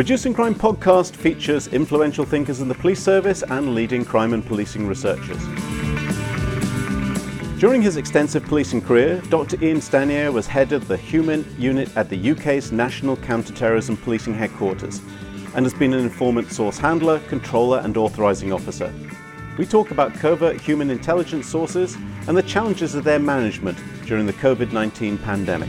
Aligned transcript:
Reducing 0.00 0.32
Crime 0.32 0.54
podcast 0.54 1.14
features 1.14 1.66
influential 1.68 2.24
thinkers 2.24 2.62
in 2.62 2.68
the 2.68 2.74
police 2.74 3.02
service 3.02 3.42
and 3.42 3.74
leading 3.74 4.02
crime 4.02 4.32
and 4.32 4.42
policing 4.42 4.86
researchers. 4.86 5.36
During 7.58 7.82
his 7.82 7.98
extensive 7.98 8.42
policing 8.44 8.80
career, 8.80 9.20
Dr. 9.28 9.62
Ian 9.62 9.82
Stanier 9.82 10.32
was 10.32 10.46
head 10.46 10.72
of 10.72 10.88
the 10.88 10.96
HUMINT 10.96 11.46
Unit 11.58 11.94
at 11.98 12.08
the 12.08 12.30
UK's 12.30 12.72
National 12.72 13.14
Counter-Terrorism 13.14 13.98
Policing 13.98 14.32
Headquarters 14.32 15.02
and 15.54 15.66
has 15.66 15.74
been 15.74 15.92
an 15.92 16.00
informant 16.00 16.50
source 16.50 16.78
handler, 16.78 17.18
controller 17.28 17.80
and 17.80 17.98
authorising 17.98 18.54
officer. 18.54 18.90
We 19.58 19.66
talk 19.66 19.90
about 19.90 20.14
covert 20.14 20.62
human 20.62 20.88
intelligence 20.88 21.46
sources 21.46 21.98
and 22.26 22.34
the 22.34 22.42
challenges 22.42 22.94
of 22.94 23.04
their 23.04 23.18
management 23.18 23.76
during 24.06 24.24
the 24.24 24.32
COVID-19 24.32 25.22
pandemic. 25.22 25.68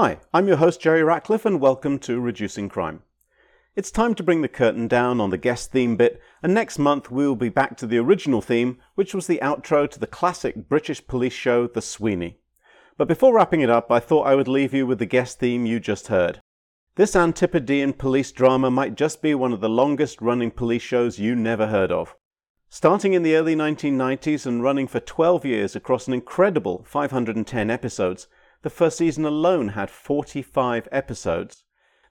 Hi, 0.00 0.20
I'm 0.32 0.46
your 0.46 0.58
host 0.58 0.80
Jerry 0.80 1.02
Ratcliffe 1.02 1.44
and 1.44 1.60
welcome 1.60 1.98
to 1.98 2.20
Reducing 2.20 2.68
Crime. 2.68 3.02
It's 3.74 3.90
time 3.90 4.14
to 4.14 4.22
bring 4.22 4.42
the 4.42 4.46
curtain 4.46 4.86
down 4.86 5.20
on 5.20 5.30
the 5.30 5.36
guest 5.36 5.72
theme 5.72 5.96
bit, 5.96 6.20
and 6.40 6.54
next 6.54 6.78
month 6.78 7.10
we 7.10 7.26
will 7.26 7.34
be 7.34 7.48
back 7.48 7.76
to 7.78 7.86
the 7.88 7.98
original 7.98 8.40
theme, 8.40 8.78
which 8.94 9.12
was 9.12 9.26
the 9.26 9.40
outro 9.42 9.90
to 9.90 9.98
the 9.98 10.06
classic 10.06 10.68
British 10.68 11.04
police 11.04 11.32
show 11.32 11.66
The 11.66 11.82
Sweeney. 11.82 12.38
But 12.96 13.08
before 13.08 13.34
wrapping 13.34 13.60
it 13.60 13.70
up, 13.70 13.90
I 13.90 13.98
thought 13.98 14.28
I 14.28 14.36
would 14.36 14.46
leave 14.46 14.72
you 14.72 14.86
with 14.86 15.00
the 15.00 15.04
guest 15.04 15.40
theme 15.40 15.66
you 15.66 15.80
just 15.80 16.06
heard. 16.06 16.40
This 16.94 17.16
Antipodean 17.16 17.94
police 17.94 18.30
drama 18.30 18.70
might 18.70 18.94
just 18.94 19.20
be 19.20 19.34
one 19.34 19.52
of 19.52 19.60
the 19.60 19.68
longest 19.68 20.22
running 20.22 20.52
police 20.52 20.82
shows 20.82 21.18
you 21.18 21.34
never 21.34 21.66
heard 21.66 21.90
of. 21.90 22.14
Starting 22.68 23.14
in 23.14 23.24
the 23.24 23.34
early 23.34 23.56
1990s 23.56 24.46
and 24.46 24.62
running 24.62 24.86
for 24.86 25.00
12 25.00 25.44
years 25.44 25.74
across 25.74 26.06
an 26.06 26.14
incredible 26.14 26.84
510 26.86 27.68
episodes, 27.68 28.28
the 28.62 28.70
first 28.70 28.98
season 28.98 29.24
alone 29.24 29.68
had 29.68 29.90
45 29.90 30.88
episodes. 30.90 31.64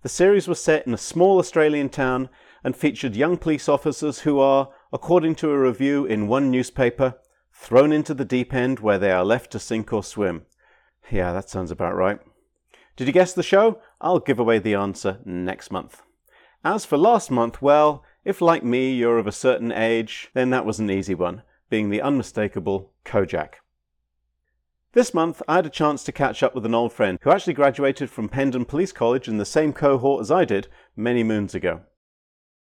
The 0.03 0.09
series 0.09 0.47
was 0.47 0.61
set 0.61 0.87
in 0.87 0.93
a 0.93 0.97
small 0.97 1.39
Australian 1.39 1.89
town 1.89 2.29
and 2.63 2.75
featured 2.75 3.15
young 3.15 3.37
police 3.37 3.67
officers 3.67 4.19
who 4.19 4.39
are, 4.39 4.69
according 4.93 5.35
to 5.35 5.51
a 5.51 5.59
review 5.59 6.05
in 6.05 6.27
one 6.27 6.49
newspaper, 6.49 7.15
thrown 7.53 7.91
into 7.91 8.13
the 8.13 8.25
deep 8.25 8.53
end 8.53 8.79
where 8.79 8.99
they 8.99 9.11
are 9.11 9.25
left 9.25 9.51
to 9.51 9.59
sink 9.59 9.91
or 9.91 10.03
swim. 10.03 10.45
Yeah, 11.11 11.33
that 11.33 11.49
sounds 11.49 11.71
about 11.71 11.95
right. 11.95 12.19
Did 12.95 13.07
you 13.07 13.13
guess 13.13 13.33
the 13.33 13.43
show? 13.43 13.79
I'll 14.01 14.19
give 14.19 14.39
away 14.39 14.59
the 14.59 14.75
answer 14.75 15.19
next 15.25 15.71
month. 15.71 16.01
As 16.63 16.85
for 16.85 16.97
last 16.97 17.29
month, 17.29 17.61
well, 17.61 18.03
if 18.25 18.41
like 18.41 18.63
me 18.63 18.93
you're 18.93 19.19
of 19.19 19.27
a 19.27 19.31
certain 19.31 19.71
age, 19.71 20.29
then 20.33 20.49
that 20.49 20.65
was 20.65 20.79
an 20.79 20.89
easy 20.89 21.15
one, 21.15 21.43
being 21.69 21.89
the 21.89 22.01
unmistakable 22.01 22.91
Kojak. 23.05 23.55
This 24.93 25.13
month, 25.13 25.41
I 25.47 25.57
had 25.57 25.65
a 25.65 25.69
chance 25.69 26.03
to 26.05 26.11
catch 26.11 26.41
up 26.41 26.55
with 26.55 26.65
an 26.65 26.73
old 26.73 26.93
friend 26.93 27.19
who 27.21 27.29
actually 27.29 27.53
graduated 27.53 28.09
from 28.09 28.29
Hendon 28.29 28.63
Police 28.63 28.93
College 28.93 29.27
in 29.27 29.37
the 29.37 29.45
same 29.45 29.73
cohort 29.73 30.21
as 30.21 30.31
I 30.31 30.45
did 30.45 30.69
many 30.95 31.23
moons 31.23 31.53
ago. 31.53 31.81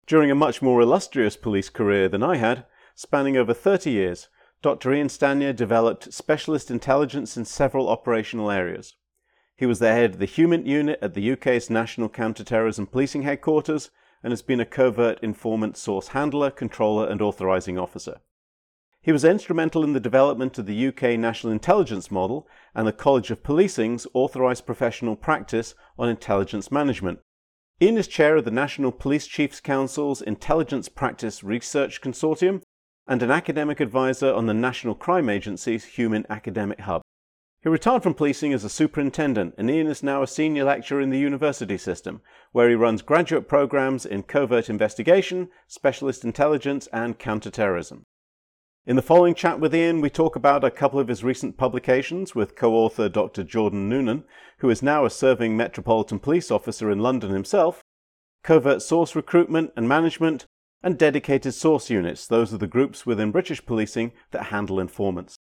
During 0.07 0.31
a 0.31 0.35
much 0.35 0.61
more 0.61 0.81
illustrious 0.81 1.37
police 1.37 1.71
career 1.71 2.09
than 2.09 2.23
I 2.23 2.37
had, 2.37 2.67
spanning 2.95 3.37
over 3.37 3.55
30 3.55 3.91
years, 3.91 4.29
Dr. 4.61 4.93
Ian 4.93 5.09
Stanier 5.09 5.55
developed 5.55 6.12
specialist 6.12 6.71
intelligence 6.71 7.39
in 7.39 7.47
several 7.47 7.89
operational 7.89 8.51
areas. 8.51 8.97
He 9.57 9.65
was 9.65 9.79
the 9.79 9.93
head 9.93 10.11
of 10.11 10.19
the 10.19 10.27
HUMINT 10.27 10.67
Unit 10.67 10.99
at 11.00 11.15
the 11.15 11.33
UK's 11.33 11.71
National 11.71 12.11
Counter-Terrorism 12.11 12.87
Policing 12.87 13.23
Headquarters 13.23 13.91
and 14.23 14.31
has 14.33 14.43
been 14.43 14.61
a 14.61 14.67
covert 14.67 15.19
informant 15.23 15.78
source 15.78 16.09
handler, 16.09 16.50
controller 16.50 17.09
and 17.09 17.23
authorising 17.23 17.78
officer. 17.78 18.21
He 19.03 19.12
was 19.12 19.25
instrumental 19.25 19.83
in 19.83 19.94
the 19.94 20.00
development 20.00 20.59
of 20.59 20.66
the 20.66 20.88
UK 20.88 21.19
National 21.19 21.55
Intelligence 21.55 22.11
Model 22.11 22.47
and 22.75 22.87
the 22.87 22.93
College 22.93 23.31
of 23.31 23.43
Policing's 23.43 24.06
authorised 24.12 24.66
professional 24.66 25.16
practice 25.16 25.75
on 25.99 26.11
intelligence 26.11 26.71
management. 26.71 27.21
Ian 27.81 27.97
is 27.97 28.06
chair 28.06 28.37
of 28.37 28.44
the 28.44 28.50
National 28.50 28.93
Police 28.93 29.27
Chiefs 29.27 29.59
Council's 29.59 30.21
Intelligence 30.21 30.91
Practice 30.91 31.43
Research 31.43 32.03
Consortium 32.03 32.61
and 33.06 33.22
an 33.22 33.31
academic 33.31 33.81
advisor 33.81 34.34
on 34.34 34.44
the 34.44 34.53
National 34.53 34.94
Crime 34.94 35.31
Agency's 35.31 35.84
Human 35.84 36.27
Academic 36.28 36.81
Hub. 36.81 37.00
He 37.62 37.71
retired 37.71 38.03
from 38.03 38.12
policing 38.12 38.53
as 38.53 38.65
a 38.65 38.69
superintendent, 38.69 39.55
and 39.56 39.71
Ian 39.71 39.87
is 39.87 40.03
now 40.03 40.22
a 40.22 40.27
senior 40.27 40.65
lecturer 40.65 41.00
in 41.00 41.09
the 41.09 41.19
university 41.19 41.78
system, 41.78 42.21
where 42.53 42.69
he 42.69 42.75
runs 42.75 43.00
graduate 43.00 43.49
programs 43.49 44.05
in 44.05 44.25
covert 44.25 44.69
investigation, 44.69 45.49
specialist 45.67 46.22
intelligence, 46.22 46.87
and 46.93 47.19
counterterrorism. 47.19 48.05
In 48.91 48.97
the 48.97 49.03
following 49.03 49.37
chat 49.37 49.61
with 49.61 49.73
Ian, 49.73 50.01
we 50.01 50.11
talk 50.11 50.34
about 50.34 50.65
a 50.65 50.71
couple 50.73 50.99
of 50.99 51.06
his 51.06 51.23
recent 51.23 51.56
publications 51.56 52.34
with 52.34 52.56
co 52.56 52.75
author 52.75 53.09
Dr. 53.09 53.45
Jordan 53.45 53.89
Noonan, 53.89 54.25
who 54.59 54.69
is 54.69 54.83
now 54.83 55.05
a 55.05 55.11
serving 55.11 55.56
Metropolitan 55.56 56.19
Police 56.19 56.51
Officer 56.51 56.91
in 56.91 56.99
London 56.99 57.31
himself, 57.31 57.84
covert 58.43 58.83
source 58.83 59.15
recruitment 59.15 59.71
and 59.77 59.89
management, 59.89 60.45
and 60.83 60.99
dedicated 60.99 61.55
source 61.55 61.89
units, 61.89 62.27
those 62.27 62.53
are 62.53 62.59
the 62.59 62.67
groups 62.67 63.06
within 63.06 63.31
British 63.31 63.65
policing 63.65 64.11
that 64.33 64.47
handle 64.47 64.81
informants. 64.81 65.37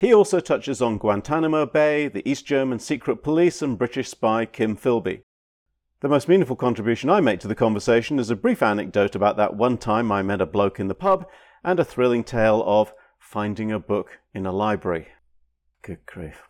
He 0.00 0.14
also 0.14 0.40
touches 0.40 0.80
on 0.80 0.96
Guantanamo 0.96 1.66
Bay, 1.66 2.08
the 2.08 2.26
East 2.26 2.46
German 2.46 2.78
secret 2.78 3.22
police, 3.22 3.60
and 3.60 3.76
British 3.76 4.08
spy 4.08 4.46
Kim 4.46 4.78
Philby. 4.78 5.20
The 6.00 6.08
most 6.08 6.26
meaningful 6.26 6.56
contribution 6.56 7.10
I 7.10 7.20
make 7.20 7.40
to 7.40 7.48
the 7.48 7.54
conversation 7.54 8.18
is 8.18 8.30
a 8.30 8.34
brief 8.34 8.62
anecdote 8.62 9.14
about 9.14 9.36
that 9.36 9.56
one 9.56 9.76
time 9.76 10.10
I 10.10 10.22
met 10.22 10.40
a 10.40 10.46
bloke 10.46 10.80
in 10.80 10.88
the 10.88 10.94
pub 10.94 11.26
and 11.64 11.80
a 11.80 11.84
thrilling 11.84 12.22
tale 12.22 12.62
of 12.66 12.92
finding 13.18 13.72
a 13.72 13.80
book 13.80 14.18
in 14.34 14.46
a 14.46 14.52
library. 14.52 15.08
Good 15.82 16.06
grief. 16.06 16.42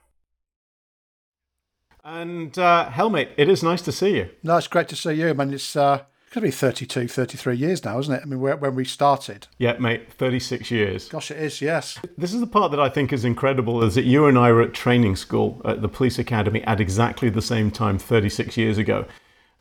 And 2.04 2.58
uh, 2.58 2.90
Helmut, 2.90 3.30
it 3.38 3.48
is 3.48 3.62
nice 3.62 3.80
to 3.82 3.92
see 3.92 4.16
you. 4.16 4.30
No, 4.42 4.58
it's 4.58 4.66
great 4.66 4.88
to 4.88 4.96
see 4.96 5.14
you. 5.14 5.30
I 5.30 5.32
mean, 5.32 5.54
it's 5.54 5.74
uh, 5.74 5.96
going 5.96 6.06
to 6.34 6.40
be 6.42 6.50
32, 6.50 7.08
33 7.08 7.56
years 7.56 7.84
now, 7.84 7.98
isn't 7.98 8.12
it? 8.12 8.22
I 8.22 8.26
mean, 8.26 8.40
when 8.40 8.74
we 8.74 8.84
started. 8.84 9.46
Yeah, 9.56 9.78
mate, 9.78 10.12
36 10.12 10.70
years. 10.70 11.08
Gosh, 11.08 11.30
it 11.30 11.38
is, 11.38 11.62
yes. 11.62 11.98
This 12.18 12.34
is 12.34 12.40
the 12.40 12.46
part 12.46 12.72
that 12.72 12.80
I 12.80 12.90
think 12.90 13.12
is 13.12 13.24
incredible 13.24 13.82
is 13.82 13.94
that 13.94 14.04
you 14.04 14.26
and 14.26 14.36
I 14.36 14.52
were 14.52 14.60
at 14.60 14.74
training 14.74 15.16
school 15.16 15.62
at 15.64 15.80
the 15.80 15.88
police 15.88 16.18
academy 16.18 16.62
at 16.64 16.80
exactly 16.80 17.30
the 17.30 17.40
same 17.40 17.70
time 17.70 17.98
36 17.98 18.56
years 18.58 18.76
ago. 18.76 19.06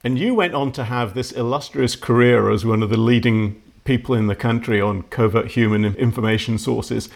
And 0.03 0.19
you 0.19 0.35
went 0.35 0.53
on 0.53 0.73
to 0.73 0.83
have 0.83 1.13
this 1.13 1.31
illustrious 1.31 1.95
career 1.95 2.51
as 2.51 2.65
one 2.65 2.83
of 2.83 2.89
the 2.89 2.97
leading 2.97 3.61
people 3.83 4.15
in 4.15 4.27
the 4.27 4.35
country 4.35 4.79
on 4.81 5.03
covert 5.03 5.51
human 5.51 5.85
information 5.85 6.57
sources. 6.57 7.09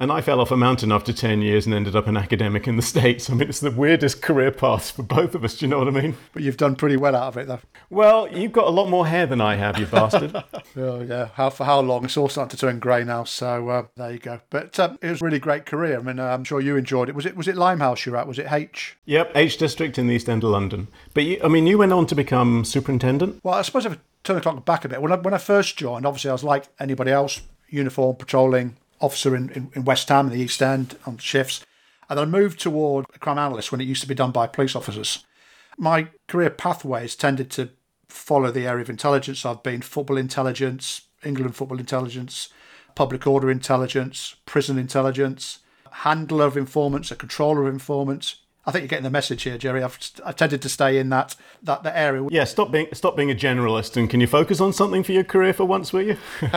And 0.00 0.12
I 0.12 0.20
fell 0.20 0.40
off 0.40 0.52
a 0.52 0.56
mountain 0.56 0.92
after 0.92 1.12
10 1.12 1.42
years 1.42 1.66
and 1.66 1.74
ended 1.74 1.96
up 1.96 2.06
an 2.06 2.16
academic 2.16 2.68
in 2.68 2.76
the 2.76 2.82
States. 2.88 3.28
I 3.28 3.34
mean, 3.34 3.48
it's 3.48 3.60
the 3.60 3.70
weirdest 3.70 4.22
career 4.22 4.52
path 4.52 4.92
for 4.92 5.02
both 5.02 5.34
of 5.34 5.44
us, 5.44 5.58
do 5.58 5.66
you 5.66 5.70
know 5.70 5.78
what 5.78 5.88
I 5.88 5.90
mean? 5.90 6.16
But 6.32 6.42
you've 6.42 6.56
done 6.56 6.76
pretty 6.76 6.96
well 6.96 7.16
out 7.16 7.28
of 7.28 7.36
it, 7.36 7.48
though. 7.48 7.60
Well, 7.90 8.28
you've 8.32 8.52
got 8.52 8.68
a 8.68 8.70
lot 8.70 8.88
more 8.88 9.08
hair 9.08 9.26
than 9.26 9.40
I 9.40 9.56
have, 9.56 9.76
you 9.78 9.86
bastard. 9.86 10.36
oh, 10.76 11.00
yeah. 11.00 11.30
How, 11.34 11.50
for 11.50 11.64
how 11.64 11.80
long? 11.80 12.04
It's 12.04 12.16
all 12.16 12.28
starting 12.28 12.50
to 12.50 12.56
turn 12.56 12.78
grey 12.78 13.02
now, 13.02 13.24
so 13.24 13.68
uh, 13.68 13.86
there 13.96 14.12
you 14.12 14.18
go. 14.20 14.40
But 14.50 14.78
um, 14.78 14.98
it 15.02 15.10
was 15.10 15.20
a 15.20 15.24
really 15.24 15.40
great 15.40 15.66
career. 15.66 15.98
I 15.98 16.02
mean, 16.02 16.20
uh, 16.20 16.26
I'm 16.26 16.44
sure 16.44 16.60
you 16.60 16.76
enjoyed 16.76 17.08
it. 17.08 17.16
Was 17.16 17.26
it 17.26 17.36
was 17.36 17.48
it 17.48 17.56
Limehouse 17.56 18.06
you 18.06 18.12
were 18.12 18.18
at? 18.18 18.28
Was 18.28 18.38
it 18.38 18.52
H? 18.52 18.96
Yep, 19.06 19.32
H 19.34 19.58
District 19.58 19.98
in 19.98 20.06
the 20.06 20.14
East 20.14 20.28
End 20.28 20.44
of 20.44 20.50
London. 20.50 20.88
But, 21.12 21.24
you, 21.24 21.40
I 21.42 21.48
mean, 21.48 21.66
you 21.66 21.78
went 21.78 21.92
on 21.92 22.06
to 22.06 22.14
become 22.14 22.64
superintendent? 22.64 23.40
Well, 23.42 23.54
I 23.54 23.62
suppose 23.62 23.86
if 23.86 23.94
I 23.94 23.98
turn 24.24 24.36
the 24.36 24.42
clock 24.42 24.64
back 24.64 24.84
a 24.84 24.88
bit, 24.88 25.02
when 25.02 25.12
I, 25.12 25.16
when 25.16 25.34
I 25.34 25.38
first 25.38 25.76
joined, 25.76 26.06
obviously 26.06 26.30
I 26.30 26.34
was 26.34 26.44
like 26.44 26.68
anybody 26.78 27.10
else, 27.10 27.40
uniform, 27.68 28.16
patrolling, 28.16 28.76
officer 29.00 29.36
in, 29.36 29.50
in, 29.50 29.70
in 29.74 29.84
West 29.84 30.08
Ham 30.08 30.26
in 30.26 30.32
the 30.32 30.42
East 30.42 30.62
End 30.62 30.96
on 31.06 31.18
shifts. 31.18 31.64
And 32.08 32.18
then 32.18 32.28
I 32.28 32.30
moved 32.30 32.60
toward 32.60 33.06
crime 33.20 33.38
analyst 33.38 33.70
when 33.70 33.80
it 33.80 33.84
used 33.84 34.02
to 34.02 34.08
be 34.08 34.14
done 34.14 34.32
by 34.32 34.46
police 34.46 34.74
officers. 34.74 35.24
My 35.76 36.08
career 36.26 36.50
pathways 36.50 37.14
tended 37.14 37.50
to 37.52 37.70
follow 38.08 38.50
the 38.50 38.66
area 38.66 38.82
of 38.82 38.90
intelligence. 38.90 39.44
I've 39.44 39.62
been 39.62 39.82
football 39.82 40.16
intelligence, 40.16 41.02
England 41.22 41.54
football 41.54 41.78
intelligence, 41.78 42.48
public 42.94 43.26
order 43.26 43.50
intelligence, 43.50 44.36
prison 44.46 44.78
intelligence, 44.78 45.60
handler 45.90 46.46
of 46.46 46.56
informants, 46.56 47.10
a 47.10 47.16
controller 47.16 47.68
of 47.68 47.72
informants. 47.74 48.36
I 48.68 48.70
think 48.70 48.82
you're 48.82 48.88
getting 48.88 49.04
the 49.04 49.10
message 49.10 49.42
here, 49.42 49.56
Jerry. 49.56 49.82
I've, 49.82 49.98
I've 50.24 50.36
tended 50.36 50.62
to 50.62 50.68
stay 50.68 50.98
in 50.98 51.08
that, 51.08 51.34
that 51.62 51.82
that 51.84 51.96
area. 51.96 52.28
Yeah, 52.30 52.44
stop 52.44 52.70
being 52.70 52.86
stop 52.92 53.16
being 53.16 53.30
a 53.30 53.34
generalist 53.34 53.96
and 53.96 54.08
can 54.10 54.20
you 54.20 54.26
focus 54.26 54.60
on 54.60 54.72
something 54.72 55.02
for 55.02 55.12
your 55.12 55.24
career 55.24 55.54
for 55.54 55.64
once, 55.64 55.92
will 55.92 56.02
you? 56.02 56.16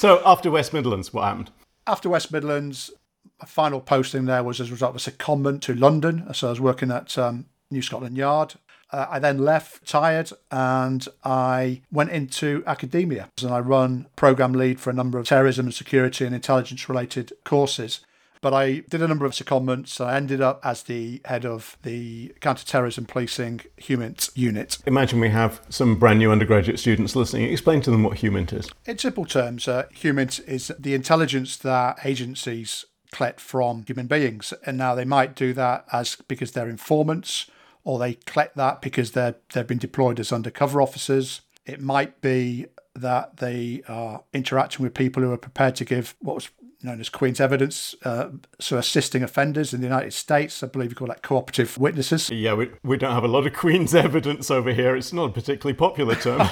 So 0.00 0.22
after 0.24 0.50
West 0.50 0.72
Midlands, 0.72 1.12
what 1.12 1.24
happened? 1.24 1.50
After 1.86 2.08
West 2.08 2.32
Midlands, 2.32 2.90
my 3.38 3.46
final 3.46 3.82
posting 3.82 4.24
there 4.24 4.42
was 4.42 4.58
as 4.58 4.70
a 4.70 4.72
result 4.72 4.96
of 4.96 5.06
a 5.06 5.10
secondment 5.10 5.60
to 5.62 5.74
London. 5.74 6.32
So 6.32 6.46
I 6.46 6.50
was 6.50 6.60
working 6.60 6.90
at 6.90 7.18
um, 7.18 7.44
New 7.70 7.82
Scotland 7.82 8.16
Yard. 8.16 8.54
Uh, 8.90 9.06
I 9.10 9.18
then 9.18 9.38
left, 9.38 9.86
tired, 9.86 10.32
and 10.50 11.06
I 11.22 11.82
went 11.92 12.12
into 12.12 12.64
academia. 12.66 13.28
And 13.42 13.52
I 13.52 13.60
run 13.60 14.06
program 14.16 14.54
lead 14.54 14.80
for 14.80 14.88
a 14.88 14.94
number 14.94 15.18
of 15.18 15.26
terrorism 15.26 15.66
and 15.66 15.74
security 15.74 16.24
and 16.24 16.34
intelligence 16.34 16.88
related 16.88 17.32
courses. 17.44 18.00
But 18.40 18.54
I 18.54 18.80
did 18.88 19.02
a 19.02 19.08
number 19.08 19.26
of 19.26 19.32
secondments. 19.32 20.00
And 20.00 20.10
I 20.10 20.16
ended 20.16 20.40
up 20.40 20.60
as 20.64 20.82
the 20.84 21.20
head 21.24 21.44
of 21.44 21.76
the 21.82 22.32
counter-terrorism 22.40 23.06
policing 23.06 23.60
HUMINT 23.78 24.30
unit. 24.34 24.78
Imagine 24.86 25.20
we 25.20 25.30
have 25.30 25.60
some 25.68 25.96
brand 25.96 26.18
new 26.18 26.32
undergraduate 26.32 26.78
students 26.78 27.14
listening. 27.14 27.50
Explain 27.50 27.80
to 27.82 27.90
them 27.90 28.02
what 28.02 28.18
HUMINT 28.18 28.52
is. 28.52 28.70
In 28.86 28.98
simple 28.98 29.24
terms, 29.24 29.68
uh, 29.68 29.86
HUMINT 29.92 30.40
is 30.46 30.72
the 30.78 30.94
intelligence 30.94 31.56
that 31.58 31.98
agencies 32.04 32.84
collect 33.12 33.40
from 33.40 33.84
human 33.86 34.06
beings. 34.06 34.54
And 34.64 34.78
now 34.78 34.94
they 34.94 35.04
might 35.04 35.34
do 35.34 35.52
that 35.54 35.84
as 35.92 36.16
because 36.28 36.52
they're 36.52 36.68
informants, 36.68 37.50
or 37.84 37.98
they 37.98 38.14
collect 38.14 38.56
that 38.56 38.80
because 38.80 39.12
they're 39.12 39.36
they've 39.52 39.66
been 39.66 39.78
deployed 39.78 40.20
as 40.20 40.32
undercover 40.32 40.80
officers. 40.80 41.40
It 41.66 41.80
might 41.80 42.20
be 42.20 42.66
that 42.94 43.38
they 43.38 43.82
are 43.88 44.24
interacting 44.32 44.82
with 44.82 44.94
people 44.94 45.22
who 45.22 45.32
are 45.32 45.38
prepared 45.38 45.76
to 45.76 45.84
give 45.84 46.14
what 46.20 46.34
was 46.34 46.50
known 46.82 47.00
as 47.00 47.08
Queen's 47.08 47.40
evidence, 47.40 47.94
uh, 48.04 48.30
so 48.58 48.78
assisting 48.78 49.22
offenders 49.22 49.74
in 49.74 49.80
the 49.80 49.86
United 49.86 50.12
States. 50.12 50.62
I 50.62 50.66
believe 50.66 50.90
you 50.90 50.96
call 50.96 51.08
that 51.08 51.22
cooperative 51.22 51.76
witnesses. 51.78 52.30
Yeah, 52.30 52.54
we, 52.54 52.70
we 52.82 52.96
don't 52.96 53.12
have 53.12 53.24
a 53.24 53.28
lot 53.28 53.46
of 53.46 53.52
Queen's 53.52 53.94
evidence 54.06 54.50
over 54.50 54.72
here. 54.72 54.96
It's 54.96 55.12
not 55.12 55.30
a 55.30 55.32
particularly 55.32 55.74
popular 55.74 56.14
term. 56.14 56.48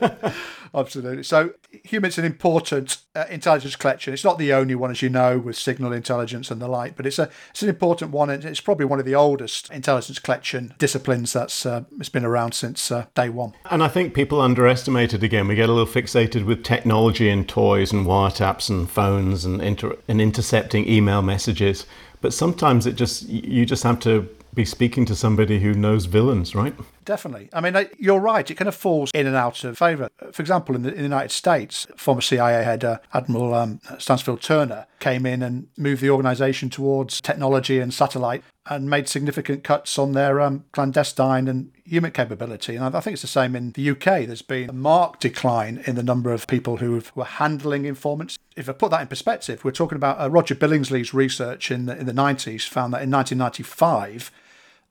Absolutely. 0.74 1.22
So, 1.22 1.52
HUMINT's 1.84 2.18
an 2.18 2.24
important 2.24 2.98
uh, 3.14 3.24
intelligence 3.28 3.76
collection. 3.76 4.14
It's 4.14 4.24
not 4.24 4.38
the 4.38 4.52
only 4.52 4.74
one, 4.74 4.90
as 4.90 5.02
you 5.02 5.10
know, 5.10 5.38
with 5.38 5.56
signal 5.56 5.92
intelligence 5.92 6.50
and 6.50 6.62
the 6.62 6.68
like, 6.68 6.96
but 6.96 7.06
it's 7.06 7.18
a 7.18 7.28
it's 7.50 7.62
an 7.62 7.68
important 7.68 8.10
one, 8.10 8.30
and 8.30 8.44
it's 8.44 8.60
probably 8.60 8.86
one 8.86 8.98
of 8.98 9.04
the 9.04 9.14
oldest 9.14 9.70
intelligence 9.70 10.18
collection 10.18 10.74
disciplines 10.78 11.32
that's 11.32 11.66
uh, 11.66 11.84
it's 11.98 12.08
been 12.08 12.24
around 12.24 12.52
since 12.52 12.90
uh, 12.90 13.06
day 13.14 13.28
one. 13.28 13.52
And 13.70 13.82
I 13.82 13.88
think 13.88 14.14
people 14.14 14.40
underestimate 14.40 15.12
it 15.12 15.22
again. 15.22 15.46
We 15.46 15.54
get 15.54 15.68
a 15.68 15.72
little 15.72 15.92
fixated 15.92 16.46
with 16.46 16.64
technology 16.64 17.28
and 17.28 17.48
toys 17.48 17.92
and 17.92 18.06
wiretaps 18.06 18.70
and 18.70 18.90
phones 18.90 19.44
and 19.44 19.60
inter- 19.60 19.96
and 20.08 20.20
intercepting 20.20 20.88
email 20.88 21.22
messages, 21.22 21.86
but 22.20 22.32
sometimes 22.32 22.86
it 22.86 22.96
just 22.96 23.28
you 23.28 23.66
just 23.66 23.82
have 23.82 24.00
to 24.00 24.28
be 24.54 24.64
speaking 24.64 25.06
to 25.06 25.14
somebody 25.14 25.60
who 25.60 25.72
knows 25.72 26.04
villains, 26.04 26.54
right? 26.54 26.74
Definitely. 27.04 27.48
I 27.52 27.60
mean, 27.60 27.88
you're 27.98 28.20
right. 28.20 28.48
It 28.48 28.54
kind 28.54 28.68
of 28.68 28.74
falls 28.74 29.10
in 29.14 29.26
and 29.26 29.34
out 29.34 29.64
of 29.64 29.76
favour. 29.76 30.08
For 30.30 30.42
example, 30.42 30.76
in 30.76 30.82
the, 30.82 30.90
in 30.90 30.98
the, 30.98 31.02
United 31.02 31.32
States, 31.32 31.86
former 31.96 32.20
CIA 32.20 32.62
head 32.62 32.84
uh, 32.84 32.98
Admiral 33.12 33.54
um, 33.54 33.80
Stansfield 33.98 34.40
Turner 34.40 34.86
came 35.00 35.26
in 35.26 35.42
and 35.42 35.66
moved 35.76 36.00
the 36.00 36.10
organisation 36.10 36.70
towards 36.70 37.20
technology 37.20 37.80
and 37.80 37.92
satellite 37.92 38.44
and 38.66 38.88
made 38.88 39.08
significant 39.08 39.64
cuts 39.64 39.98
on 39.98 40.12
their 40.12 40.40
um, 40.40 40.64
clandestine 40.70 41.48
and 41.48 41.72
human 41.84 42.12
capability. 42.12 42.76
And 42.76 42.94
I 42.94 43.00
think 43.00 43.14
it's 43.14 43.22
the 43.22 43.28
same 43.28 43.56
in 43.56 43.72
the 43.72 43.90
UK. 43.90 44.26
There's 44.26 44.42
been 44.42 44.70
a 44.70 44.72
marked 44.72 45.20
decline 45.20 45.82
in 45.86 45.96
the 45.96 46.02
number 46.02 46.32
of 46.32 46.46
people 46.46 46.76
who 46.76 47.02
were 47.16 47.24
handling 47.24 47.84
informants. 47.84 48.38
If 48.54 48.68
I 48.68 48.72
put 48.72 48.92
that 48.92 49.00
in 49.00 49.08
perspective, 49.08 49.64
we're 49.64 49.72
talking 49.72 49.96
about 49.96 50.20
uh, 50.20 50.30
Roger 50.30 50.54
Billingsley's 50.54 51.12
research 51.12 51.72
in 51.72 51.86
the, 51.86 51.98
in 51.98 52.06
the 52.06 52.12
90s 52.12 52.68
found 52.68 52.94
that 52.94 53.02
in 53.02 53.10
1995, 53.10 54.30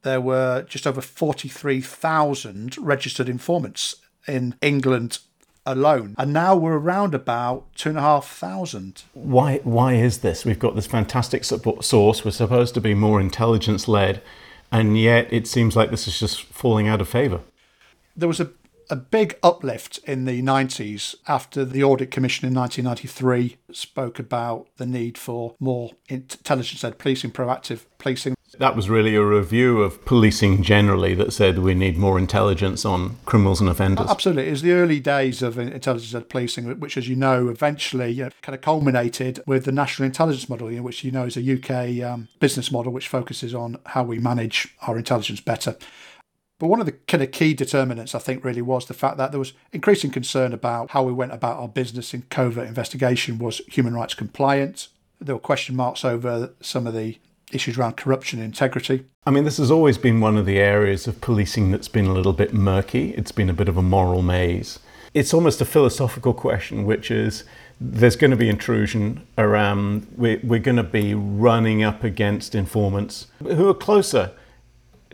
there 0.04 0.22
were 0.22 0.64
just 0.64 0.88
over 0.88 1.02
43,000 1.02 2.78
registered 2.78 3.30
informants 3.30 3.96
in 4.28 4.56
England 4.62 5.20
alone. 5.66 6.16
And 6.18 6.34
now 6.34 6.56
we're 6.56 6.78
around 6.78 7.14
about 7.14 7.74
two 7.76 7.90
and 7.90 7.98
a 7.98 8.02
half 8.02 8.28
thousand. 8.28 9.04
Why, 9.14 9.60
why 9.64 9.94
is 9.94 10.20
this? 10.20 10.46
We've 10.46 10.60
got 10.60 10.76
this 10.76 10.88
fantastic 10.88 11.44
source. 11.44 12.26
We're 12.26 12.32
supposed 12.32 12.74
to 12.76 12.82
be 12.82 12.94
more 12.94 13.20
intelligence 13.20 13.88
led. 13.88 14.22
And 14.72 14.98
yet 14.98 15.32
it 15.32 15.48
seems 15.48 15.76
like 15.76 15.92
this 15.92 16.08
is 16.08 16.20
just 16.20 16.44
falling 16.44 16.88
out 16.88 17.02
of 17.02 17.10
favour. 17.10 17.42
There 18.16 18.28
was 18.28 18.40
a, 18.40 18.52
a 18.90 18.96
big 18.96 19.38
uplift 19.44 20.00
in 20.06 20.26
the 20.26 20.42
90s 20.42 21.16
after 21.28 21.66
the 21.66 21.84
Audit 21.84 22.10
Commission 22.12 22.48
in 22.48 22.54
1993 22.54 23.58
spoke 23.74 24.18
about 24.18 24.68
the 24.78 24.86
need 24.86 25.18
for 25.18 25.56
more 25.60 25.92
intelligence 26.08 26.84
led 26.84 26.98
policing, 26.98 27.32
proactive 27.32 27.86
policing. 28.00 28.36
That 28.58 28.76
was 28.76 28.90
really 28.90 29.16
a 29.16 29.24
review 29.24 29.82
of 29.82 30.04
policing 30.06 30.62
generally 30.62 31.14
that 31.16 31.32
said 31.32 31.60
we 31.60 31.74
need 31.74 31.98
more 31.98 32.20
intelligence 32.20 32.86
on 32.86 33.18
criminals 33.26 33.62
and 33.62 33.70
offenders. 33.70 34.10
Absolutely. 34.10 34.48
It 34.48 34.52
was 34.52 34.62
the 34.62 34.74
early 34.74 35.00
days 35.00 35.42
of 35.42 35.58
intelligence 35.58 36.14
led 36.14 36.30
policing, 36.30 36.80
which, 36.80 36.98
as 36.98 37.08
you 37.08 37.16
know, 37.16 37.48
eventually 37.48 38.12
you 38.12 38.26
know, 38.26 38.30
kind 38.42 38.56
of 38.56 38.62
culminated 38.62 39.42
with 39.48 39.66
the 39.66 39.72
national 39.72 40.06
intelligence 40.06 40.50
model, 40.50 40.70
you 40.70 40.78
know, 40.78 40.84
which 40.84 41.04
you 41.04 41.12
know 41.12 41.26
is 41.26 41.38
a 41.38 41.54
UK 41.54 42.04
um, 42.04 42.28
business 42.40 42.72
model 42.72 42.92
which 42.92 43.08
focuses 43.08 43.56
on 43.56 43.78
how 43.88 44.04
we 44.04 44.20
manage 44.20 44.76
our 44.82 44.98
intelligence 44.98 45.40
better. 45.40 45.78
But 46.60 46.68
one 46.68 46.80
of 46.80 46.86
the 46.86 46.92
kind 46.92 47.24
of 47.24 47.32
key 47.32 47.56
determinants, 47.56 48.14
I 48.14 48.20
think, 48.20 48.44
really 48.44 48.62
was 48.62 48.86
the 48.86 48.94
fact 48.94 49.18
that 49.18 49.32
there 49.32 49.40
was 49.40 49.54
increasing 49.72 50.12
concern 50.12 50.54
about 50.54 50.92
how 50.92 51.02
we 51.02 51.12
went 51.12 51.34
about 51.34 51.58
our 51.58 51.68
business 51.68 52.14
in 52.14 52.24
covert 52.24 52.68
investigation 52.68 53.40
was 53.40 53.60
human 53.68 53.96
rights 53.96 54.14
compliant. 54.14 54.90
There 55.20 55.34
were 55.34 55.42
question 55.42 55.76
marks 55.76 56.06
over 56.06 56.54
some 56.62 56.86
of 56.86 56.94
the 56.94 57.18
issues 57.54 57.78
around 57.78 57.98
corruption 57.98 58.40
and 58.40 58.46
integrity. 58.46 59.06
I 59.26 59.32
mean, 59.32 59.44
this 59.44 59.58
has 59.58 59.72
always 59.72 59.98
been 59.98 60.20
one 60.20 60.38
of 60.38 60.46
the 60.46 60.60
areas 60.60 61.08
of 61.08 61.22
policing 61.22 61.72
that's 61.72 61.88
been 61.88 62.06
a 62.06 62.14
little 62.14 62.34
bit 62.34 62.54
murky. 62.54 63.12
It's 63.12 63.32
been 63.32 63.50
a 63.50 63.54
bit 63.54 63.70
of 63.70 63.78
a 63.78 63.82
moral 63.82 64.22
maze. 64.22 64.80
It's 65.14 65.34
almost 65.34 65.60
a 65.62 65.66
philosophical 65.66 66.34
question, 66.34 66.86
which 66.86 67.12
is 67.12 67.44
there's 67.80 68.16
going 68.16 68.32
to 68.32 68.38
be 68.38 68.48
intrusion 68.48 69.26
around, 69.38 70.08
we're, 70.16 70.40
we're 70.44 70.60
going 70.60 70.78
to 70.78 70.84
be 70.84 71.14
running 71.14 71.84
up 71.84 72.04
against 72.04 72.56
informants 72.56 73.28
who 73.40 73.68
are 73.68 73.74
closer 73.74 74.32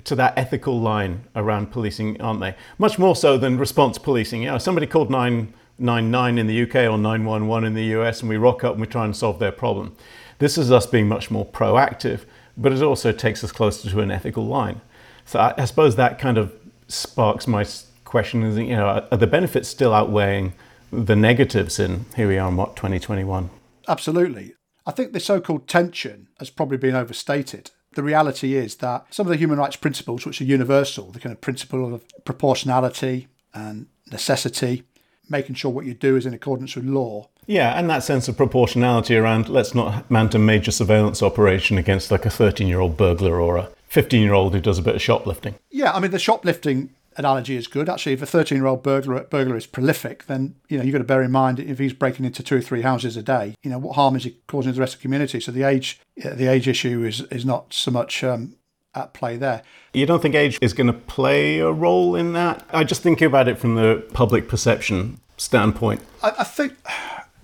to 0.03 0.15
that 0.15 0.37
ethical 0.37 0.79
line 0.79 1.23
around 1.35 1.71
policing, 1.71 2.21
aren't 2.21 2.39
they? 2.39 2.55
Much 2.77 2.99
more 2.99 3.15
so 3.15 3.37
than 3.37 3.57
response 3.57 3.97
policing. 3.97 4.43
You 4.43 4.51
know, 4.51 4.57
somebody 4.57 4.85
called 4.85 5.09
999 5.09 6.37
in 6.37 6.47
the 6.47 6.63
UK 6.63 6.75
or 6.75 6.97
911 6.97 7.67
in 7.67 7.73
the 7.73 7.85
US, 7.99 8.21
and 8.21 8.29
we 8.29 8.37
rock 8.37 8.63
up 8.63 8.73
and 8.73 8.81
we 8.81 8.87
try 8.87 9.05
and 9.05 9.15
solve 9.15 9.39
their 9.39 9.51
problem. 9.51 9.95
This 10.39 10.57
is 10.57 10.71
us 10.71 10.85
being 10.85 11.07
much 11.07 11.31
more 11.31 11.45
proactive, 11.45 12.21
but 12.55 12.71
it 12.71 12.81
also 12.81 13.11
takes 13.11 13.43
us 13.43 13.51
closer 13.51 13.89
to 13.89 13.99
an 13.99 14.11
ethical 14.11 14.45
line. 14.45 14.81
So 15.25 15.39
I, 15.39 15.53
I 15.57 15.65
suppose 15.65 15.95
that 15.95 16.19
kind 16.19 16.37
of 16.37 16.53
sparks 16.87 17.47
my 17.47 17.65
question: 18.05 18.43
is 18.43 18.57
you 18.57 18.75
know, 18.75 19.05
are 19.11 19.17
the 19.17 19.27
benefits 19.27 19.67
still 19.67 19.93
outweighing 19.93 20.53
the 20.91 21.15
negatives 21.15 21.79
in 21.79 22.05
here 22.15 22.27
we 22.27 22.37
are 22.37 22.49
in 22.49 22.55
what 22.55 22.75
2021? 22.75 23.49
Absolutely. 23.87 24.53
I 24.85 24.91
think 24.91 25.11
the 25.11 25.19
so-called 25.19 25.67
tension 25.67 26.29
has 26.39 26.49
probably 26.49 26.77
been 26.77 26.95
overstated. 26.95 27.71
The 27.93 28.03
reality 28.03 28.55
is 28.55 28.77
that 28.77 29.05
some 29.13 29.25
of 29.25 29.31
the 29.31 29.37
human 29.37 29.57
rights 29.57 29.75
principles, 29.75 30.25
which 30.25 30.39
are 30.39 30.45
universal, 30.45 31.11
the 31.11 31.19
kind 31.19 31.33
of 31.33 31.41
principle 31.41 31.93
of 31.93 32.03
proportionality 32.23 33.27
and 33.53 33.87
necessity, 34.11 34.83
making 35.29 35.55
sure 35.55 35.71
what 35.71 35.85
you 35.85 35.93
do 35.93 36.15
is 36.15 36.25
in 36.25 36.33
accordance 36.33 36.75
with 36.75 36.85
law, 36.85 37.27
yeah, 37.47 37.79
and 37.79 37.89
that 37.89 38.03
sense 38.03 38.27
of 38.27 38.37
proportionality 38.37 39.15
around 39.15 39.49
let's 39.49 39.73
not 39.73 40.09
mount 40.11 40.35
a 40.35 40.39
major 40.39 40.71
surveillance 40.71 41.23
operation 41.23 41.77
against 41.77 42.11
like 42.11 42.25
a 42.25 42.29
13 42.29 42.67
year 42.67 42.79
old 42.79 42.97
burglar 42.97 43.41
or 43.41 43.57
a 43.57 43.69
15 43.87 44.21
year 44.21 44.33
old 44.33 44.53
who 44.53 44.61
does 44.61 44.77
a 44.77 44.81
bit 44.81 44.95
of 44.95 45.01
shoplifting. 45.01 45.55
Yeah, 45.71 45.93
I 45.93 45.99
mean, 45.99 46.11
the 46.11 46.19
shoplifting 46.19 46.89
analogy 47.15 47.55
is 47.55 47.67
good. 47.67 47.89
Actually, 47.89 48.13
if 48.13 48.21
a 48.21 48.25
13 48.25 48.57
year 48.57 48.67
old 48.67 48.83
burglar, 48.83 49.21
burglar 49.21 49.55
is 49.55 49.65
prolific, 49.65 50.25
then 50.25 50.55
you 50.67 50.77
know 50.77 50.83
you've 50.83 50.93
got 50.93 50.99
to 50.99 51.05
bear 51.05 51.23
in 51.23 51.31
mind 51.31 51.59
if 51.59 51.79
he's 51.79 51.93
breaking 51.93 52.25
into 52.25 52.43
two 52.43 52.57
or 52.57 52.61
three 52.61 52.81
houses 52.81 53.17
a 53.17 53.23
day, 53.23 53.55
you 53.63 53.69
know 53.69 53.79
what 53.79 53.95
harm 53.95 54.15
is 54.15 54.25
he 54.25 54.37
causing 54.47 54.71
to 54.71 54.75
the 54.75 54.81
rest 54.81 54.95
of 54.95 54.99
the 54.99 55.03
community? 55.03 55.39
So 55.39 55.51
the 55.51 55.63
age, 55.63 55.99
the 56.15 56.47
age 56.47 56.67
issue 56.67 57.03
is 57.03 57.21
is 57.23 57.45
not 57.45 57.73
so 57.73 57.91
much 57.91 58.23
um, 58.23 58.55
at 58.93 59.13
play 59.13 59.37
there. 59.37 59.61
You 59.93 60.05
don't 60.05 60.21
think 60.21 60.35
age 60.35 60.59
is 60.61 60.73
going 60.73 60.87
to 60.87 60.93
play 60.93 61.59
a 61.59 61.71
role 61.71 62.15
in 62.15 62.33
that? 62.33 62.65
I 62.71 62.83
just 62.83 63.01
think 63.01 63.21
about 63.21 63.47
it 63.47 63.57
from 63.57 63.75
the 63.75 64.05
public 64.13 64.47
perception 64.47 65.19
standpoint. 65.37 66.01
I, 66.21 66.33
I 66.39 66.43
think 66.43 66.73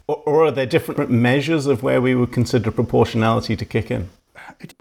or, 0.07 0.45
are 0.45 0.51
there 0.51 0.65
different 0.65 1.09
measures 1.09 1.65
of 1.65 1.81
where 1.81 2.01
we 2.01 2.15
would 2.15 2.31
consider 2.31 2.71
proportionality 2.71 3.55
to 3.55 3.65
kick 3.65 3.89
in? 3.89 4.09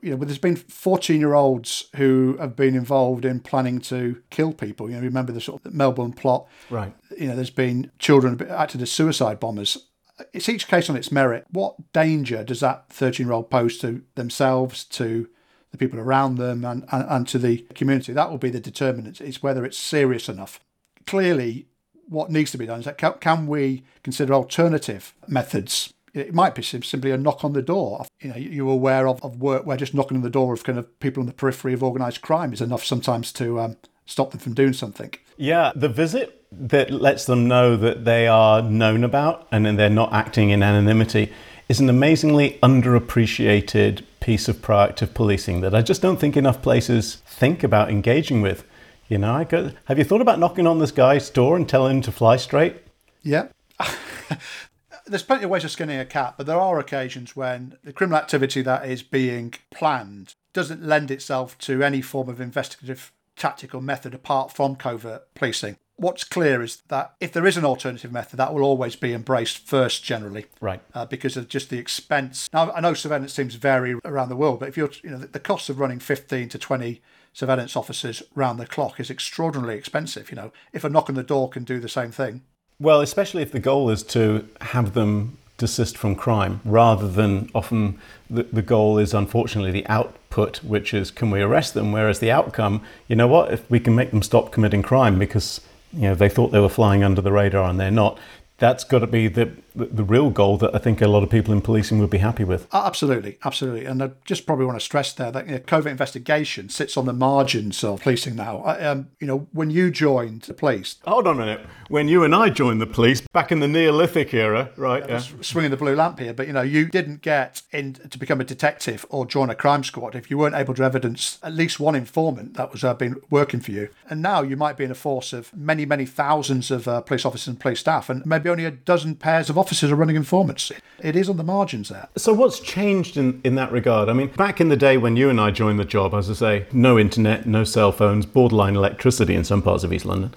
you 0.03 0.11
know, 0.11 0.17
there's 0.17 0.39
been 0.39 0.57
14 0.57 1.21
year 1.21 1.35
olds 1.35 1.89
who 1.97 2.37
have 2.39 2.57
been 2.57 2.75
involved 2.75 3.25
in 3.25 3.41
planning 3.41 3.81
to 3.81 4.23
kill 4.31 4.53
people. 4.53 4.89
You 4.89 4.97
know, 4.97 5.03
remember 5.03 5.33
the 5.33 5.41
sort 5.41 5.65
of 5.65 5.75
Melbourne 5.75 6.13
plot. 6.13 6.47
Right. 6.71 6.95
You 7.19 7.29
know, 7.29 7.37
there's 7.37 7.51
been 7.51 7.91
children 7.99 8.41
acted 8.49 8.83
as 8.83 8.91
suicide 8.91 9.41
bombers. 9.41 9.89
It's 10.33 10.49
each 10.49 10.69
case 10.69 10.89
on 10.91 10.97
its 10.97 11.13
merit. 11.13 11.47
What 11.51 11.93
danger 11.93 12.45
does 12.45 12.61
that 12.61 12.89
13 12.91 13.27
year 13.27 13.33
old 13.33 13.51
pose 13.51 13.79
to 13.79 14.03
themselves, 14.15 14.85
to 14.85 15.29
the 15.71 15.79
people 15.79 15.99
around 15.99 16.37
them, 16.37 16.65
and, 16.65 16.85
and, 16.93 17.07
and 17.09 17.29
to 17.29 17.39
the 17.39 17.59
community? 17.75 18.13
That 18.13 18.31
will 18.31 18.39
be 18.39 18.51
the 18.51 18.61
determinant. 18.61 19.21
It's 19.21 19.43
whether 19.43 19.65
it's 19.65 19.79
serious 19.79 20.29
enough. 20.29 20.61
Clearly, 21.07 21.67
what 22.09 22.31
needs 22.31 22.51
to 22.53 22.59
be 22.59 22.67
done 22.67 22.81
is 22.81 22.85
that 22.85 22.99
can, 22.99 23.15
can 23.15 23.47
we 23.47 23.85
consider 24.03 24.35
alternative 24.35 25.15
methods? 25.27 25.93
It 26.15 26.35
might 26.35 26.55
be 26.55 26.63
simply 26.63 27.11
a 27.11 27.17
knock 27.17 27.43
on 27.43 27.55
the 27.55 27.63
door. 27.63 28.05
You 28.21 28.31
know, 28.31 28.37
you're 28.37 28.71
aware 28.71 29.09
of, 29.09 29.23
of 29.25 29.41
work 29.41 29.65
where 29.65 29.79
just 29.79 29.95
knocking 29.95 30.19
on 30.19 30.23
the 30.23 30.31
door 30.31 30.53
of 30.53 30.63
kind 30.63 30.79
of 30.79 31.01
people 31.01 31.23
on 31.23 31.27
the 31.27 31.33
periphery 31.33 31.73
of 31.73 31.83
organised 31.83 32.21
crime 32.21 32.53
is 32.53 32.61
enough 32.61 32.85
sometimes 32.85 33.33
to 33.35 33.61
um, 33.61 33.77
stop 34.05 34.31
them 34.31 34.41
from 34.41 34.53
doing 34.55 34.75
something. 34.75 35.15
Yeah, 35.39 35.73
the 35.75 35.89
visit 35.89 36.45
that 36.53 36.91
lets 36.91 37.25
them 37.25 37.49
know 37.49 37.77
that 37.77 38.05
they 38.05 38.29
are 38.29 38.61
known 38.61 39.05
about 39.05 39.49
and 39.51 39.65
then 39.65 39.77
they're 39.77 39.89
not 39.89 40.13
acting 40.13 40.51
in 40.51 40.63
anonymity 40.63 41.33
is 41.69 41.81
an 41.81 41.89
amazingly 41.89 42.59
underappreciated 42.63 44.03
piece 44.21 44.49
of 44.49 44.57
proactive 44.57 45.15
policing 45.15 45.63
that 45.63 45.75
I 45.75 45.81
just 45.81 46.03
don't 46.03 46.19
think 46.19 46.37
enough 46.37 46.61
places 46.61 47.17
think 47.27 47.65
about 47.65 47.91
engaging 47.91 48.43
with. 48.43 48.65
You 49.13 49.19
know, 49.19 49.35
I 49.35 49.45
go, 49.45 49.73
have 49.85 49.99
you 49.99 50.05
thought 50.05 50.23
about 50.23 50.39
knocking 50.39 50.67
on 50.67 50.79
this 50.79 50.91
guy's 50.91 51.29
door 51.29 51.55
and 51.55 51.69
telling 51.69 51.97
him 51.97 52.03
to 52.05 52.11
fly 52.11 52.39
straight? 52.39 52.79
Yeah. 53.21 53.49
There's 55.07 55.23
plenty 55.23 55.45
of 55.45 55.51
ways 55.51 55.65
of 55.65 55.71
skinning 55.71 55.99
a 55.99 56.07
cat, 56.07 56.37
but 56.39 56.47
there 56.47 56.57
are 56.57 56.79
occasions 56.79 57.37
when 57.37 57.77
the 57.85 57.93
criminal 57.93 58.19
activity 58.19 58.63
that 58.63 58.89
is 58.89 59.03
being 59.03 59.53
planned 59.71 60.35
doesn't 60.55 60.83
lend 60.83 61.11
itself 61.11 61.59
to 61.59 61.83
any 61.83 62.01
form 62.01 62.31
of 62.31 62.41
investigative 62.41 63.13
tactical 63.37 63.83
method 63.83 64.15
apart 64.15 64.51
from 64.51 64.77
covert 64.77 65.25
policing. 65.35 65.77
what's 65.97 66.25
clear 66.25 66.63
is 66.63 66.79
that 66.89 67.15
if 67.21 67.33
there 67.33 67.47
is 67.47 67.59
an 67.59 67.67
alternative 67.67 68.13
method, 68.13 68.39
that 68.39 68.55
will 68.55 68.63
always 68.63 68.97
be 68.97 69.13
embraced 69.13 69.59
first 69.59 70.03
generally. 70.03 70.47
Right. 70.59 70.81
Uh, 70.95 71.05
because 71.05 71.37
of 71.37 71.49
just 71.49 71.69
the 71.69 71.79
expense. 71.79 72.49
Now, 72.51 72.73
I 72.73 72.81
know 72.81 72.95
surveillance 72.95 73.35
teams 73.35 73.57
vary 73.57 73.95
around 74.07 74.31
the 74.31 74.37
world, 74.37 74.61
but 74.61 74.71
if 74.71 74.79
you're, 74.79 74.91
you 75.03 75.11
know, 75.11 75.19
the, 75.19 75.27
the 75.27 75.39
cost 75.39 75.69
of 75.69 75.79
running 75.79 75.99
15 75.99 76.49
to 76.49 76.59
20 76.59 77.03
surveillance 77.33 77.77
officers 77.77 78.23
round 78.35 78.59
the 78.59 78.67
clock 78.67 79.01
is 79.01 79.11
extraordinarily 79.11 79.77
expensive. 79.77 80.31
You 80.31 80.37
know, 80.37 80.53
if 80.73 80.85
a 80.85 80.89
knock 80.89 81.09
on 81.09 81.15
the 81.15 81.23
door 81.23 81.49
can 81.49 81.65
do 81.65 81.81
the 81.81 81.89
same 81.89 82.11
thing. 82.11 82.43
Well, 82.79 83.01
especially 83.01 83.43
if 83.43 83.53
the 83.53 83.61
goal 83.61 83.91
is 83.91 84.03
to 84.05 84.49
have 84.61 84.95
them 84.95 85.39
desist 85.59 85.97
from 85.97 86.17
crime 86.17 86.61
rather 86.65 87.07
than 87.07 87.49
often 87.55 87.97
the, 88.29 88.43
the 88.43 88.63
goal 88.63 88.99
is 88.99 89.15
unfortunately 89.15 89.71
the 89.71 89.87
output 89.87 90.63
which 90.65 90.93
is 90.93 91.13
can 91.13 91.31
we 91.31 91.41
arrest 91.41 91.73
them 91.75 91.93
whereas 91.93 92.19
the 92.19 92.33
outcome 92.33 92.83
you 93.07 93.15
know 93.15 93.29
what 93.29 93.53
if 93.53 93.71
we 93.71 93.79
can 93.79 93.95
make 93.95 94.11
them 94.11 94.23
stop 94.23 94.51
committing 94.51 94.83
crime 94.83 95.21
because 95.21 95.61
you 95.93 96.03
know 96.03 96.17
they 96.17 96.29
thought 96.29 96.51
they 96.51 96.59
were 96.59 96.69
flying 96.69 97.05
under 97.05 97.21
the 97.21 97.31
radar 97.31 97.69
and 97.69 97.79
they're 97.79 97.93
not 97.93 98.19
that's 98.59 98.83
got 98.83 99.01
to 99.01 99.07
be 99.07 99.29
the, 99.29 99.53
the, 99.75 99.87
the 99.87 100.05
real 100.05 100.31
goal 100.31 100.57
that 100.59 100.75
I 100.75 100.79
think 100.79 101.01
a 101.01 101.09
lot 101.09 101.23
of 101.23 101.31
people 101.31 101.53
in 101.53 101.61
policing 101.61 101.99
would 101.99 102.11
be 102.11 102.19
happy 102.19 102.45
with. 102.45 102.67
Absolutely, 102.73 103.39
absolutely. 103.45 103.85
And 103.85 104.03
I 104.03 104.11
just 104.25 104.47
probably 104.47 104.67
want 104.67 104.79
to 104.79 104.85
stress 104.85 105.13
there 105.13 105.31
that 105.31 105.47
you 105.47 105.53
know, 105.53 105.59
covert 105.61 105.91
investigation 105.91 106.69
sits 106.69 106.97
on 106.97 107.07
the 107.07 107.13
margins 107.13 107.83
of 107.85 108.03
policing 108.03 108.37
now. 108.37 108.59
I, 108.59 108.81
um, 108.85 109.11
you 109.21 109.27
know, 109.27 109.47
when 109.53 109.71
you 109.71 109.91
joined 109.91 110.43
the 110.43 110.55
police. 110.55 110.97
Hold 111.07 111.27
on 111.27 111.37
a 111.37 111.39
minute. 111.39 111.67
When 111.89 112.09
you 112.09 112.25
and 112.25 112.35
I 112.35 112.49
joined 112.49 112.81
the 112.81 112.87
police 112.87 113.21
back 113.21 113.53
in 113.53 113.61
the 113.61 113.69
Neolithic 113.69 114.33
era, 114.33 114.71
right? 114.77 115.07
Yeah. 115.09 115.19
Swinging 115.41 115.71
the 115.71 115.77
blue 115.77 115.95
lamp 115.95 116.19
here, 116.19 116.33
but 116.33 116.47
you 116.47 116.53
know, 116.53 116.63
you 116.63 116.87
didn't 116.87 117.23
get 117.23 117.63
in 117.71 117.95
to 117.95 118.19
become 118.19 118.41
a 118.41 118.45
detective 118.45 119.05
or 119.11 119.27
join 119.27 119.51
a 119.51 119.55
crime 119.55 119.85
squad 119.85 120.15
if 120.15 120.31
you 120.31 120.39
weren't 120.39 120.55
able 120.55 120.75
to 120.75 120.83
evidence 120.83 121.39
at 121.43 121.53
least 121.53 121.81
one 121.81 121.95
informant 121.95 122.55
that 122.55 122.73
was 122.73 122.85
uh, 122.85 122.95
been 122.95 123.21
working 123.31 123.61
for 123.61 123.73
you. 123.73 123.89
And 124.09 124.23
now 124.23 124.43
you 124.43 124.57
might 124.57 124.77
be 124.77 124.85
in 124.85 124.91
a 124.91 124.95
force 124.95 125.33
of 125.33 125.55
many, 125.55 125.85
many 125.85 126.07
thousands 126.07 126.71
of 126.71 126.89
uh, 126.89 127.01
police 127.01 127.25
officers 127.25 127.49
and 127.49 127.61
police 127.61 127.81
staff, 127.81 128.09
and 128.09 128.25
maybe 128.25 128.49
only 128.49 128.65
a 128.65 128.71
dozen 128.71 129.15
pairs 129.15 129.51
of 129.51 129.59
officers 129.63 129.93
are 129.93 129.97
running 129.97 130.17
informants. 130.17 130.73
It 130.99 131.15
is 131.15 131.29
on 131.29 131.37
the 131.37 131.45
margins 131.45 131.89
there. 131.89 132.09
So, 132.17 132.33
what's 132.33 132.59
changed 132.59 133.17
in, 133.17 133.41
in 133.45 133.55
that 133.55 133.71
regard? 133.71 134.09
I 134.09 134.13
mean, 134.13 134.27
back 134.27 134.61
in 134.61 134.71
the 134.71 134.77
day 134.77 134.97
when 134.97 135.15
you 135.15 135.31
and 135.31 135.41
I 135.41 135.53
joined 135.53 135.79
the 135.79 135.85
job, 135.85 136.15
as 136.15 136.29
I 136.29 136.35
say, 136.35 136.67
no 136.73 136.99
internet, 136.99 137.47
no 137.47 137.63
cell 137.63 137.93
phones, 137.93 138.27
borderline 138.27 138.75
electricity 138.75 139.37
in 139.37 139.45
some 139.45 139.63
parts 139.63 139.85
of 139.85 139.93
East 139.93 140.05
London. 140.05 140.35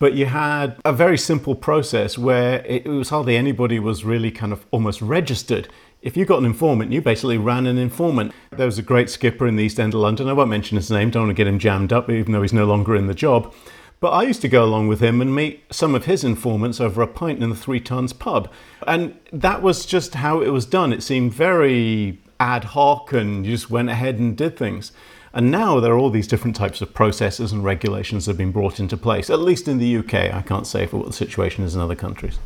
But 0.00 0.14
you 0.14 0.26
had 0.26 0.76
a 0.84 0.92
very 0.92 1.16
simple 1.16 1.54
process 1.54 2.18
where 2.18 2.66
it 2.66 2.84
was 2.88 3.10
hardly 3.10 3.36
anybody 3.36 3.78
was 3.78 4.04
really 4.04 4.32
kind 4.32 4.52
of 4.52 4.66
almost 4.72 5.00
registered. 5.00 5.68
If 6.02 6.16
you 6.16 6.24
got 6.24 6.40
an 6.40 6.44
informant, 6.44 6.90
you 6.90 7.00
basically 7.00 7.38
ran 7.38 7.68
an 7.68 7.78
informant. 7.78 8.32
There 8.50 8.66
was 8.66 8.76
a 8.76 8.82
great 8.82 9.08
skipper 9.08 9.46
in 9.46 9.54
the 9.54 9.62
East 9.62 9.78
End 9.78 9.94
of 9.94 10.00
London. 10.00 10.28
I 10.28 10.32
won't 10.32 10.50
mention 10.50 10.76
his 10.76 10.90
name, 10.90 11.10
don't 11.10 11.28
want 11.28 11.36
to 11.36 11.40
get 11.40 11.46
him 11.46 11.60
jammed 11.60 11.92
up, 11.92 12.10
even 12.10 12.32
though 12.32 12.42
he's 12.42 12.52
no 12.52 12.66
longer 12.66 12.96
in 12.96 13.06
the 13.06 13.14
job. 13.14 13.54
But 14.04 14.10
I 14.10 14.24
used 14.24 14.42
to 14.42 14.50
go 14.50 14.62
along 14.62 14.88
with 14.88 15.00
him 15.00 15.22
and 15.22 15.34
meet 15.34 15.64
some 15.70 15.94
of 15.94 16.04
his 16.04 16.24
informants 16.24 16.78
over 16.78 17.00
a 17.00 17.06
pint 17.06 17.42
in 17.42 17.48
the 17.48 17.56
Three 17.56 17.80
Tons 17.80 18.12
pub. 18.12 18.52
And 18.86 19.18
that 19.32 19.62
was 19.62 19.86
just 19.86 20.16
how 20.16 20.42
it 20.42 20.50
was 20.50 20.66
done. 20.66 20.92
It 20.92 21.02
seemed 21.02 21.32
very 21.32 22.20
ad 22.38 22.64
hoc 22.64 23.14
and 23.14 23.46
you 23.46 23.52
just 23.52 23.70
went 23.70 23.88
ahead 23.88 24.18
and 24.18 24.36
did 24.36 24.58
things. 24.58 24.92
And 25.32 25.50
now 25.50 25.80
there 25.80 25.94
are 25.94 25.96
all 25.96 26.10
these 26.10 26.28
different 26.28 26.54
types 26.54 26.82
of 26.82 26.92
processes 26.92 27.50
and 27.50 27.64
regulations 27.64 28.26
that 28.26 28.32
have 28.32 28.36
been 28.36 28.52
brought 28.52 28.78
into 28.78 28.98
place, 28.98 29.30
at 29.30 29.38
least 29.38 29.68
in 29.68 29.78
the 29.78 29.96
UK. 29.96 30.34
I 30.34 30.42
can't 30.42 30.66
say 30.66 30.84
for 30.84 30.98
what 30.98 31.06
the 31.06 31.14
situation 31.14 31.64
is 31.64 31.74
in 31.74 31.80
other 31.80 31.96
countries. 31.96 32.38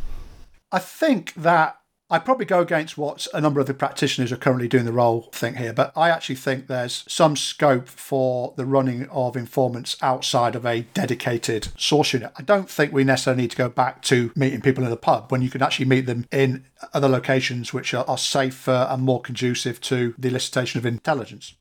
I 0.70 0.78
think 0.78 1.34
that 1.34 1.80
I 2.10 2.18
probably 2.18 2.46
go 2.46 2.60
against 2.60 2.96
what 2.96 3.28
a 3.34 3.40
number 3.40 3.60
of 3.60 3.66
the 3.66 3.74
practitioners 3.74 4.32
are 4.32 4.38
currently 4.38 4.66
doing 4.66 4.86
the 4.86 4.92
role 4.94 5.28
think 5.30 5.58
here, 5.58 5.74
but 5.74 5.92
I 5.94 6.08
actually 6.08 6.36
think 6.36 6.66
there's 6.66 7.04
some 7.06 7.36
scope 7.36 7.86
for 7.86 8.54
the 8.56 8.64
running 8.64 9.06
of 9.10 9.36
informants 9.36 9.94
outside 10.00 10.56
of 10.56 10.64
a 10.64 10.86
dedicated 10.94 11.68
source 11.76 12.14
unit. 12.14 12.32
I 12.36 12.42
don't 12.42 12.70
think 12.70 12.94
we 12.94 13.04
necessarily 13.04 13.42
need 13.42 13.50
to 13.50 13.58
go 13.58 13.68
back 13.68 14.00
to 14.04 14.32
meeting 14.34 14.62
people 14.62 14.84
in 14.84 14.90
the 14.90 14.96
pub 14.96 15.30
when 15.30 15.42
you 15.42 15.50
can 15.50 15.62
actually 15.62 15.84
meet 15.84 16.06
them 16.06 16.26
in 16.32 16.64
other 16.94 17.10
locations 17.10 17.74
which 17.74 17.92
are, 17.92 18.06
are 18.08 18.16
safer 18.16 18.86
and 18.88 19.02
more 19.02 19.20
conducive 19.20 19.78
to 19.82 20.14
the 20.16 20.30
elicitation 20.30 20.76
of 20.76 20.86
intelligence. 20.86 21.56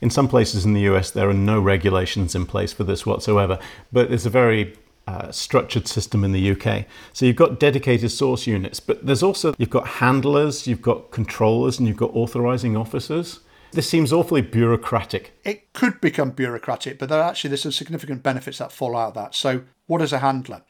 In 0.00 0.08
some 0.08 0.28
places 0.28 0.64
in 0.64 0.72
the 0.72 0.82
US, 0.82 1.10
there 1.10 1.28
are 1.28 1.34
no 1.34 1.60
regulations 1.60 2.36
in 2.36 2.46
place 2.46 2.72
for 2.72 2.84
this 2.84 3.04
whatsoever, 3.04 3.58
but 3.90 4.12
it's 4.12 4.24
a 4.24 4.30
very 4.30 4.76
uh, 5.06 5.30
structured 5.32 5.88
system 5.88 6.24
in 6.24 6.32
the 6.32 6.50
UK. 6.52 6.86
So 7.12 7.26
you've 7.26 7.36
got 7.36 7.58
dedicated 7.58 8.10
source 8.10 8.46
units, 8.46 8.80
but 8.80 9.04
there's 9.04 9.22
also 9.22 9.54
you've 9.58 9.70
got 9.70 9.86
handlers, 9.86 10.66
you've 10.66 10.82
got 10.82 11.10
controllers, 11.10 11.78
and 11.78 11.88
you've 11.88 11.96
got 11.96 12.14
authorizing 12.14 12.76
officers. 12.76 13.40
This 13.72 13.88
seems 13.88 14.12
awfully 14.12 14.42
bureaucratic. 14.42 15.32
It 15.44 15.72
could 15.72 16.00
become 16.00 16.30
bureaucratic, 16.30 16.98
but 16.98 17.08
there 17.08 17.20
are 17.20 17.30
actually 17.30 17.48
there's 17.48 17.62
some 17.62 17.72
significant 17.72 18.22
benefits 18.22 18.58
that 18.58 18.72
fall 18.72 18.96
out 18.96 19.08
of 19.08 19.14
that. 19.14 19.34
So 19.34 19.62
what 19.86 20.02
is 20.02 20.12
a 20.12 20.18
handler? 20.18 20.62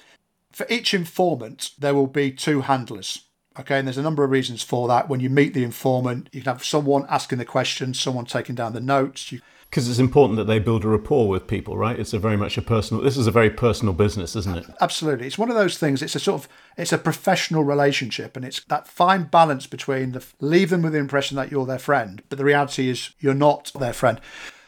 For 0.53 0.67
each 0.69 0.93
informant, 0.93 1.71
there 1.79 1.95
will 1.95 2.07
be 2.07 2.31
two 2.31 2.63
handlers. 2.63 3.25
Okay, 3.59 3.79
and 3.79 3.87
there's 3.87 3.99
a 3.99 4.03
number 4.03 4.23
of 4.23 4.31
reasons 4.31 4.63
for 4.63 4.87
that. 4.89 5.09
When 5.09 5.21
you 5.21 5.29
meet 5.29 5.55
the 5.55 5.65
informant, 5.65 6.29
you 6.33 6.41
can 6.43 6.53
have 6.53 6.65
someone 6.65 7.05
asking 7.09 7.39
the 7.39 7.45
questions, 7.45 8.01
someone 8.01 8.25
taking 8.25 8.55
down 8.55 8.73
the 8.73 8.81
notes. 8.81 9.33
You 9.33 9.41
because 9.71 9.89
it's 9.89 10.01
important 10.01 10.37
that 10.37 10.45
they 10.45 10.59
build 10.59 10.85
a 10.85 10.89
rapport 10.89 11.29
with 11.29 11.47
people, 11.47 11.77
right? 11.77 11.97
It's 11.97 12.13
a 12.13 12.19
very 12.19 12.37
much 12.37 12.59
a 12.59 12.63
personal. 12.63 13.05
This 13.05 13.17
is 13.17 13.29
a 13.29 13.31
very 13.31 13.51
personal 13.51 13.95
business, 13.95 14.35
isn't 14.35 14.57
it? 14.59 14.67
Absolutely, 14.81 15.29
it's 15.29 15.39
one 15.39 15.49
of 15.49 15.55
those 15.55 15.79
things. 15.79 16.03
It's 16.03 16.17
a 16.17 16.21
sort 16.21 16.43
of 16.43 16.49
it's 16.77 16.93
a 16.93 16.99
professional 16.99 17.63
relationship, 17.63 18.37
and 18.37 18.45
it's 18.45 18.65
that 18.65 18.89
fine 18.89 19.25
balance 19.25 19.69
between 19.69 20.11
the 20.13 20.27
leave 20.41 20.71
them 20.71 20.83
with 20.83 20.93
the 20.93 20.99
impression 20.99 21.37
that 21.37 21.53
you're 21.53 21.67
their 21.67 21.79
friend, 21.79 22.23
but 22.29 22.37
the 22.39 22.45
reality 22.45 22.89
is 22.89 23.11
you're 23.21 23.33
not 23.33 23.71
their 23.79 23.93
friend. 23.93 24.21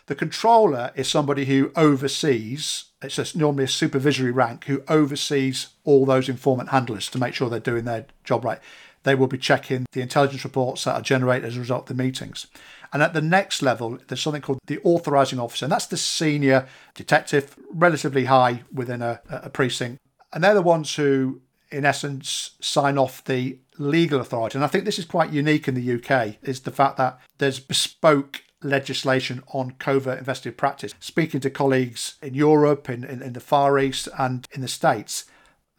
The 0.07 0.15
controller 0.15 0.93
is 0.95 1.09
somebody 1.09 1.47
who 1.47 1.73
oversees. 1.75 2.85
It's 3.03 3.35
normally 3.35 3.65
a 3.65 3.69
supervisory 3.69 4.31
rank 4.31 4.65
who 4.65 4.83
oversees 4.87 5.69
all 5.85 6.07
those 6.07 6.29
informant 6.29 6.69
handlers 6.69 7.09
to 7.11 7.19
make 7.19 7.35
sure 7.35 7.51
they're 7.51 7.61
doing 7.61 7.85
their 7.85 8.07
job 8.23 8.45
right. 8.45 8.61
They 9.05 9.17
will 9.17 9.27
be 9.27 9.39
checking 9.39 9.87
the 9.93 10.01
intelligence 10.01 10.45
reports 10.45 10.85
that 10.85 10.95
are 10.95 11.03
generated 11.03 11.45
as 11.49 11.57
a 11.57 11.61
result 11.61 11.91
of 11.91 11.97
the 11.97 12.03
meetings. 12.03 12.47
And 12.93 13.03
at 13.03 13.15
the 13.15 13.23
next 13.23 13.63
level, 13.63 13.99
there's 14.07 14.21
something 14.21 14.43
called 14.43 14.59
the 14.67 14.79
authorizing 14.85 15.39
officer, 15.39 15.65
and 15.65 15.73
that's 15.73 15.87
the 15.87 15.97
senior 15.97 16.69
detective, 16.95 17.57
relatively 17.71 18.27
high 18.27 18.63
within 18.73 19.01
a, 19.01 19.21
a 19.31 19.49
precinct. 19.49 19.99
And 20.33 20.45
they're 20.45 20.55
the 20.55 20.63
ones 20.63 20.95
who, 20.95 21.41
in 21.71 21.87
essence, 21.87 22.51
sign 22.61 22.99
off 22.99 23.25
the 23.25 23.59
legal 23.79 24.21
authority. 24.21 24.59
And 24.59 24.65
I 24.65 24.69
think 24.69 24.85
this 24.85 24.99
is 24.99 25.07
quite 25.07 25.33
unique 25.33 25.69
in 25.69 25.75
the 25.75 25.95
UK, 25.95 26.37
is 26.43 26.61
the 26.61 26.71
fact 26.71 26.99
that 26.99 27.19
there's 27.39 27.61
bespoke 27.61 28.43
legislation 28.63 29.43
on 29.49 29.73
covert 29.73 30.19
investigative 30.19 30.59
practice. 30.59 30.95
Speaking 31.01 31.41
to 31.41 31.51
colleagues 31.51 32.17
in 32.23 32.35
Europe, 32.35 32.89
in, 32.91 33.05
in, 33.05 33.23
in 33.23 33.33
the 33.33 33.41
Far 33.41 33.79
East, 33.79 34.09
and 34.19 34.47
in 34.53 34.61
the 34.61 34.69
States, 34.69 35.25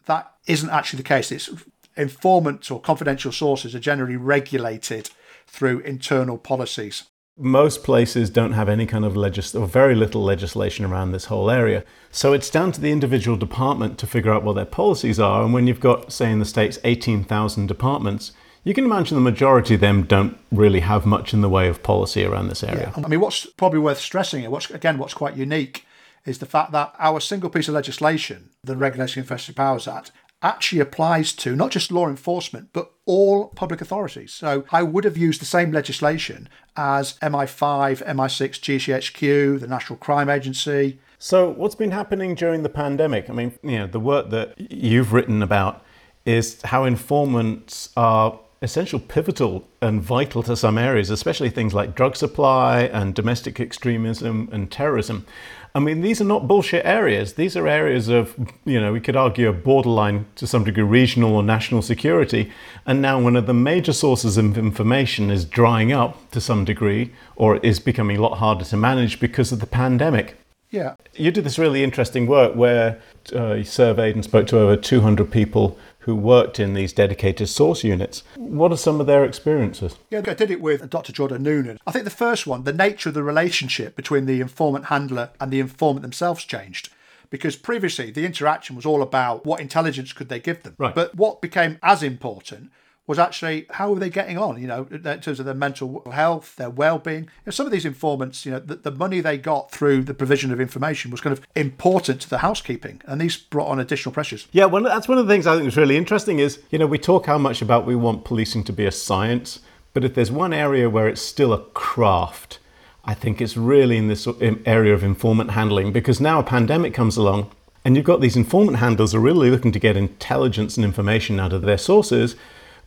that 0.06 0.32
isn't 0.46 0.70
actually 0.70 0.98
the 0.98 1.08
case. 1.08 1.30
It's 1.30 1.48
informants 1.96 2.70
or 2.70 2.80
confidential 2.80 3.32
sources 3.32 3.74
are 3.74 3.80
generally 3.80 4.16
regulated 4.16 5.10
through 5.46 5.80
internal 5.80 6.38
policies. 6.38 7.04
Most 7.36 7.82
places 7.82 8.30
don't 8.30 8.52
have 8.52 8.68
any 8.68 8.86
kind 8.86 9.04
of 9.04 9.16
legis 9.16 9.54
or 9.56 9.66
very 9.66 9.96
little 9.96 10.22
legislation 10.22 10.84
around 10.84 11.10
this 11.10 11.24
whole 11.24 11.50
area. 11.50 11.82
So 12.12 12.32
it's 12.32 12.48
down 12.48 12.70
to 12.72 12.80
the 12.80 12.92
individual 12.92 13.36
department 13.36 13.98
to 13.98 14.06
figure 14.06 14.32
out 14.32 14.44
what 14.44 14.54
their 14.54 14.64
policies 14.64 15.18
are. 15.18 15.42
And 15.42 15.52
when 15.52 15.66
you've 15.66 15.80
got, 15.80 16.12
say, 16.12 16.30
in 16.30 16.38
the 16.38 16.44
States, 16.44 16.78
18,000 16.84 17.66
departments, 17.66 18.30
you 18.62 18.72
can 18.72 18.84
imagine 18.84 19.16
the 19.16 19.20
majority 19.20 19.74
of 19.74 19.80
them 19.80 20.04
don't 20.04 20.38
really 20.52 20.80
have 20.80 21.04
much 21.04 21.34
in 21.34 21.40
the 21.40 21.48
way 21.48 21.68
of 21.68 21.82
policy 21.82 22.24
around 22.24 22.48
this 22.48 22.62
area. 22.62 22.92
Yeah. 22.96 23.04
I 23.04 23.08
mean, 23.08 23.20
what's 23.20 23.46
probably 23.46 23.80
worth 23.80 23.98
stressing 23.98 24.42
here, 24.42 24.50
what's, 24.50 24.70
again, 24.70 24.96
what's 24.98 25.14
quite 25.14 25.36
unique 25.36 25.86
is 26.24 26.38
the 26.38 26.46
fact 26.46 26.72
that 26.72 26.94
our 26.98 27.20
single 27.20 27.50
piece 27.50 27.68
of 27.68 27.74
legislation, 27.74 28.50
the 28.62 28.76
Regulation 28.76 29.20
of 29.20 29.24
Investigative 29.26 29.56
Powers 29.56 29.86
Act, 29.86 30.12
actually 30.44 30.80
applies 30.80 31.32
to 31.32 31.56
not 31.56 31.70
just 31.70 31.90
law 31.90 32.06
enforcement, 32.06 32.68
but 32.72 32.92
all 33.06 33.48
public 33.48 33.80
authorities. 33.80 34.32
So 34.32 34.64
I 34.70 34.82
would 34.82 35.04
have 35.04 35.16
used 35.16 35.40
the 35.40 35.46
same 35.46 35.72
legislation 35.72 36.48
as 36.76 37.18
MI5, 37.20 38.06
MI6, 38.06 38.60
GCHQ, 38.60 39.60
the 39.60 39.66
National 39.66 39.96
Crime 39.98 40.28
Agency. 40.28 40.98
So 41.18 41.48
what's 41.48 41.74
been 41.74 41.90
happening 41.90 42.34
during 42.34 42.62
the 42.62 42.68
pandemic? 42.68 43.30
I 43.30 43.32
mean, 43.32 43.58
you 43.62 43.78
know, 43.78 43.86
the 43.86 44.00
work 44.00 44.30
that 44.30 44.54
you've 44.58 45.12
written 45.14 45.42
about 45.42 45.82
is 46.26 46.60
how 46.62 46.84
informants 46.84 47.88
are 47.96 48.38
essential, 48.60 48.98
pivotal, 48.98 49.68
and 49.80 50.02
vital 50.02 50.42
to 50.42 50.56
some 50.56 50.78
areas, 50.78 51.10
especially 51.10 51.50
things 51.50 51.74
like 51.74 51.94
drug 51.94 52.16
supply 52.16 52.82
and 52.84 53.14
domestic 53.14 53.60
extremism 53.60 54.48
and 54.52 54.70
terrorism. 54.70 55.26
I 55.76 55.80
mean, 55.80 56.02
these 56.02 56.20
are 56.20 56.24
not 56.24 56.46
bullshit 56.46 56.84
areas. 56.86 57.32
These 57.32 57.56
are 57.56 57.66
areas 57.66 58.08
of, 58.08 58.36
you 58.64 58.80
know, 58.80 58.92
we 58.92 59.00
could 59.00 59.16
argue 59.16 59.48
a 59.48 59.52
borderline 59.52 60.26
to 60.36 60.46
some 60.46 60.62
degree 60.62 60.84
regional 60.84 61.34
or 61.34 61.42
national 61.42 61.82
security. 61.82 62.52
And 62.86 63.02
now 63.02 63.20
one 63.20 63.34
of 63.34 63.46
the 63.46 63.54
major 63.54 63.92
sources 63.92 64.36
of 64.36 64.56
information 64.56 65.32
is 65.32 65.44
drying 65.44 65.90
up 65.90 66.30
to 66.30 66.40
some 66.40 66.64
degree 66.64 67.12
or 67.34 67.56
is 67.56 67.80
becoming 67.80 68.18
a 68.18 68.22
lot 68.22 68.38
harder 68.38 68.64
to 68.66 68.76
manage 68.76 69.18
because 69.18 69.50
of 69.50 69.58
the 69.58 69.66
pandemic. 69.66 70.36
Yeah. 70.70 70.94
You 71.14 71.32
did 71.32 71.42
this 71.42 71.58
really 71.58 71.82
interesting 71.82 72.28
work 72.28 72.54
where 72.54 73.00
uh, 73.34 73.54
you 73.54 73.64
surveyed 73.64 74.14
and 74.14 74.24
spoke 74.24 74.46
to 74.48 74.58
over 74.58 74.76
200 74.76 75.28
people 75.30 75.76
who 76.04 76.14
worked 76.14 76.60
in 76.60 76.74
these 76.74 76.92
dedicated 76.92 77.48
source 77.48 77.82
units. 77.82 78.22
What 78.36 78.72
are 78.72 78.76
some 78.76 79.00
of 79.00 79.06
their 79.06 79.24
experiences? 79.24 79.96
Yeah, 80.10 80.22
I 80.26 80.34
did 80.34 80.50
it 80.50 80.60
with 80.60 80.88
Dr. 80.90 81.12
Jordan 81.12 81.42
Noonan. 81.42 81.78
I 81.86 81.92
think 81.92 82.04
the 82.04 82.10
first 82.10 82.46
one, 82.46 82.64
the 82.64 82.72
nature 82.72 83.08
of 83.08 83.14
the 83.14 83.22
relationship 83.22 83.96
between 83.96 84.26
the 84.26 84.40
informant 84.40 84.86
handler 84.86 85.30
and 85.40 85.50
the 85.50 85.60
informant 85.60 86.02
themselves 86.02 86.44
changed. 86.44 86.90
because 87.30 87.56
previously 87.56 88.12
the 88.12 88.24
interaction 88.24 88.76
was 88.76 88.86
all 88.86 89.02
about 89.02 89.44
what 89.44 89.60
intelligence 89.60 90.12
could 90.12 90.28
they 90.28 90.38
give 90.38 90.62
them. 90.62 90.74
Right. 90.78 90.94
But 90.94 91.16
what 91.16 91.40
became 91.42 91.78
as 91.82 92.00
important 92.00 92.70
was 93.06 93.18
actually 93.18 93.66
how 93.70 93.92
were 93.92 93.98
they 93.98 94.08
getting 94.08 94.38
on, 94.38 94.60
you 94.60 94.66
know, 94.66 94.86
in 94.90 95.02
terms 95.02 95.38
of 95.38 95.44
their 95.44 95.54
mental 95.54 96.02
health, 96.10 96.56
their 96.56 96.70
well-being. 96.70 97.24
You 97.24 97.30
know, 97.46 97.52
some 97.52 97.66
of 97.66 97.72
these 97.72 97.84
informants, 97.84 98.46
you 98.46 98.52
know, 98.52 98.58
the, 98.58 98.76
the 98.76 98.90
money 98.90 99.20
they 99.20 99.36
got 99.36 99.70
through 99.70 100.04
the 100.04 100.14
provision 100.14 100.50
of 100.52 100.60
information 100.60 101.10
was 101.10 101.20
kind 101.20 101.36
of 101.36 101.46
important 101.54 102.22
to 102.22 102.30
the 102.30 102.38
housekeeping, 102.38 103.02
and 103.06 103.20
these 103.20 103.36
brought 103.36 103.68
on 103.68 103.78
additional 103.78 104.12
pressures. 104.12 104.48
Yeah, 104.52 104.66
well, 104.66 104.82
that's 104.82 105.08
one 105.08 105.18
of 105.18 105.26
the 105.26 105.32
things 105.32 105.46
I 105.46 105.56
think 105.56 105.68
is 105.68 105.76
really 105.76 105.96
interesting 105.96 106.38
is, 106.38 106.60
you 106.70 106.78
know, 106.78 106.86
we 106.86 106.98
talk 106.98 107.26
how 107.26 107.38
much 107.38 107.60
about 107.60 107.86
we 107.86 107.94
want 107.94 108.24
policing 108.24 108.64
to 108.64 108.72
be 108.72 108.86
a 108.86 108.92
science, 108.92 109.60
but 109.92 110.04
if 110.04 110.14
there's 110.14 110.32
one 110.32 110.52
area 110.52 110.88
where 110.88 111.06
it's 111.06 111.20
still 111.20 111.52
a 111.52 111.62
craft, 111.70 112.58
I 113.04 113.12
think 113.12 113.40
it's 113.40 113.56
really 113.56 113.98
in 113.98 114.08
this 114.08 114.26
area 114.64 114.94
of 114.94 115.04
informant 115.04 115.50
handling 115.50 115.92
because 115.92 116.20
now 116.20 116.38
a 116.40 116.42
pandemic 116.42 116.94
comes 116.94 117.18
along 117.18 117.50
and 117.84 117.96
you've 117.96 118.06
got 118.06 118.22
these 118.22 118.36
informant 118.36 118.78
handlers 118.78 119.14
are 119.14 119.20
really 119.20 119.50
looking 119.50 119.72
to 119.72 119.78
get 119.78 119.94
intelligence 119.94 120.78
and 120.78 120.86
information 120.86 121.38
out 121.38 121.52
of 121.52 121.62
their 121.62 121.76
sources 121.76 122.34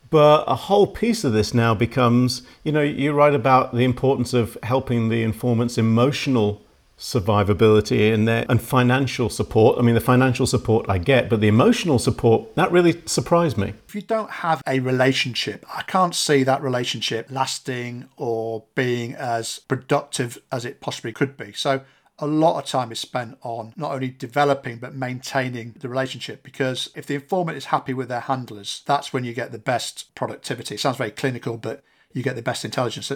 but 0.09 0.43
a 0.47 0.55
whole 0.55 0.87
piece 0.87 1.23
of 1.23 1.33
this 1.33 1.53
now 1.53 1.73
becomes, 1.73 2.41
you 2.63 2.71
know, 2.71 2.81
you 2.81 3.11
write 3.13 3.33
about 3.33 3.73
the 3.73 3.83
importance 3.83 4.33
of 4.33 4.57
helping 4.63 5.09
the 5.09 5.23
informant's 5.23 5.77
emotional 5.77 6.61
survivability 6.97 8.11
and 8.11 8.27
their 8.27 8.43
and 8.49 8.61
financial 8.61 9.29
support. 9.29 9.77
I 9.77 9.83
mean, 9.83 9.93
the 9.93 10.01
financial 10.01 10.47
support 10.47 10.87
I 10.89 10.97
get, 10.97 11.29
but 11.29 11.41
the 11.41 11.47
emotional 11.47 11.99
support 11.99 12.55
that 12.55 12.71
really 12.71 13.01
surprised 13.05 13.57
me. 13.57 13.73
If 13.87 13.93
you 13.93 14.01
don't 14.01 14.31
have 14.31 14.63
a 14.67 14.79
relationship, 14.79 15.65
I 15.73 15.83
can't 15.83 16.15
see 16.15 16.43
that 16.43 16.61
relationship 16.61 17.27
lasting 17.29 18.09
or 18.17 18.63
being 18.73 19.13
as 19.13 19.59
productive 19.67 20.39
as 20.51 20.65
it 20.65 20.81
possibly 20.81 21.11
could 21.11 21.37
be. 21.37 21.53
So 21.53 21.81
a 22.19 22.27
lot 22.27 22.57
of 22.57 22.69
time 22.69 22.91
is 22.91 22.99
spent 22.99 23.37
on 23.43 23.73
not 23.75 23.91
only 23.91 24.09
developing 24.09 24.77
but 24.77 24.95
maintaining 24.95 25.75
the 25.79 25.89
relationship 25.89 26.41
because 26.41 26.89
if 26.95 27.05
the 27.05 27.15
informant 27.15 27.57
is 27.57 27.65
happy 27.65 27.93
with 27.93 28.09
their 28.09 28.21
handlers, 28.21 28.81
that's 28.85 29.13
when 29.13 29.23
you 29.23 29.33
get 29.33 29.51
the 29.51 29.59
best 29.59 30.13
productivity. 30.15 30.75
It 30.75 30.79
sounds 30.79 30.97
very 30.97 31.11
clinical, 31.11 31.57
but 31.57 31.83
you 32.13 32.23
get 32.23 32.35
the 32.35 32.41
best 32.41 32.65
intelligence. 32.65 33.11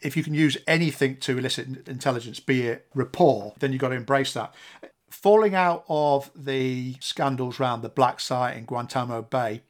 If 0.00 0.16
you 0.16 0.22
can 0.22 0.34
use 0.34 0.56
anything 0.68 1.16
to 1.18 1.38
elicit 1.38 1.88
intelligence, 1.88 2.38
be 2.38 2.62
it 2.68 2.86
rapport, 2.94 3.54
then 3.58 3.72
you've 3.72 3.80
got 3.80 3.88
to 3.88 3.96
embrace 3.96 4.34
that. 4.34 4.54
Falling 5.10 5.54
out 5.54 5.84
of 5.88 6.30
the 6.36 6.96
scandals 7.00 7.58
around 7.58 7.82
the 7.82 7.88
black 7.88 8.20
site 8.20 8.56
in 8.56 8.64
Guantanamo 8.66 9.22
Bay, 9.22 9.62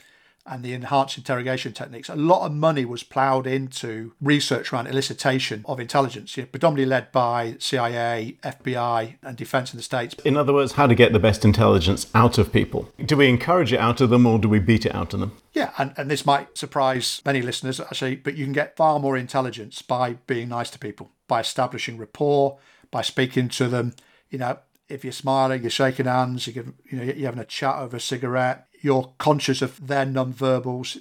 and 0.47 0.63
the 0.63 0.75
enhanced 0.75 1.17
interrogation 1.17 1.73
techniques, 1.73 2.09
a 2.09 2.15
lot 2.15 2.45
of 2.45 2.53
money 2.53 2.85
was 2.85 3.03
ploughed 3.03 3.47
into 3.47 4.13
research 4.21 4.73
around 4.73 4.87
elicitation 4.87 5.63
of 5.65 5.81
intelligence, 5.81 6.37
you 6.37 6.43
know, 6.43 6.49
predominantly 6.49 6.87
led 6.87 7.11
by 7.13 7.57
CIA, 7.59 8.37
FBI, 8.43 9.17
and 9.23 9.37
defence 9.37 9.73
in 9.73 9.79
the 9.79 9.83
States. 9.83 10.15
In 10.25 10.37
other 10.37 10.53
words, 10.53 10.73
how 10.73 10.87
to 10.87 10.95
get 10.95 11.13
the 11.13 11.19
best 11.19 11.45
intelligence 11.45 12.09
out 12.15 12.37
of 12.37 12.53
people. 12.53 12.93
Do 13.05 13.17
we 13.17 13.29
encourage 13.29 13.73
it 13.73 13.81
out 13.81 14.03
of 14.03 14.11
them 14.11 14.27
or 14.27 14.39
do 14.39 14.49
we 14.49 14.59
beat 14.59 14.85
it 14.85 14.95
out 14.95 15.15
of 15.15 15.21
them? 15.21 15.33
Yeah, 15.55 15.73
and, 15.79 15.95
and 15.97 16.11
this 16.11 16.27
might 16.27 16.59
surprise 16.59 17.23
many 17.25 17.41
listeners 17.41 17.81
actually, 17.81 18.17
but 18.17 18.35
you 18.35 18.45
can 18.45 18.53
get 18.53 18.77
far 18.77 18.99
more 19.01 19.17
intelligence 19.17 19.81
by 19.81 20.15
being 20.27 20.51
nice 20.51 20.69
to 20.71 20.79
people, 20.79 21.11
by 21.27 21.41
establishing 21.41 21.97
rapport, 21.97 22.59
by 22.91 23.01
speaking 23.01 23.49
to 23.49 23.69
them. 23.69 23.95
You 24.29 24.39
know, 24.39 24.59
if 24.89 25.05
you're 25.05 25.13
smiling, 25.13 25.63
you're 25.63 25.71
shaking 25.71 26.07
hands, 26.07 26.47
you're, 26.47 26.67
you 26.85 26.99
know, 26.99 27.05
you're 27.05 27.27
having 27.27 27.41
a 27.41 27.47
chat 27.47 27.77
over 27.77 27.97
a 27.97 28.01
cigarette, 28.01 28.67
you're 28.85 29.11
conscious 29.17 29.63
of 29.63 29.87
their 29.87 30.05
non-verbals. 30.05 30.99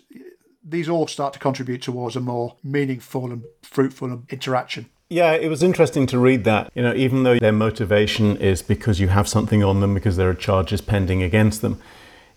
These 0.63 0.88
all 0.88 1.06
start 1.06 1.34
to 1.34 1.40
contribute 1.40 1.82
towards 1.82 2.16
a 2.16 2.22
more 2.22 2.56
meaningful 2.63 3.30
and 3.30 3.44
fruitful 3.62 4.24
interaction. 4.30 4.90
Yeah, 5.10 5.34
it 5.34 5.50
was 5.50 5.62
interesting 5.62 6.08
to 6.08 6.17
read 6.17 6.46
that. 6.46 6.72
You 6.74 6.82
know, 6.82 6.93
even 6.96 7.24
though 7.24 7.38
their 7.38 7.52
motivation 7.52 8.38
is 8.38 8.62
because 8.62 9.02
you 9.02 9.10
have 9.10 9.28
something 9.28 9.62
on 9.63 9.82
them, 9.82 9.93
because 9.93 10.15
there 10.15 10.30
are 10.30 10.34
charges 10.34 10.80
pending 10.80 11.22
against 11.22 11.62
them, 11.62 11.82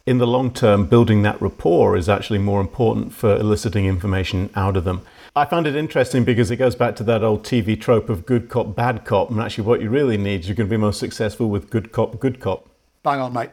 in 0.04 0.18
the 0.18 0.26
long 0.26 0.52
term, 0.52 0.86
building 0.86 1.22
that 1.22 1.40
rapport 1.40 1.96
is 1.96 2.08
actually 2.08 2.40
more 2.40 2.60
important 2.60 3.14
for 3.14 3.36
eliciting 3.36 3.86
information 3.86 4.50
out 4.56 4.76
of 4.76 4.82
them. 4.82 5.02
I 5.36 5.44
found 5.44 5.68
it 5.68 5.76
interesting 5.76 6.24
because 6.24 6.50
it 6.50 6.56
goes 6.56 6.74
back 6.74 6.96
to 6.96 7.04
that 7.04 7.22
old 7.22 7.44
TV 7.44 7.80
trope 7.80 8.08
of 8.08 8.26
good 8.26 8.48
cop, 8.48 8.74
bad 8.74 9.04
cop. 9.04 9.30
And 9.30 9.40
actually, 9.40 9.64
what 9.64 9.80
you 9.80 9.90
really 9.90 10.16
need 10.16 10.40
is 10.40 10.48
you're 10.48 10.56
going 10.56 10.68
to 10.68 10.76
be 10.76 10.76
most 10.76 10.98
successful 10.98 11.48
with 11.48 11.70
good 11.70 11.92
cop, 11.92 12.18
good 12.18 12.40
cop. 12.40 12.68
Bang 13.04 13.20
on, 13.20 13.32
mate 13.32 13.50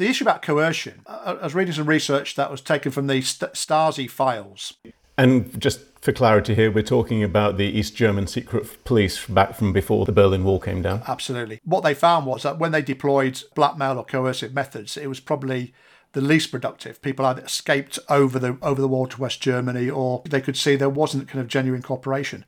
the 0.00 0.08
issue 0.08 0.24
about 0.24 0.40
coercion, 0.42 1.02
I 1.06 1.34
was 1.34 1.54
reading 1.54 1.74
some 1.74 1.86
research 1.86 2.34
that 2.34 2.50
was 2.50 2.62
taken 2.62 2.90
from 2.90 3.06
the 3.06 3.20
Stasi 3.20 4.10
files. 4.10 4.72
And 5.18 5.60
just 5.60 5.80
for 6.00 6.12
clarity 6.12 6.54
here, 6.54 6.70
we're 6.70 6.82
talking 6.82 7.22
about 7.22 7.58
the 7.58 7.66
East 7.66 7.94
German 7.94 8.26
secret 8.26 8.82
police 8.84 9.26
back 9.26 9.54
from 9.54 9.74
before 9.74 10.06
the 10.06 10.12
Berlin 10.12 10.42
Wall 10.42 10.58
came 10.58 10.80
down. 10.80 11.02
Absolutely. 11.06 11.60
What 11.64 11.82
they 11.82 11.92
found 11.92 12.24
was 12.24 12.42
that 12.44 12.58
when 12.58 12.72
they 12.72 12.80
deployed 12.80 13.42
blackmail 13.54 13.98
or 13.98 14.04
coercive 14.04 14.54
methods, 14.54 14.96
it 14.96 15.06
was 15.06 15.20
probably 15.20 15.74
the 16.12 16.22
least 16.22 16.50
productive. 16.50 17.02
People 17.02 17.26
either 17.26 17.42
escaped 17.42 17.98
over 18.08 18.38
the 18.38 18.56
over 18.62 18.80
the 18.80 18.88
wall 18.88 19.06
to 19.06 19.20
West 19.20 19.42
Germany, 19.42 19.90
or 19.90 20.22
they 20.24 20.40
could 20.40 20.56
see 20.56 20.76
there 20.76 20.88
wasn't 20.88 21.28
kind 21.28 21.42
of 21.42 21.48
genuine 21.48 21.82
cooperation. 21.82 22.46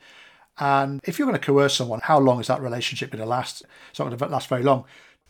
And 0.58 1.00
if 1.04 1.18
you're 1.18 1.28
going 1.28 1.38
to 1.38 1.46
coerce 1.46 1.74
someone, 1.74 2.00
how 2.02 2.18
long 2.18 2.40
is 2.40 2.46
that 2.46 2.62
relationship 2.62 3.10
going 3.10 3.22
to 3.22 3.28
last? 3.28 3.62
It's 3.90 3.98
not 3.98 4.06
going 4.06 4.16
to 4.16 4.26
last 4.26 4.48
very 4.48 4.62
long 4.62 4.86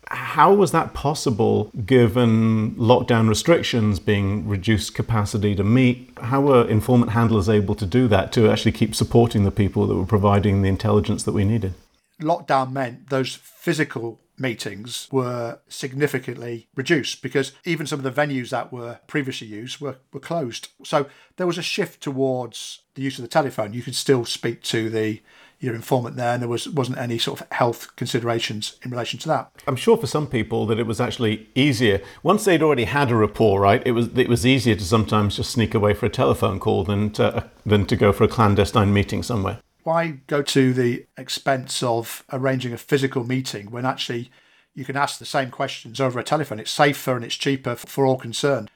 how 0.09 0.53
was 0.53 0.73
that 0.73 0.95
possible 0.95 1.71
given 1.87 2.75
lockdown 2.75 3.29
restrictions 3.29 3.99
being 3.99 4.47
reduced 4.47 4.95
capacity 4.95 5.55
to 5.55 5.65
meet? 5.65 6.13
How 6.21 6.41
were 6.41 6.69
informant 6.69 7.13
handlers 7.13 7.49
able 7.49 7.75
to 7.77 7.87
do 7.87 8.09
that 8.09 8.33
to 8.33 8.51
actually 8.51 8.73
keep 8.73 8.95
supporting 8.95 9.45
the 9.45 9.51
people 9.51 9.87
that 9.87 9.95
were 9.95 10.07
providing 10.07 10.63
the 10.63 10.69
intelligence 10.69 11.23
that 11.25 11.33
we 11.33 11.45
needed? 11.45 11.75
Lockdown 12.21 12.73
meant 12.73 13.11
those 13.11 13.35
physical 13.35 14.21
meetings 14.39 15.09
were 15.11 15.61
significantly 15.69 16.67
reduced 16.75 17.23
because 17.23 17.53
even 17.65 17.87
some 17.87 18.05
of 18.05 18.15
the 18.15 18.21
venues 18.21 18.51
that 18.51 18.73
were 18.73 18.99
previously 19.07 19.47
used 19.47 19.81
were, 19.81 19.97
were 20.13 20.21
closed. 20.21 20.69
So 20.85 21.07
there 21.37 21.47
was 21.47 21.59
a 21.59 21.63
shift 21.63 22.03
towards 22.03 22.81
the 22.95 23.03
use 23.03 23.19
of 23.19 23.23
the 23.23 23.29
telephone. 23.29 23.73
You 23.73 23.83
could 23.83 23.95
still 23.95 24.25
speak 24.25 24.63
to 24.65 24.91
the 24.91 25.23
your 25.63 25.75
informant 25.75 26.17
there, 26.17 26.35
and 26.35 26.43
there 26.43 26.49
was 26.49 26.69
wasn't 26.69 26.99
any 26.99 27.17
sort 27.19 27.41
of 27.41 27.47
health 27.53 27.95
considerations 27.97 28.77
in 28.83 28.91
relation 28.91 29.19
to 29.21 29.29
that. 29.29 29.51
I'm 29.67 29.77
sure 29.77 29.97
for 29.97 30.09
some 30.09 30.27
people 30.27 30.67
that 30.67 30.79
it 30.79 30.87
was 30.87 31.01
actually 31.01 31.49
easier 31.55 32.03
once 32.23 32.45
they'd 32.45 32.63
already 32.63 32.85
had 32.85 33.11
a 33.11 33.15
rapport. 33.15 33.61
Right, 33.61 33.83
it 33.87 33.93
was 33.93 34.09
it 34.19 34.29
was 34.29 34.45
easier 34.45 34.75
to 34.75 34.85
sometimes 34.85 35.37
just 35.37 35.53
sneak 35.53 35.75
away 35.75 35.95
for 35.95 36.07
a 36.07 36.11
telephone 36.11 36.59
call 36.59 36.83
than 36.85 37.11
to, 37.13 37.37
uh, 37.37 37.43
than 37.65 37.87
to 37.87 37.97
go 37.97 38.13
for 38.13 38.25
a 38.25 38.29
clandestine 38.29 38.93
meeting 38.93 39.23
somewhere. 39.23 39.61
Why 39.85 40.19
go 40.27 40.43
to 40.43 40.73
the 40.73 41.07
expense 41.17 41.83
of 41.83 42.25
arranging 42.33 42.73
a 42.73 42.79
physical 42.79 43.25
meeting 43.25 43.71
when 43.71 43.87
actually 43.87 44.31
you 44.75 44.85
can 44.85 44.97
ask 44.97 45.19
the 45.19 45.25
same 45.25 45.51
questions 45.51 46.01
over 46.01 46.19
a 46.19 46.25
telephone? 46.25 46.59
It's 46.59 46.71
safer 46.71 47.15
and 47.15 47.25
it's 47.25 47.37
cheaper 47.37 47.77
for 47.77 48.05
all 48.05 48.17
concerned. 48.17 48.71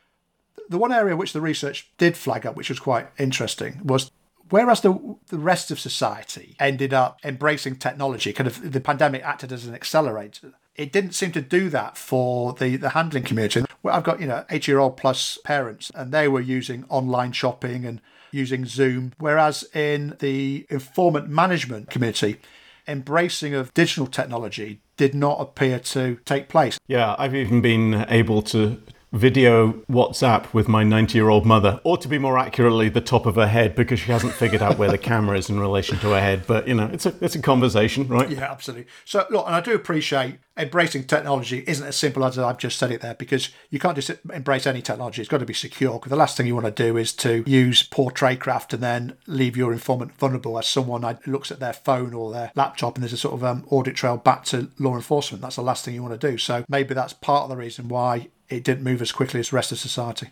The 0.68 0.78
one 0.78 0.92
area 0.92 1.16
which 1.16 1.32
the 1.32 1.40
research 1.40 1.90
did 1.96 2.16
flag 2.16 2.44
up, 2.44 2.56
which 2.56 2.68
was 2.68 2.80
quite 2.80 3.08
interesting, 3.18 3.80
was 3.84 4.10
Whereas 4.50 4.80
the, 4.80 5.16
the 5.28 5.38
rest 5.38 5.70
of 5.70 5.80
society 5.80 6.56
ended 6.60 6.94
up 6.94 7.18
embracing 7.24 7.76
technology, 7.76 8.32
kind 8.32 8.46
of 8.46 8.72
the 8.72 8.80
pandemic 8.80 9.22
acted 9.22 9.52
as 9.52 9.66
an 9.66 9.74
accelerator. 9.74 10.52
It 10.76 10.92
didn't 10.92 11.12
seem 11.12 11.32
to 11.32 11.40
do 11.40 11.70
that 11.70 11.96
for 11.96 12.52
the, 12.52 12.76
the 12.76 12.90
handling 12.90 13.24
community. 13.24 13.64
I've 13.84 14.04
got, 14.04 14.20
you 14.20 14.26
know, 14.26 14.44
eight 14.50 14.68
year 14.68 14.78
old 14.78 14.96
plus 14.96 15.38
parents, 15.44 15.90
and 15.94 16.12
they 16.12 16.28
were 16.28 16.40
using 16.40 16.84
online 16.88 17.32
shopping 17.32 17.84
and 17.84 18.00
using 18.30 18.66
Zoom. 18.66 19.12
Whereas 19.18 19.64
in 19.74 20.16
the 20.18 20.66
informant 20.68 21.28
management 21.28 21.90
community, 21.90 22.40
embracing 22.86 23.54
of 23.54 23.72
digital 23.74 24.06
technology 24.06 24.80
did 24.96 25.14
not 25.14 25.40
appear 25.40 25.78
to 25.78 26.18
take 26.24 26.48
place. 26.48 26.78
Yeah, 26.86 27.16
I've 27.18 27.34
even 27.34 27.60
been 27.60 28.06
able 28.08 28.42
to 28.42 28.80
video 29.16 29.72
WhatsApp 29.90 30.52
with 30.52 30.68
my 30.68 30.84
90 30.84 31.16
year 31.16 31.28
old 31.28 31.46
mother, 31.46 31.80
or 31.84 31.96
to 31.98 32.08
be 32.08 32.18
more 32.18 32.38
accurately, 32.38 32.88
the 32.88 33.00
top 33.00 33.26
of 33.26 33.34
her 33.36 33.46
head, 33.46 33.74
because 33.74 34.00
she 34.00 34.12
hasn't 34.12 34.32
figured 34.32 34.62
out 34.62 34.78
where 34.78 34.90
the 34.90 34.98
camera 34.98 35.36
is 35.38 35.50
in 35.50 35.58
relation 35.58 35.98
to 35.98 36.10
her 36.10 36.20
head. 36.20 36.44
But, 36.46 36.68
you 36.68 36.74
know, 36.74 36.88
it's 36.92 37.06
a, 37.06 37.14
it's 37.20 37.34
a 37.34 37.42
conversation, 37.42 38.06
right? 38.08 38.28
Yeah, 38.28 38.50
absolutely. 38.50 38.86
So, 39.04 39.26
look, 39.30 39.46
and 39.46 39.54
I 39.54 39.60
do 39.60 39.74
appreciate 39.74 40.38
embracing 40.56 41.04
technology 41.04 41.62
isn't 41.66 41.86
as 41.86 41.96
simple 41.96 42.24
as 42.24 42.38
I've 42.38 42.58
just 42.58 42.78
said 42.78 42.90
it 42.90 43.00
there, 43.00 43.14
because 43.14 43.50
you 43.70 43.78
can't 43.78 43.96
just 43.96 44.10
embrace 44.32 44.66
any 44.66 44.82
technology. 44.82 45.20
It's 45.22 45.28
got 45.28 45.38
to 45.38 45.46
be 45.46 45.54
secure. 45.54 45.94
Because 45.94 46.10
the 46.10 46.16
last 46.16 46.36
thing 46.36 46.46
you 46.46 46.54
want 46.54 46.66
to 46.66 46.82
do 46.82 46.96
is 46.96 47.12
to 47.14 47.44
use 47.46 47.82
poor 47.82 48.10
tradecraft 48.10 48.72
and 48.72 48.82
then 48.82 49.16
leave 49.26 49.56
your 49.56 49.72
informant 49.72 50.16
vulnerable 50.18 50.58
as 50.58 50.66
someone 50.66 51.18
looks 51.26 51.50
at 51.50 51.60
their 51.60 51.72
phone 51.72 52.14
or 52.14 52.32
their 52.32 52.52
laptop 52.54 52.96
and 52.96 53.02
there's 53.02 53.12
a 53.12 53.16
sort 53.16 53.34
of 53.34 53.44
um, 53.44 53.66
audit 53.70 53.96
trail 53.96 54.16
back 54.16 54.44
to 54.46 54.70
law 54.78 54.94
enforcement. 54.94 55.42
That's 55.42 55.56
the 55.56 55.62
last 55.62 55.84
thing 55.84 55.94
you 55.94 56.02
want 56.02 56.18
to 56.18 56.30
do. 56.30 56.38
So 56.38 56.64
maybe 56.68 56.94
that's 56.94 57.12
part 57.12 57.44
of 57.44 57.50
the 57.50 57.56
reason 57.56 57.88
why 57.88 58.28
it 58.48 58.64
didn't 58.64 58.84
move 58.84 59.02
as 59.02 59.12
quickly 59.12 59.40
as 59.40 59.50
the 59.50 59.56
rest 59.56 59.72
of 59.72 59.78
society. 59.78 60.30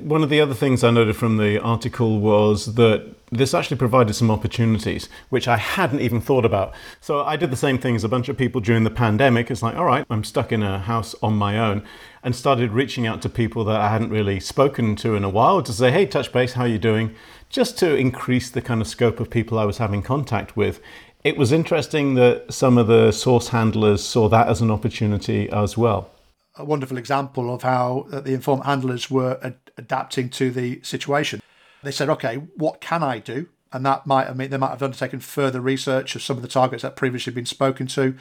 One 0.00 0.22
of 0.22 0.28
the 0.28 0.40
other 0.40 0.52
things 0.52 0.84
I 0.84 0.90
noted 0.90 1.16
from 1.16 1.38
the 1.38 1.58
article 1.58 2.20
was 2.20 2.74
that 2.74 3.14
this 3.30 3.54
actually 3.54 3.78
provided 3.78 4.12
some 4.12 4.30
opportunities, 4.30 5.08
which 5.30 5.48
I 5.48 5.56
hadn't 5.56 6.00
even 6.00 6.20
thought 6.20 6.44
about. 6.44 6.74
So 7.00 7.24
I 7.24 7.36
did 7.36 7.50
the 7.50 7.56
same 7.56 7.78
thing 7.78 7.96
as 7.96 8.04
a 8.04 8.08
bunch 8.08 8.28
of 8.28 8.36
people 8.36 8.60
during 8.60 8.84
the 8.84 8.90
pandemic. 8.90 9.50
It's 9.50 9.62
like, 9.62 9.76
all 9.76 9.86
right, 9.86 10.04
I'm 10.10 10.24
stuck 10.24 10.52
in 10.52 10.62
a 10.62 10.78
house 10.78 11.14
on 11.22 11.36
my 11.36 11.58
own, 11.58 11.84
and 12.22 12.36
started 12.36 12.72
reaching 12.72 13.06
out 13.06 13.22
to 13.22 13.30
people 13.30 13.64
that 13.64 13.80
I 13.80 13.90
hadn't 13.90 14.10
really 14.10 14.40
spoken 14.40 14.94
to 14.96 15.16
in 15.16 15.24
a 15.24 15.30
while 15.30 15.62
to 15.62 15.72
say, 15.72 15.90
hey, 15.90 16.04
touch 16.04 16.32
base, 16.32 16.52
how 16.52 16.64
are 16.64 16.68
you 16.68 16.78
doing? 16.78 17.14
Just 17.48 17.78
to 17.78 17.96
increase 17.96 18.50
the 18.50 18.60
kind 18.60 18.82
of 18.82 18.88
scope 18.88 19.20
of 19.20 19.30
people 19.30 19.58
I 19.58 19.64
was 19.64 19.78
having 19.78 20.02
contact 20.02 20.54
with 20.54 20.80
It 21.24 21.36
was 21.36 21.52
interesting 21.52 22.14
that 22.16 22.52
some 22.52 22.76
of 22.76 22.88
the 22.88 23.12
source 23.12 23.48
handlers 23.48 24.02
saw 24.02 24.28
that 24.28 24.48
as 24.48 24.60
an 24.60 24.72
opportunity 24.72 25.48
as 25.50 25.78
well. 25.78 26.10
A 26.56 26.64
wonderful 26.64 26.98
example 26.98 27.52
of 27.52 27.62
how 27.62 28.06
uh, 28.12 28.20
the 28.20 28.34
informant 28.34 28.66
handlers 28.66 29.10
were 29.10 29.38
ad- 29.42 29.70
adapting 29.78 30.28
to 30.30 30.50
the 30.50 30.80
situation. 30.82 31.40
They 31.82 31.90
said, 31.90 32.10
okay, 32.10 32.36
what 32.56 32.80
can 32.80 33.02
I 33.02 33.18
do? 33.18 33.48
And 33.72 33.86
that 33.86 34.06
might, 34.06 34.28
I 34.28 34.34
mean, 34.34 34.50
they 34.50 34.58
might 34.58 34.70
have 34.70 34.82
undertaken 34.82 35.20
further 35.20 35.60
research 35.60 36.14
of 36.14 36.22
some 36.22 36.36
of 36.36 36.42
the 36.42 36.48
targets 36.48 36.82
that 36.82 36.94
previously 36.94 37.32
been 37.32 37.46
spoken 37.46 37.86
to. 37.88 38.16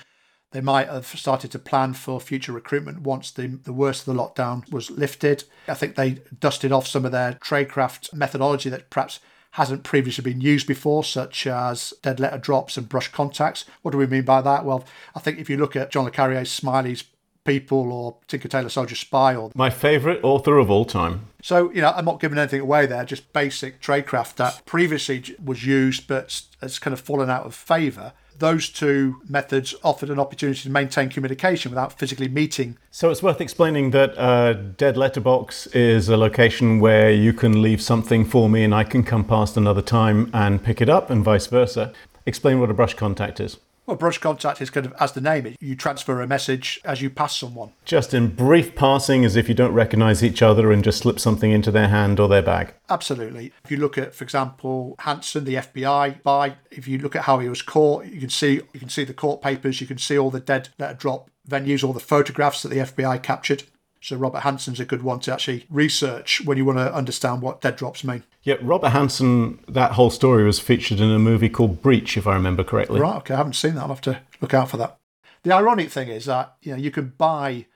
They 0.51 0.61
might 0.61 0.87
have 0.87 1.05
started 1.05 1.51
to 1.51 1.59
plan 1.59 1.93
for 1.93 2.19
future 2.19 2.51
recruitment 2.51 3.01
once 3.01 3.31
the, 3.31 3.47
the 3.47 3.73
worst 3.73 4.07
of 4.07 4.13
the 4.13 4.21
lockdown 4.21 4.69
was 4.71 4.89
lifted. 4.91 5.43
I 5.67 5.73
think 5.73 5.95
they 5.95 6.21
dusted 6.39 6.71
off 6.71 6.87
some 6.87 7.05
of 7.05 7.11
their 7.11 7.33
tradecraft 7.33 8.13
methodology 8.13 8.69
that 8.69 8.89
perhaps 8.89 9.19
hasn't 9.51 9.83
previously 9.83 10.23
been 10.23 10.41
used 10.41 10.67
before, 10.67 11.03
such 11.03 11.45
as 11.45 11.93
dead 12.01 12.19
letter 12.19 12.37
drops 12.37 12.77
and 12.77 12.87
brush 12.87 13.09
contacts. 13.09 13.65
What 13.81 13.91
do 13.91 13.97
we 13.97 14.07
mean 14.07 14.23
by 14.23 14.41
that? 14.41 14.63
Well, 14.63 14.85
I 15.13 15.19
think 15.19 15.39
if 15.39 15.49
you 15.49 15.57
look 15.57 15.75
at 15.75 15.91
John 15.91 16.05
Le 16.05 16.11
Carre's 16.11 16.49
Smiley's 16.49 17.03
People 17.43 17.91
or 17.91 18.17
Tinker 18.27 18.47
Tailor 18.47 18.69
Soldier 18.69 18.95
Spy 18.95 19.35
or 19.35 19.51
my 19.55 19.69
favourite 19.69 20.23
author 20.23 20.57
of 20.57 20.69
all 20.69 20.85
time. 20.85 21.27
So, 21.41 21.71
you 21.71 21.81
know, 21.81 21.91
I'm 21.95 22.05
not 22.05 22.19
giving 22.19 22.37
anything 22.37 22.61
away 22.61 22.85
there, 22.85 23.03
just 23.03 23.33
basic 23.33 23.81
tradecraft 23.81 24.35
that 24.35 24.61
previously 24.65 25.35
was 25.43 25.65
used 25.65 26.07
but 26.07 26.43
has 26.61 26.77
kind 26.77 26.93
of 26.93 26.99
fallen 26.99 27.29
out 27.29 27.45
of 27.45 27.55
favour 27.55 28.13
those 28.41 28.69
two 28.69 29.21
methods 29.29 29.73
offered 29.83 30.09
an 30.09 30.19
opportunity 30.19 30.61
to 30.61 30.69
maintain 30.69 31.07
communication 31.07 31.71
without 31.71 31.97
physically 31.97 32.27
meeting. 32.27 32.77
So 32.89 33.09
it's 33.09 33.23
worth 33.23 33.39
explaining 33.39 33.91
that 33.91 34.17
uh, 34.17 34.53
Dead 34.53 34.97
Letterbox 34.97 35.67
is 35.67 36.09
a 36.09 36.17
location 36.17 36.79
where 36.79 37.11
you 37.11 37.31
can 37.31 37.61
leave 37.61 37.81
something 37.81 38.25
for 38.25 38.49
me 38.49 38.63
and 38.63 38.75
I 38.75 38.83
can 38.83 39.03
come 39.03 39.23
past 39.23 39.55
another 39.55 39.81
time 39.81 40.29
and 40.33 40.61
pick 40.61 40.81
it 40.81 40.89
up, 40.89 41.09
and 41.09 41.23
vice 41.23 41.47
versa. 41.47 41.93
Explain 42.25 42.59
what 42.59 42.69
a 42.69 42.73
brush 42.73 42.95
contact 42.95 43.39
is. 43.39 43.57
Well, 43.91 43.97
brush 43.97 44.19
contact 44.19 44.61
is 44.61 44.69
kind 44.69 44.85
of, 44.85 44.93
as 45.01 45.11
the 45.11 45.19
name 45.19 45.45
it, 45.45 45.57
you 45.59 45.75
transfer 45.75 46.21
a 46.21 46.25
message 46.25 46.79
as 46.85 47.01
you 47.01 47.09
pass 47.09 47.37
someone. 47.37 47.73
Just 47.83 48.13
in 48.13 48.33
brief 48.33 48.73
passing, 48.73 49.25
as 49.25 49.35
if 49.35 49.49
you 49.49 49.53
don't 49.53 49.73
recognize 49.73 50.23
each 50.23 50.41
other 50.41 50.71
and 50.71 50.81
just 50.81 50.99
slip 50.99 51.19
something 51.19 51.51
into 51.51 51.71
their 51.71 51.89
hand 51.89 52.17
or 52.17 52.29
their 52.29 52.41
bag. 52.41 52.73
Absolutely. 52.89 53.51
If 53.65 53.69
you 53.69 53.75
look 53.75 53.97
at, 53.97 54.15
for 54.15 54.23
example, 54.23 54.95
Hanssen, 55.01 55.43
the 55.43 55.55
FBI 55.55 56.23
by, 56.23 56.55
if 56.71 56.87
you 56.87 56.99
look 56.99 57.17
at 57.17 57.23
how 57.23 57.39
he 57.39 57.49
was 57.49 57.61
caught, 57.61 58.05
you 58.05 58.21
can 58.21 58.29
see 58.29 58.61
you 58.73 58.79
can 58.79 58.87
see 58.87 59.03
the 59.03 59.13
court 59.13 59.41
papers, 59.41 59.81
you 59.81 59.87
can 59.87 59.97
see 59.97 60.17
all 60.17 60.31
the 60.31 60.39
dead 60.39 60.69
letter 60.79 60.93
drop 60.93 61.29
venues, 61.49 61.83
all 61.83 61.91
the 61.91 61.99
photographs 61.99 62.61
that 62.63 62.69
the 62.69 62.77
FBI 62.77 63.21
captured. 63.21 63.63
So 64.01 64.15
Robert 64.15 64.41
Hanssen's 64.41 64.79
a 64.79 64.85
good 64.85 65.03
one 65.03 65.19
to 65.21 65.33
actually 65.33 65.65
research 65.69 66.41
when 66.43 66.57
you 66.57 66.65
want 66.65 66.79
to 66.79 66.93
understand 66.93 67.43
what 67.43 67.61
dead 67.61 67.75
drops 67.75 68.03
mean. 68.03 68.23
Yeah, 68.41 68.55
Robert 68.59 68.89
Hanssen, 68.89 69.59
that 69.67 69.91
whole 69.91 70.09
story 70.09 70.43
was 70.43 70.59
featured 70.59 70.99
in 70.99 71.11
a 71.11 71.19
movie 71.19 71.49
called 71.49 71.83
Breach, 71.83 72.17
if 72.17 72.25
I 72.25 72.33
remember 72.33 72.63
correctly. 72.63 72.99
Right, 72.99 73.17
okay, 73.17 73.35
I 73.35 73.37
haven't 73.37 73.53
seen 73.53 73.75
that. 73.75 73.81
I'll 73.81 73.89
have 73.89 74.01
to 74.01 74.19
look 74.41 74.55
out 74.55 74.71
for 74.71 74.77
that. 74.77 74.97
The 75.43 75.53
ironic 75.53 75.91
thing 75.91 76.09
is 76.09 76.25
that 76.25 76.55
you 76.61 76.71
know 76.71 76.77
you 76.77 76.89
can 76.89 77.13
buy 77.17 77.67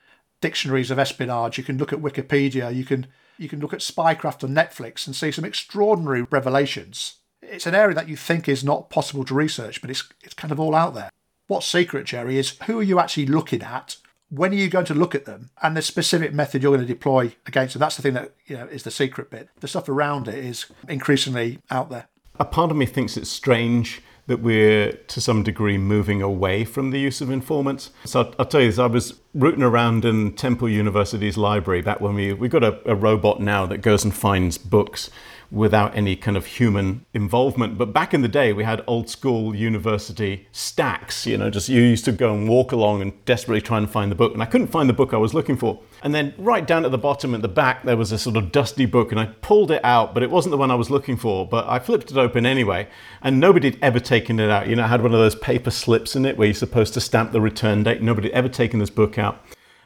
dictionaries 0.41 0.91
of 0.91 0.99
espionage, 0.99 1.59
you 1.59 1.63
can 1.63 1.77
look 1.77 1.93
at 1.93 2.01
Wikipedia, 2.01 2.73
you 2.73 2.85
can 2.85 3.07
you 3.38 3.47
can 3.47 3.59
look 3.59 3.73
at 3.73 3.79
spycraft 3.79 4.43
on 4.43 4.55
Netflix 4.55 5.05
and 5.05 5.15
see 5.15 5.31
some 5.31 5.45
extraordinary 5.45 6.23
revelations. 6.23 7.17
It's 7.41 7.67
an 7.67 7.75
area 7.75 7.93
that 7.93 8.09
you 8.09 8.15
think 8.15 8.49
is 8.49 8.63
not 8.63 8.89
possible 8.89 9.25
to 9.25 9.35
research, 9.35 9.79
but 9.79 9.91
it's 9.91 10.03
it's 10.23 10.33
kind 10.33 10.51
of 10.51 10.59
all 10.59 10.73
out 10.73 10.95
there. 10.95 11.11
What's 11.47 11.67
secret, 11.67 12.07
Jerry, 12.07 12.39
is 12.39 12.57
who 12.65 12.79
are 12.79 12.83
you 12.83 12.99
actually 12.99 13.27
looking 13.27 13.61
at 13.61 13.97
when 14.36 14.52
are 14.52 14.56
you 14.56 14.69
going 14.69 14.86
to 14.86 14.93
look 14.93 15.15
at 15.15 15.26
them 15.26 15.50
and 15.62 15.76
the 15.76 15.82
specific 15.82 16.34
method 16.34 16.62
you're 16.62 16.76
going 16.76 16.86
to 16.86 16.93
deploy 16.93 17.36
against 17.45 17.74
them? 17.74 17.80
That's 17.80 17.95
the 17.95 18.02
thing 18.02 18.13
that 18.13 18.34
you 18.45 18.58
know 18.58 18.65
is 18.65 18.84
the 18.84 18.91
secret 18.91 19.30
bit. 19.30 19.50
The 19.60 19.67
stuff 19.67 19.89
around 19.89 20.28
it 20.28 20.36
is 20.36 20.65
increasingly 20.88 21.60
out 21.69 21.89
there. 21.89 22.08
A 22.39 22.45
part 22.45 22.71
of 22.71 22.78
me 22.78 22.86
thinks 22.86 23.15
it's 23.15 23.30
strange 23.30 24.02
that 24.28 24.41
we're 24.41 24.91
to 24.91 25.21
some 25.21 25.43
degree 25.43 25.78
moving 25.78 26.21
away 26.21 26.65
from 26.65 26.89
the 26.89 27.00
use 27.00 27.21
of 27.21 27.30
informants. 27.30 27.91
So 28.06 28.21
I'll, 28.21 28.36
I'll 28.39 28.45
tell 28.45 28.62
you 28.62 28.67
this: 28.67 28.80
I 28.80 28.88
was 28.88 29.19
rooting 29.34 29.63
around 29.63 30.04
in 30.04 30.34
Temple 30.34 30.67
University's 30.69 31.38
library 31.38 31.82
back 31.82 32.02
when 32.02 32.15
we 32.15 32.34
we 32.34 32.50
got 32.50 32.63
a, 32.63 32.80
a 32.89 32.95
robot 32.95 33.39
now 33.39 33.65
that 33.67 33.80
goes 33.80 34.04
and 34.04 34.13
finds 34.13 34.58
books 34.58 35.10
without 35.51 35.95
any 35.95 36.15
kind 36.15 36.38
of 36.38 36.45
human 36.45 37.05
involvement. 37.13 37.77
But 37.77 37.93
back 37.93 38.13
in 38.13 38.21
the 38.21 38.27
day, 38.27 38.53
we 38.53 38.63
had 38.63 38.84
old 38.88 39.10
school 39.10 39.55
university 39.55 40.47
stacks. 40.51 41.25
You 41.25 41.38
know, 41.38 41.49
just 41.49 41.69
you 41.69 41.81
used 41.81 42.05
to 42.05 42.12
go 42.12 42.34
and 42.34 42.47
walk 42.47 42.71
along 42.71 43.01
and 43.01 43.25
desperately 43.25 43.62
try 43.62 43.77
and 43.77 43.89
find 43.89 44.12
the 44.12 44.15
book. 44.15 44.34
And 44.34 44.41
I 44.41 44.45
couldn't 44.45 44.67
find 44.67 44.89
the 44.89 44.93
book 44.93 45.13
I 45.13 45.17
was 45.17 45.34
looking 45.34 45.58
for. 45.58 45.81
And 46.03 46.13
then 46.13 46.34
right 46.38 46.65
down 46.65 46.86
at 46.86 46.91
the 46.91 46.97
bottom 46.97 47.34
at 47.34 47.41
the 47.41 47.47
back, 47.47 47.84
there 47.84 47.97
was 47.97 48.12
a 48.12 48.17
sort 48.17 48.38
of 48.38 48.51
dusty 48.51 48.86
book, 48.86 49.12
and 49.12 49.19
I 49.19 49.25
pulled 49.41 49.71
it 49.71 49.84
out, 49.84 50.13
but 50.13 50.23
it 50.23 50.29
wasn't 50.29 50.51
the 50.51 50.58
one 50.58 50.71
I 50.71 50.75
was 50.75 50.89
looking 50.89 51.17
for. 51.17 51.47
But 51.47 51.67
I 51.67 51.79
flipped 51.79 52.12
it 52.12 52.17
open 52.17 52.45
anyway, 52.45 52.88
and 53.21 53.39
nobody 53.39 53.71
had 53.71 53.79
ever 53.81 53.99
taken 53.99 54.39
it 54.39 54.49
out. 54.49 54.67
You 54.67 54.75
know, 54.75 54.86
it 54.86 54.89
had 54.89 55.01
one 55.01 55.13
of 55.13 55.19
those 55.19 55.36
paper 55.36 55.71
slips 55.71 56.15
in 56.15 56.25
it 56.25 56.38
where 56.38 56.47
you're 56.47 56.53
supposed 56.53 56.93
to 56.95 57.01
stamp 57.01 57.31
the 57.31 57.41
return 57.41 57.84
date. 57.84 58.01
Nobody 58.01 58.29
had 58.29 58.38
ever 58.38 58.49
taken 58.49 58.79
this 58.79 58.89
book 58.89 59.17
out. 59.17 59.43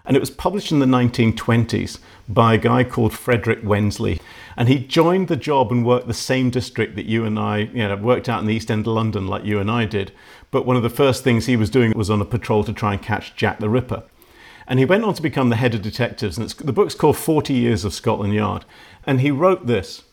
And 0.10 0.18
it 0.18 0.22
was 0.22 0.32
published 0.32 0.72
in 0.72 0.80
the 0.80 0.88
1920s 0.88 2.00
by 2.28 2.56
a 2.56 2.58
guy 2.58 2.84
called 2.84 3.14
Frederick 3.14 3.60
Wensley. 3.64 4.20
And 4.58 4.68
he 4.68 4.80
joined 4.80 5.28
the 5.28 5.36
job 5.36 5.72
and 5.72 5.86
worked 5.86 6.08
the 6.08 6.16
same 6.16 6.50
district 6.50 6.96
that 6.96 7.06
you 7.06 7.26
and 7.26 7.38
I, 7.38 7.60
you 7.60 7.88
know, 7.88 7.96
worked 7.96 8.28
out 8.28 8.40
in 8.40 8.48
the 8.48 8.56
East 8.56 8.72
End 8.72 8.88
of 8.88 8.94
London 8.94 9.28
like 9.28 9.46
you 9.46 9.60
and 9.60 9.70
I 9.70 9.86
did. 9.86 10.12
But 10.50 10.66
one 10.66 10.76
of 10.76 10.82
the 10.82 10.90
first 10.90 11.24
things 11.24 11.46
he 11.46 11.56
was 11.56 11.70
doing 11.70 11.94
was 11.96 12.10
on 12.10 12.22
a 12.22 12.26
patrol 12.26 12.64
to 12.64 12.74
try 12.74 12.94
and 12.94 13.02
catch 13.04 13.36
Jack 13.36 13.60
the 13.60 13.70
Ripper. 13.70 14.02
And 14.66 14.80
he 14.80 14.86
went 14.86 15.04
on 15.04 15.14
to 15.14 15.22
become 15.22 15.50
the 15.50 15.58
head 15.58 15.76
of 15.76 15.84
detectives. 15.84 16.40
And 16.40 16.50
the 16.50 16.74
book's 16.74 16.96
called 16.96 17.16
40 17.16 17.54
Years 17.54 17.86
of 17.86 17.94
Scotland 17.94 18.34
Yard. 18.34 18.66
And 19.06 19.22
he 19.22 19.30
wrote 19.30 19.68
this 19.68 20.06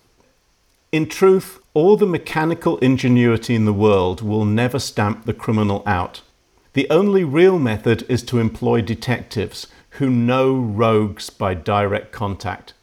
In 0.92 1.08
truth, 1.08 1.58
all 1.72 1.96
the 1.96 2.04
mechanical 2.04 2.76
ingenuity 2.80 3.54
in 3.54 3.64
the 3.64 3.72
world 3.72 4.20
will 4.20 4.44
never 4.44 4.78
stamp 4.78 5.24
the 5.24 5.32
criminal 5.32 5.82
out. 5.86 6.20
The 6.74 6.86
only 6.90 7.24
real 7.24 7.58
method 7.58 8.04
is 8.10 8.22
to 8.24 8.38
employ 8.38 8.82
detectives 8.82 9.68
who 9.98 10.10
know 10.10 10.54
rogues 10.54 11.30
by 11.30 11.54
direct 11.54 12.12
contact, 12.12 12.74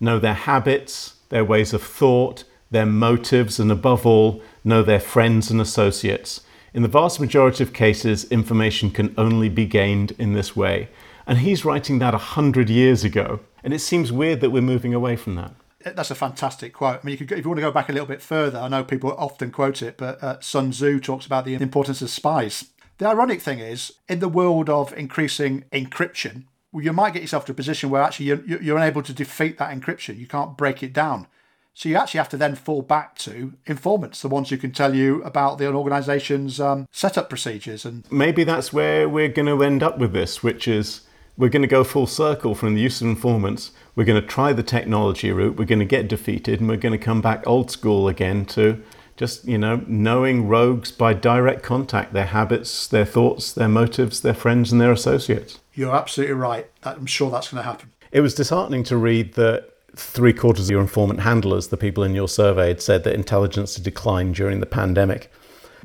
know 0.00 0.18
their 0.18 0.34
habits, 0.34 1.16
their 1.28 1.44
ways 1.44 1.72
of 1.72 1.82
thought, 1.82 2.44
their 2.70 2.86
motives, 2.86 3.58
and 3.58 3.72
above 3.72 4.04
all, 4.04 4.42
know 4.64 4.82
their 4.82 5.00
friends 5.00 5.50
and 5.50 5.60
associates. 5.60 6.42
In 6.74 6.82
the 6.82 6.88
vast 6.88 7.20
majority 7.20 7.64
of 7.64 7.72
cases, 7.72 8.30
information 8.30 8.90
can 8.90 9.14
only 9.16 9.48
be 9.48 9.64
gained 9.64 10.12
in 10.12 10.34
this 10.34 10.54
way. 10.54 10.88
And 11.26 11.38
he's 11.38 11.64
writing 11.64 11.98
that 11.98 12.14
a 12.14 12.18
hundred 12.18 12.70
years 12.70 13.04
ago. 13.04 13.40
And 13.64 13.72
it 13.72 13.80
seems 13.80 14.12
weird 14.12 14.40
that 14.40 14.50
we're 14.50 14.62
moving 14.62 14.94
away 14.94 15.16
from 15.16 15.34
that. 15.36 15.52
That's 15.84 16.10
a 16.10 16.14
fantastic 16.14 16.72
quote. 16.72 17.00
I 17.02 17.06
mean, 17.06 17.12
you 17.12 17.26
could, 17.26 17.38
if 17.38 17.44
you 17.44 17.48
want 17.48 17.58
to 17.58 17.62
go 17.66 17.70
back 17.70 17.88
a 17.88 17.92
little 17.92 18.06
bit 18.06 18.20
further, 18.20 18.58
I 18.58 18.68
know 18.68 18.84
people 18.84 19.14
often 19.16 19.50
quote 19.50 19.80
it, 19.80 19.96
but 19.96 20.22
uh, 20.22 20.40
Sun 20.40 20.72
Tzu 20.72 21.00
talks 21.00 21.24
about 21.24 21.44
the 21.44 21.54
importance 21.54 22.02
of 22.02 22.10
spies. 22.10 22.66
The 22.98 23.06
ironic 23.06 23.40
thing 23.40 23.60
is, 23.60 23.92
in 24.08 24.18
the 24.18 24.28
world 24.28 24.68
of 24.68 24.92
increasing 24.92 25.64
encryption, 25.72 26.44
you 26.72 26.92
might 26.92 27.12
get 27.14 27.22
yourself 27.22 27.44
to 27.46 27.52
a 27.52 27.54
position 27.54 27.90
where 27.90 28.02
actually 28.02 28.26
you're, 28.26 28.62
you're 28.62 28.76
unable 28.76 29.02
to 29.02 29.12
defeat 29.12 29.58
that 29.58 29.76
encryption. 29.76 30.18
You 30.18 30.26
can't 30.26 30.56
break 30.56 30.82
it 30.82 30.92
down. 30.92 31.26
So 31.74 31.88
you 31.88 31.94
actually 31.94 32.18
have 32.18 32.28
to 32.30 32.36
then 32.36 32.56
fall 32.56 32.82
back 32.82 33.16
to 33.18 33.52
informants, 33.66 34.20
the 34.20 34.28
ones 34.28 34.50
who 34.50 34.56
can 34.56 34.72
tell 34.72 34.96
you 34.96 35.22
about 35.22 35.58
the 35.58 35.72
organisation's 35.72 36.60
um, 36.60 36.88
setup 36.90 37.28
procedures. 37.28 37.84
And 37.84 38.04
maybe 38.10 38.42
that's 38.42 38.72
where 38.72 39.08
we're 39.08 39.28
going 39.28 39.46
to 39.46 39.62
end 39.62 39.84
up 39.84 39.98
with 39.98 40.12
this, 40.12 40.42
which 40.42 40.66
is 40.66 41.02
we're 41.36 41.48
going 41.48 41.62
to 41.62 41.68
go 41.68 41.84
full 41.84 42.08
circle 42.08 42.56
from 42.56 42.74
the 42.74 42.80
use 42.80 43.00
of 43.00 43.06
informants. 43.06 43.70
We're 43.94 44.04
going 44.04 44.20
to 44.20 44.26
try 44.26 44.52
the 44.52 44.64
technology 44.64 45.30
route. 45.30 45.56
We're 45.56 45.66
going 45.66 45.78
to 45.78 45.84
get 45.84 46.08
defeated, 46.08 46.58
and 46.58 46.68
we're 46.68 46.76
going 46.78 46.98
to 46.98 46.98
come 46.98 47.20
back 47.20 47.46
old 47.46 47.70
school 47.70 48.08
again 48.08 48.44
to 48.46 48.82
just 49.16 49.44
you 49.46 49.58
know 49.58 49.84
knowing 49.86 50.48
rogues 50.48 50.90
by 50.90 51.14
direct 51.14 51.62
contact, 51.62 52.12
their 52.12 52.26
habits, 52.26 52.88
their 52.88 53.04
thoughts, 53.04 53.52
their 53.52 53.68
motives, 53.68 54.20
their 54.20 54.34
friends, 54.34 54.72
and 54.72 54.80
their 54.80 54.92
associates. 54.92 55.60
You're 55.78 55.94
absolutely 55.94 56.34
right. 56.34 56.68
I'm 56.82 57.06
sure 57.06 57.30
that's 57.30 57.52
going 57.52 57.62
to 57.62 57.68
happen. 57.68 57.92
It 58.10 58.20
was 58.20 58.34
disheartening 58.34 58.82
to 58.84 58.96
read 58.96 59.34
that 59.34 59.70
three 59.94 60.32
quarters 60.32 60.64
of 60.64 60.72
your 60.72 60.80
informant 60.80 61.20
handlers, 61.20 61.68
the 61.68 61.76
people 61.76 62.02
in 62.02 62.16
your 62.16 62.26
survey, 62.26 62.66
had 62.66 62.82
said 62.82 63.04
that 63.04 63.14
intelligence 63.14 63.76
had 63.76 63.84
declined 63.84 64.34
during 64.34 64.58
the 64.58 64.66
pandemic. 64.66 65.30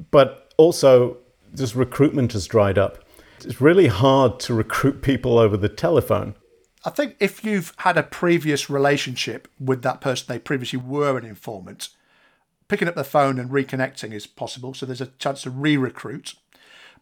But 0.10 0.52
also, 0.58 1.18
just 1.54 1.76
recruitment 1.76 2.34
has 2.34 2.48
dried 2.48 2.80
up. 2.80 3.04
It's 3.46 3.62
really 3.62 3.86
hard 3.86 4.40
to 4.40 4.56
recruit 4.56 5.04
people 5.04 5.38
over 5.38 5.58
the 5.58 5.70
telephone. 5.70 6.34
I 6.84 6.90
think 6.90 7.16
if 7.20 7.46
you've 7.46 7.72
had 7.78 7.96
a 7.96 8.02
previous 8.02 8.72
relationship 8.72 9.48
with 9.60 9.84
that 9.84 10.02
person, 10.02 10.26
they 10.28 10.40
previously 10.40 10.80
were 10.80 11.20
an 11.20 11.26
informant, 11.26 11.90
picking 12.68 12.88
up 12.88 12.96
the 12.96 13.04
phone 13.04 13.38
and 13.38 13.52
reconnecting 13.52 14.12
is 14.12 14.26
possible. 14.26 14.74
So 14.74 14.88
there's 14.88 15.02
a 15.02 15.14
chance 15.20 15.44
to 15.44 15.52
re 15.52 15.78
recruit. 15.78 16.34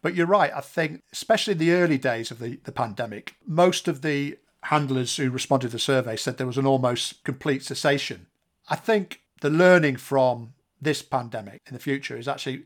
But 0.01 0.15
you're 0.15 0.27
right. 0.27 0.51
I 0.53 0.61
think, 0.61 1.03
especially 1.11 1.53
in 1.53 1.59
the 1.59 1.71
early 1.71 1.97
days 1.97 2.31
of 2.31 2.39
the, 2.39 2.59
the 2.63 2.71
pandemic, 2.71 3.35
most 3.45 3.87
of 3.87 4.01
the 4.01 4.37
handlers 4.63 5.17
who 5.17 5.29
responded 5.29 5.67
to 5.67 5.73
the 5.73 5.79
survey 5.79 6.15
said 6.15 6.37
there 6.37 6.47
was 6.47 6.57
an 6.57 6.65
almost 6.65 7.23
complete 7.23 7.63
cessation. 7.63 8.27
I 8.69 8.75
think 8.75 9.21
the 9.41 9.49
learning 9.49 9.97
from 9.97 10.53
this 10.81 11.01
pandemic 11.01 11.61
in 11.67 11.73
the 11.73 11.79
future 11.79 12.17
is 12.17 12.27
actually 12.27 12.63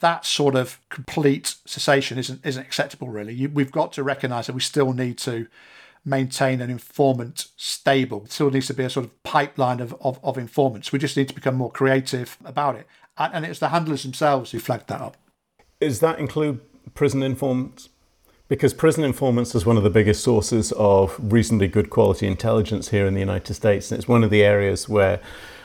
that 0.00 0.26
sort 0.26 0.54
of 0.54 0.78
complete 0.88 1.54
cessation 1.64 2.18
isn't 2.18 2.44
isn't 2.44 2.62
acceptable. 2.62 3.08
Really, 3.08 3.34
you, 3.34 3.48
we've 3.48 3.72
got 3.72 3.92
to 3.94 4.02
recognise 4.02 4.46
that 4.46 4.54
we 4.54 4.60
still 4.60 4.92
need 4.92 5.18
to 5.18 5.46
maintain 6.04 6.60
an 6.60 6.70
informant 6.70 7.46
stable. 7.56 8.24
It 8.24 8.32
still 8.32 8.50
needs 8.50 8.68
to 8.68 8.74
be 8.74 8.84
a 8.84 8.90
sort 8.90 9.06
of 9.06 9.22
pipeline 9.24 9.80
of, 9.80 9.94
of, 10.00 10.20
of 10.22 10.38
informants. 10.38 10.92
We 10.92 11.00
just 11.00 11.16
need 11.16 11.28
to 11.28 11.34
become 11.34 11.56
more 11.56 11.70
creative 11.70 12.36
about 12.44 12.76
it. 12.76 12.86
And, 13.18 13.34
and 13.34 13.46
it's 13.46 13.58
the 13.58 13.70
handlers 13.70 14.04
themselves 14.04 14.52
who 14.52 14.60
flagged 14.60 14.86
that 14.88 15.00
up 15.00 15.16
Does 15.80 16.00
that 16.00 16.18
include 16.18 16.60
prison 16.94 17.22
informants? 17.22 17.90
Because 18.48 18.72
prison 18.72 19.04
informants 19.04 19.54
is 19.54 19.66
one 19.66 19.76
of 19.76 19.82
the 19.82 19.90
biggest 19.90 20.24
sources 20.24 20.72
of 20.72 21.18
reasonably 21.20 21.68
good 21.68 21.90
quality 21.90 22.26
intelligence 22.26 22.88
here 22.88 23.06
in 23.06 23.12
the 23.12 23.20
United 23.20 23.52
States. 23.52 23.90
And 23.90 23.98
it's 23.98 24.08
one 24.08 24.24
of 24.24 24.30
the 24.30 24.42
areas 24.42 24.88
where 24.88 25.20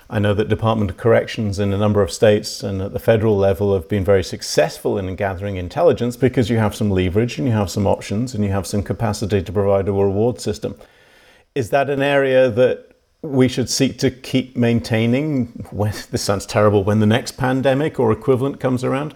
I 0.10 0.20
know 0.20 0.34
that 0.34 0.50
Department 0.50 0.92
of 0.92 0.98
Corrections 0.98 1.60
in 1.60 1.72
a 1.72 1.78
number 1.78 2.02
of 2.02 2.12
states 2.12 2.62
and 2.62 2.82
at 2.82 2.92
the 2.92 3.00
federal 3.00 3.38
level 3.38 3.74
have 3.74 3.88
been 3.88 4.04
very 4.04 4.24
successful 4.24 4.98
in 4.98 5.16
gathering 5.16 5.56
intelligence 5.56 6.18
because 6.18 6.50
you 6.50 6.58
have 6.58 6.76
some 6.76 6.92
leverage 6.92 7.38
and 7.38 7.48
you 7.48 7.54
have 7.54 7.70
some 7.70 7.88
options 7.88 8.34
and 8.34 8.44
you 8.44 8.52
have 8.52 8.68
some 8.68 8.84
capacity 8.84 9.42
to 9.42 9.52
provide 9.54 9.88
a 9.88 9.94
reward 9.94 10.42
system. 10.42 10.76
Is 11.56 11.70
that 11.70 11.90
an 11.90 12.02
area 12.02 12.50
that 12.50 12.92
we 13.22 13.48
should 13.48 13.70
seek 13.70 13.98
to 14.00 14.12
keep 14.12 14.58
maintaining 14.58 15.46
when 15.72 15.94
this 16.10 16.24
sounds 16.24 16.46
terrible 16.46 16.84
when 16.84 17.00
the 17.00 17.06
next 17.06 17.38
pandemic 17.38 17.98
or 17.98 18.12
equivalent 18.12 18.60
comes 18.60 18.84
around? 18.84 19.16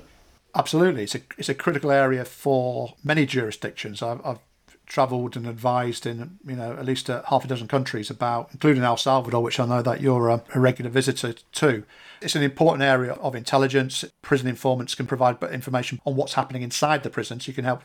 Absolutely, 0.56 1.04
it's 1.04 1.16
a 1.16 1.22
it's 1.38 1.50
a 1.50 1.54
critical 1.54 1.92
area 1.92 2.24
for 2.24 2.94
many 3.04 3.26
jurisdictions. 3.26 4.02
I've, 4.02 4.26
I've 4.26 4.40
travelled 4.86 5.36
and 5.36 5.48
advised 5.48 6.06
in 6.06 6.40
you 6.46 6.56
know 6.56 6.74
at 6.74 6.86
least 6.86 7.10
a 7.10 7.24
half 7.30 7.44
a 7.44 7.48
dozen 7.48 7.68
countries 7.68 8.10
about, 8.10 8.50
including 8.54 8.84
El 8.84 8.96
Salvador, 8.96 9.44
which 9.44 9.60
I 9.60 9.66
know 9.66 9.82
that 9.82 10.00
you're 10.00 10.30
a, 10.30 10.44
a 10.54 10.60
regular 10.60 10.90
visitor 10.90 11.34
to. 11.34 11.84
It's 12.22 12.36
an 12.36 12.44
important 12.44 12.84
area 12.84 13.14
of 13.14 13.36
intelligence. 13.36 14.06
Prison 14.22 14.48
informants 14.48 14.96
can 14.96 15.06
provide 15.06 15.44
information 15.44 16.00
on 16.06 16.16
what's 16.16 16.36
happening 16.36 16.62
inside 16.62 17.04
the 17.04 17.10
prison, 17.10 17.42
so 17.42 17.50
you 17.50 17.54
can 17.54 17.66
help 17.66 17.84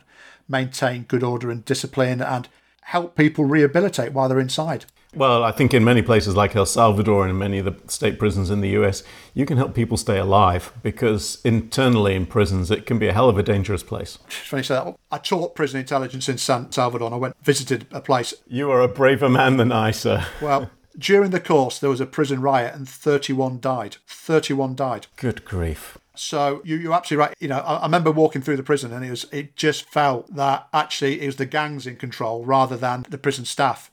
maintain 0.49 1.03
good 1.03 1.25
order 1.25 1.51
and 1.51 1.65
discipline 1.65 2.23
and 2.23 2.49
help 2.83 3.17
people 3.17 3.45
rehabilitate 3.45 4.13
while 4.13 4.29
they're 4.29 4.39
inside. 4.39 4.85
Well, 5.15 5.43
I 5.43 5.51
think 5.51 5.75
in 5.75 5.83
many 5.83 6.03
places 6.03 6.37
like 6.37 6.55
El 6.55 6.67
Salvador 6.67 7.23
and 7.23 7.31
in 7.31 7.39
many 7.39 7.59
of 7.59 7.65
the 7.65 7.75
state 7.91 8.19
prisons 8.19 8.49
in 8.49 8.61
the 8.61 8.71
US, 8.71 9.03
you 9.35 9.45
can 9.45 9.57
help 9.57 9.75
people 9.75 9.97
stay 9.97 10.19
alive 10.19 10.73
because 10.83 11.41
internally 11.45 12.15
in 12.15 12.27
prisons 12.27 12.71
it 12.71 12.87
can 12.87 12.99
be 12.99 13.09
a 13.09 13.13
hell 13.13 13.29
of 13.29 13.37
a 13.37 13.43
dangerous 13.43 13.83
place. 13.83 14.19
Funny 14.29 14.63
say 14.63 14.75
that. 14.75 14.97
I 15.11 15.19
taught 15.19 15.57
prison 15.57 15.81
intelligence 15.81 16.29
in 16.29 16.39
San 16.39 16.71
Salvador 16.71 17.07
and 17.07 17.15
I 17.15 17.19
went 17.19 17.37
visited 17.43 17.87
a 17.91 18.01
place. 18.01 18.35
You 18.47 18.71
are 18.71 18.81
a 18.81 18.89
braver 18.89 19.29
man 19.29 19.57
than 19.57 19.73
I, 19.73 19.91
sir. 19.91 20.27
Well, 20.41 20.71
during 20.97 21.31
the 21.31 21.41
course 21.41 21.79
there 21.79 21.91
was 21.91 22.01
a 22.01 22.07
prison 22.07 22.41
riot 22.41 22.75
and 22.75 22.89
31 22.89 23.61
died. 23.61 23.97
31 24.07 24.77
died. 24.77 25.07
Good 25.17 25.45
grief. 25.45 25.99
So 26.15 26.61
you, 26.65 26.77
you're 26.77 26.93
absolutely 26.93 27.27
right. 27.27 27.35
You 27.41 27.49
know, 27.49 27.59
I, 27.59 27.77
I, 27.77 27.83
remember 27.83 28.11
walking 28.11 28.43
through 28.43 28.59
the 28.59 28.63
prison 28.63 28.93
and 28.93 29.05
it 29.05 29.11
was 29.11 29.27
it 29.33 29.57
just 29.57 29.89
felt 29.89 30.33
that 30.35 30.69
actually 30.73 31.21
it 31.23 31.27
was 31.27 31.37
the 31.37 31.47
gangs 31.47 31.87
in 31.87 31.97
control 31.97 32.45
rather 32.45 32.77
than 32.77 33.07
the 33.09 33.19
prison 33.19 33.45
staff. 33.45 33.91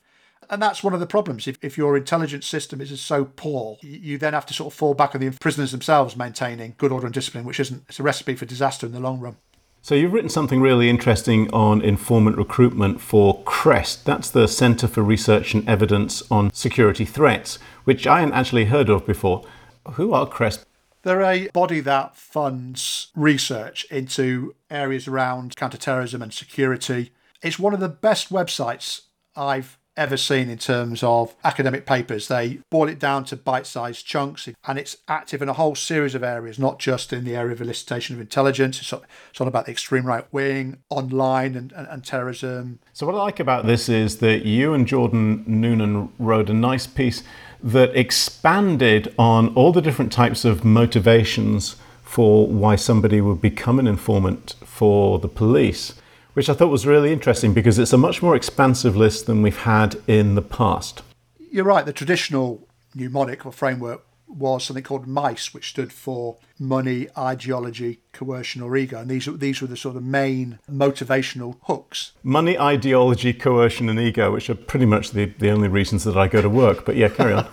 And 0.50 0.62
that's 0.62 0.82
one 0.82 0.94
of 0.94 1.00
the 1.00 1.06
problems. 1.06 1.46
If, 1.46 1.58
if 1.62 1.76
your 1.76 1.96
intelligence 1.96 2.46
system 2.46 2.80
is 2.80 2.98
so 3.00 3.26
poor, 3.36 3.76
you 3.82 4.16
then 4.16 4.32
have 4.32 4.46
to 4.46 4.54
sort 4.54 4.72
of 4.72 4.78
fall 4.78 4.94
back 4.94 5.14
on 5.14 5.20
the 5.20 5.30
prisoners 5.30 5.72
themselves 5.72 6.16
maintaining 6.16 6.74
good 6.78 6.90
order 6.90 7.06
and 7.06 7.14
discipline, 7.14 7.44
which 7.44 7.60
isn't 7.60 7.84
it's 7.88 8.00
a 8.00 8.02
recipe 8.02 8.34
for 8.34 8.46
disaster 8.46 8.86
in 8.86 8.92
the 8.92 9.00
long 9.00 9.20
run. 9.20 9.36
So 9.80 9.94
you've 9.94 10.12
written 10.12 10.30
something 10.30 10.60
really 10.60 10.90
interesting 10.90 11.50
on 11.52 11.80
informant 11.82 12.36
recruitment 12.36 13.00
for 13.00 13.42
CREST. 13.44 14.04
That's 14.04 14.28
the 14.30 14.48
Centre 14.48 14.88
for 14.88 15.02
Research 15.02 15.54
and 15.54 15.68
Evidence 15.68 16.22
on 16.30 16.52
Security 16.52 17.04
Threats, 17.04 17.58
which 17.84 18.06
I 18.06 18.20
hadn't 18.20 18.34
actually 18.34 18.66
heard 18.66 18.90
of 18.90 19.06
before. 19.06 19.44
Who 19.92 20.12
are 20.12 20.26
CREST? 20.26 20.66
They're 21.02 21.22
a 21.22 21.48
body 21.54 21.80
that 21.80 22.16
funds 22.16 23.12
research 23.14 23.86
into 23.90 24.54
areas 24.68 25.06
around 25.06 25.56
counterterrorism 25.56 26.22
and 26.22 26.34
security. 26.34 27.12
It's 27.40 27.58
one 27.58 27.72
of 27.72 27.80
the 27.80 27.88
best 27.88 28.30
websites 28.30 29.02
I've 29.36 29.78
ever 29.98 30.16
seen 30.16 30.48
in 30.48 30.56
terms 30.56 31.02
of 31.02 31.34
academic 31.44 31.84
papers. 31.84 32.28
They 32.28 32.60
boil 32.70 32.88
it 32.88 32.98
down 32.98 33.24
to 33.26 33.36
bite 33.36 33.66
sized 33.66 34.06
chunks 34.06 34.48
and 34.66 34.78
it's 34.78 34.96
active 35.08 35.42
in 35.42 35.48
a 35.48 35.52
whole 35.52 35.74
series 35.74 36.14
of 36.14 36.22
areas, 36.22 36.58
not 36.58 36.78
just 36.78 37.12
in 37.12 37.24
the 37.24 37.36
area 37.36 37.52
of 37.52 37.58
elicitation 37.58 38.12
of 38.12 38.20
intelligence. 38.20 38.80
It's, 38.80 38.92
it's 38.92 39.40
all 39.40 39.48
about 39.48 39.66
the 39.66 39.72
extreme 39.72 40.06
right 40.06 40.24
wing, 40.32 40.78
online, 40.88 41.54
and, 41.54 41.72
and, 41.72 41.88
and 41.88 42.04
terrorism. 42.04 42.78
So, 42.92 43.06
what 43.06 43.14
I 43.14 43.18
like 43.18 43.40
about 43.40 43.66
this 43.66 43.88
is 43.88 44.18
that 44.18 44.46
you 44.46 44.72
and 44.72 44.86
Jordan 44.86 45.44
Noonan 45.46 46.12
wrote 46.18 46.48
a 46.48 46.54
nice 46.54 46.86
piece 46.86 47.22
that 47.62 47.94
expanded 47.96 49.12
on 49.18 49.52
all 49.54 49.72
the 49.72 49.82
different 49.82 50.12
types 50.12 50.44
of 50.44 50.64
motivations 50.64 51.76
for 52.02 52.46
why 52.46 52.76
somebody 52.76 53.20
would 53.20 53.40
become 53.40 53.78
an 53.78 53.86
informant 53.86 54.54
for 54.64 55.18
the 55.18 55.28
police 55.28 55.94
which 56.38 56.48
I 56.48 56.54
thought 56.54 56.68
was 56.68 56.86
really 56.86 57.12
interesting 57.12 57.52
because 57.52 57.80
it's 57.80 57.92
a 57.92 57.98
much 57.98 58.22
more 58.22 58.36
expansive 58.36 58.94
list 58.94 59.26
than 59.26 59.42
we've 59.42 59.56
had 59.56 60.00
in 60.06 60.36
the 60.36 60.40
past. 60.40 61.02
You're 61.50 61.64
right, 61.64 61.84
the 61.84 61.92
traditional 61.92 62.68
mnemonic 62.94 63.44
or 63.44 63.50
framework 63.50 64.06
was 64.28 64.62
something 64.62 64.84
called 64.84 65.08
MICE, 65.08 65.52
which 65.52 65.70
stood 65.70 65.92
for 65.92 66.36
money, 66.56 67.08
ideology, 67.18 68.02
coercion, 68.12 68.62
or 68.62 68.76
ego. 68.76 69.00
And 69.00 69.10
these, 69.10 69.26
these 69.26 69.60
were 69.60 69.66
the 69.66 69.76
sort 69.76 69.96
of 69.96 70.04
main 70.04 70.60
motivational 70.70 71.56
hooks. 71.64 72.12
Money, 72.22 72.56
ideology, 72.56 73.32
coercion, 73.32 73.88
and 73.88 73.98
ego, 73.98 74.30
which 74.30 74.48
are 74.48 74.54
pretty 74.54 74.86
much 74.86 75.10
the, 75.10 75.24
the 75.24 75.50
only 75.50 75.66
reasons 75.66 76.04
that 76.04 76.16
I 76.16 76.28
go 76.28 76.40
to 76.40 76.48
work. 76.48 76.84
But 76.84 76.94
yeah, 76.94 77.08
carry 77.08 77.32
on. 77.32 77.48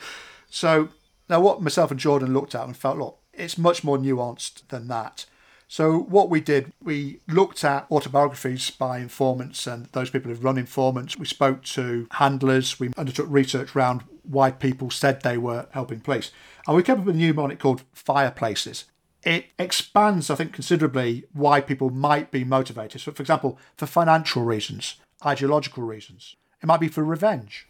so 0.50 0.88
now, 1.30 1.38
what 1.38 1.62
myself 1.62 1.92
and 1.92 2.00
Jordan 2.00 2.34
looked 2.34 2.56
at 2.56 2.64
and 2.64 2.76
felt, 2.76 2.98
look, 2.98 3.20
it's 3.32 3.56
much 3.56 3.84
more 3.84 3.96
nuanced 3.96 4.66
than 4.70 4.88
that. 4.88 5.26
So 5.68 5.98
what 5.98 6.30
we 6.30 6.40
did, 6.40 6.72
we 6.82 7.20
looked 7.26 7.64
at 7.64 7.86
autobiographies 7.90 8.70
by 8.70 8.98
informants 8.98 9.66
and 9.66 9.86
those 9.86 10.10
people 10.10 10.30
who've 10.30 10.44
run 10.44 10.58
informants. 10.58 11.18
We 11.18 11.26
spoke 11.26 11.64
to 11.64 12.06
handlers. 12.12 12.78
We 12.78 12.90
undertook 12.96 13.26
research 13.28 13.74
around 13.74 14.04
why 14.22 14.50
people 14.50 14.90
said 14.90 15.22
they 15.22 15.38
were 15.38 15.66
helping 15.72 16.00
police. 16.00 16.30
And 16.66 16.76
we 16.76 16.82
came 16.82 17.00
up 17.00 17.06
with 17.06 17.16
a 17.16 17.18
mnemonic 17.18 17.58
called 17.58 17.82
fireplaces. 17.92 18.84
It 19.22 19.46
expands, 19.58 20.30
I 20.30 20.34
think, 20.34 20.52
considerably 20.52 21.24
why 21.32 21.60
people 21.60 21.90
might 21.90 22.30
be 22.30 22.44
motivated. 22.44 23.00
So, 23.00 23.12
for 23.12 23.22
example, 23.22 23.58
for 23.76 23.86
financial 23.86 24.44
reasons, 24.44 24.96
ideological 25.24 25.82
reasons. 25.82 26.36
It 26.62 26.66
might 26.66 26.80
be 26.80 26.88
for 26.88 27.02
revenge. 27.02 27.66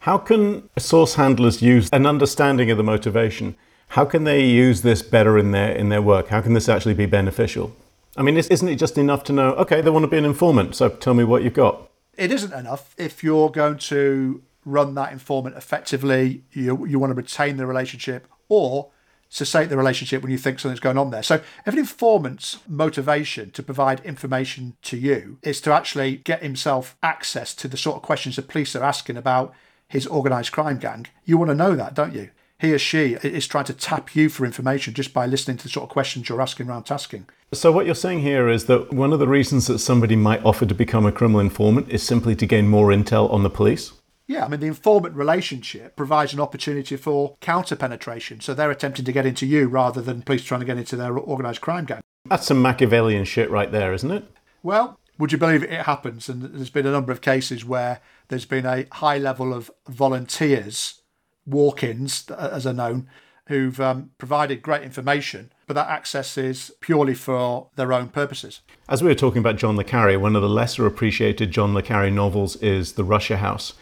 How 0.00 0.18
can 0.18 0.68
source 0.78 1.14
handlers 1.14 1.60
use 1.60 1.88
an 1.92 2.06
understanding 2.06 2.70
of 2.70 2.76
the 2.76 2.84
motivation 2.84 3.56
how 3.88 4.04
can 4.04 4.24
they 4.24 4.44
use 4.44 4.82
this 4.82 5.02
better 5.02 5.38
in 5.38 5.52
their 5.52 5.72
in 5.72 5.88
their 5.88 6.02
work? 6.02 6.28
How 6.28 6.40
can 6.40 6.54
this 6.54 6.68
actually 6.68 6.94
be 6.94 7.06
beneficial? 7.06 7.74
I 8.16 8.22
mean, 8.22 8.36
isn't 8.36 8.68
it 8.68 8.76
just 8.76 8.98
enough 8.98 9.24
to 9.24 9.32
know? 9.32 9.54
Okay, 9.54 9.80
they 9.80 9.90
want 9.90 10.02
to 10.02 10.08
be 10.08 10.18
an 10.18 10.24
informant, 10.24 10.74
so 10.74 10.88
tell 10.88 11.14
me 11.14 11.24
what 11.24 11.42
you've 11.42 11.54
got. 11.54 11.88
It 12.16 12.32
isn't 12.32 12.52
enough 12.52 12.94
if 12.98 13.22
you're 13.22 13.50
going 13.50 13.78
to 13.78 14.42
run 14.64 14.94
that 14.94 15.12
informant 15.12 15.56
effectively. 15.56 16.42
You 16.52 16.84
you 16.86 16.98
want 16.98 17.12
to 17.12 17.14
retain 17.14 17.56
the 17.56 17.66
relationship 17.66 18.26
or 18.48 18.90
cessate 19.30 19.68
the 19.68 19.76
relationship 19.76 20.22
when 20.22 20.32
you 20.32 20.38
think 20.38 20.58
something's 20.58 20.80
going 20.80 20.98
on 20.98 21.10
there. 21.10 21.22
So, 21.22 21.36
if 21.66 21.72
an 21.72 21.78
informant's 21.78 22.58
motivation 22.66 23.50
to 23.52 23.62
provide 23.62 24.00
information 24.00 24.76
to 24.82 24.96
you 24.96 25.38
is 25.42 25.60
to 25.62 25.72
actually 25.72 26.16
get 26.16 26.42
himself 26.42 26.96
access 27.02 27.54
to 27.54 27.68
the 27.68 27.76
sort 27.76 27.96
of 27.96 28.02
questions 28.02 28.36
the 28.36 28.42
police 28.42 28.74
are 28.74 28.84
asking 28.84 29.16
about 29.16 29.54
his 29.86 30.06
organised 30.06 30.52
crime 30.52 30.78
gang, 30.78 31.06
you 31.24 31.38
want 31.38 31.50
to 31.50 31.54
know 31.54 31.74
that, 31.74 31.94
don't 31.94 32.14
you? 32.14 32.30
He 32.58 32.72
or 32.72 32.78
she 32.78 33.14
is 33.22 33.46
trying 33.46 33.64
to 33.66 33.72
tap 33.72 34.16
you 34.16 34.28
for 34.28 34.44
information 34.44 34.94
just 34.94 35.12
by 35.12 35.26
listening 35.26 35.56
to 35.58 35.64
the 35.64 35.68
sort 35.68 35.84
of 35.84 35.90
questions 35.90 36.28
you're 36.28 36.40
asking 36.40 36.68
around 36.68 36.84
tasking. 36.84 37.26
So, 37.52 37.72
what 37.72 37.86
you're 37.86 37.94
saying 37.94 38.20
here 38.20 38.48
is 38.48 38.66
that 38.66 38.92
one 38.92 39.12
of 39.12 39.20
the 39.20 39.28
reasons 39.28 39.66
that 39.68 39.78
somebody 39.78 40.16
might 40.16 40.44
offer 40.44 40.66
to 40.66 40.74
become 40.74 41.06
a 41.06 41.12
criminal 41.12 41.40
informant 41.40 41.88
is 41.88 42.02
simply 42.02 42.36
to 42.36 42.46
gain 42.46 42.68
more 42.68 42.88
intel 42.88 43.32
on 43.32 43.42
the 43.42 43.50
police? 43.50 43.92
Yeah, 44.26 44.44
I 44.44 44.48
mean, 44.48 44.60
the 44.60 44.66
informant 44.66 45.14
relationship 45.14 45.96
provides 45.96 46.34
an 46.34 46.40
opportunity 46.40 46.96
for 46.96 47.36
counter 47.40 47.76
penetration. 47.76 48.40
So, 48.40 48.52
they're 48.52 48.70
attempting 48.70 49.06
to 49.06 49.12
get 49.12 49.24
into 49.24 49.46
you 49.46 49.68
rather 49.68 50.02
than 50.02 50.22
police 50.22 50.44
trying 50.44 50.60
to 50.60 50.66
get 50.66 50.76
into 50.76 50.96
their 50.96 51.16
organised 51.16 51.62
crime 51.62 51.86
gang. 51.86 52.00
That's 52.26 52.46
some 52.46 52.60
Machiavellian 52.60 53.24
shit 53.24 53.50
right 53.50 53.72
there, 53.72 53.94
isn't 53.94 54.10
it? 54.10 54.24
Well, 54.62 54.98
would 55.16 55.32
you 55.32 55.38
believe 55.38 55.62
it, 55.62 55.70
it 55.70 55.86
happens? 55.86 56.28
And 56.28 56.42
there's 56.42 56.70
been 56.70 56.86
a 56.86 56.92
number 56.92 57.12
of 57.12 57.22
cases 57.22 57.64
where 57.64 58.00
there's 58.28 58.44
been 58.44 58.66
a 58.66 58.84
high 58.92 59.16
level 59.16 59.54
of 59.54 59.70
volunteers 59.88 61.00
walk-ins, 61.48 62.30
as 62.30 62.66
are 62.66 62.72
known, 62.72 63.08
who've 63.46 63.80
um, 63.80 64.10
provided 64.18 64.62
great 64.62 64.82
information, 64.82 65.50
but 65.66 65.74
that 65.74 65.88
access 65.88 66.36
is 66.36 66.72
purely 66.80 67.14
for 67.14 67.68
their 67.76 67.92
own 67.92 68.08
purposes. 68.08 68.60
As 68.88 69.02
we 69.02 69.08
were 69.08 69.14
talking 69.14 69.40
about 69.40 69.56
John 69.56 69.76
le 69.76 69.84
Carre, 69.84 70.18
one 70.18 70.36
of 70.36 70.42
the 70.42 70.48
lesser 70.48 70.86
appreciated 70.86 71.50
John 71.50 71.74
le 71.74 71.82
Carre 71.82 72.10
novels 72.10 72.56
is 72.56 72.92
The 72.92 73.04
Russia 73.04 73.38
House. 73.38 73.72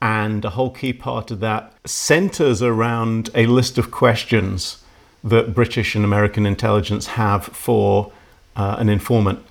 And 0.00 0.44
a 0.44 0.50
whole 0.50 0.70
key 0.70 0.92
part 0.92 1.30
of 1.30 1.40
that 1.40 1.74
centers 1.84 2.62
around 2.62 3.30
a 3.34 3.46
list 3.46 3.78
of 3.78 3.90
questions 3.90 4.82
that 5.22 5.54
British 5.54 5.94
and 5.94 6.04
American 6.04 6.46
intelligence 6.46 7.08
have 7.08 7.44
for 7.44 8.12
uh, 8.56 8.76
an 8.78 8.88
informant 8.88 9.44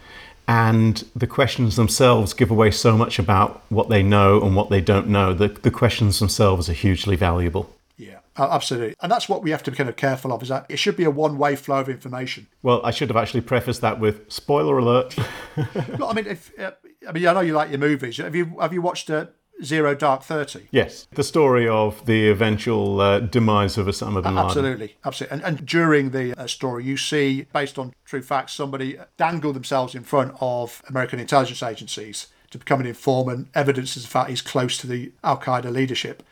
and 0.50 1.06
the 1.16 1.28
questions 1.28 1.76
themselves 1.76 2.34
give 2.34 2.50
away 2.50 2.72
so 2.72 2.98
much 2.98 3.20
about 3.20 3.62
what 3.70 3.88
they 3.88 4.02
know 4.02 4.42
and 4.42 4.56
what 4.56 4.72
they 4.72 4.82
don't 4.82 5.08
know. 5.08 5.32
The, 5.32 5.50
the 5.50 5.70
questions 5.70 6.18
themselves 6.18 6.68
are 6.68 6.74
hugely 6.74 7.16
valuable. 7.16 7.72
Yeah, 7.98 8.18
absolutely. 8.36 8.96
And 9.00 9.12
that's 9.12 9.30
what 9.30 9.44
we 9.44 9.52
have 9.52 9.62
to 9.62 9.72
be 9.72 9.78
kind 9.78 9.90
of 9.90 9.96
careful 9.96 10.34
of 10.34 10.42
is 10.42 10.50
that 10.50 10.66
it 10.68 10.80
should 10.80 10.98
be 10.98 11.04
a 11.04 11.12
one 11.12 11.38
way 11.38 11.56
flow 11.56 11.82
of 11.82 11.88
information. 11.88 12.48
Well, 12.64 12.82
I 12.84 12.90
should 12.90 13.10
have 13.10 13.16
actually 13.16 13.42
prefaced 13.42 13.82
that 13.82 14.00
with 14.00 14.32
spoiler 14.32 14.80
alert. 14.80 15.16
I 15.56 16.14
mean, 16.14 16.26
if, 16.26 16.52
uh, 16.58 16.72
I 17.08 17.12
mean, 17.12 17.28
I 17.28 17.34
know 17.34 17.42
you 17.42 17.54
like 17.54 17.70
your 17.70 17.78
movies. 17.78 18.18
Have 18.18 18.36
you 18.36 18.58
have 18.60 18.74
you 18.74 18.82
watched 18.82 19.12
uh, 19.12 19.28
Zero 19.63 19.93
Dark 19.93 20.24
Thirty? 20.24 20.67
Yes, 20.72 21.08
the 21.12 21.24
story 21.24 21.67
of 21.67 22.06
the 22.06 22.30
eventual 22.30 23.02
uh, 23.02 23.19
demise 23.19 23.78
of 23.78 23.88
Osama 23.88 24.24
bin 24.24 24.36
Laden. 24.36 24.38
Absolutely, 24.38 24.95
absolutely. 25.04 25.36
And, 25.36 25.43
and 25.43 25.65
during 25.65 26.12
the 26.12 26.34
uh, 26.39 26.48
story, 26.48 26.86
you 26.86 26.98
see, 26.98 27.45
based 27.54 27.78
on 27.78 27.93
true 28.06 28.22
facts, 28.22 28.54
somebody 28.54 28.98
dangle 29.17 29.52
themselves 29.54 29.95
in 29.95 30.04
front 30.04 30.34
of 30.39 30.82
American 30.88 31.19
intelligence 31.19 31.62
agencies 31.62 32.28
to 32.52 32.58
become 32.58 32.80
an 32.80 32.88
informant. 32.88 33.50
Evidences 33.54 34.04
the 34.04 34.10
fact 34.10 34.30
he's 34.30 34.41
close 34.41 34.78
to 34.78 34.88
the 34.88 35.12
Al 35.24 35.38
Qaeda 35.38 35.72
leadership, 35.72 36.24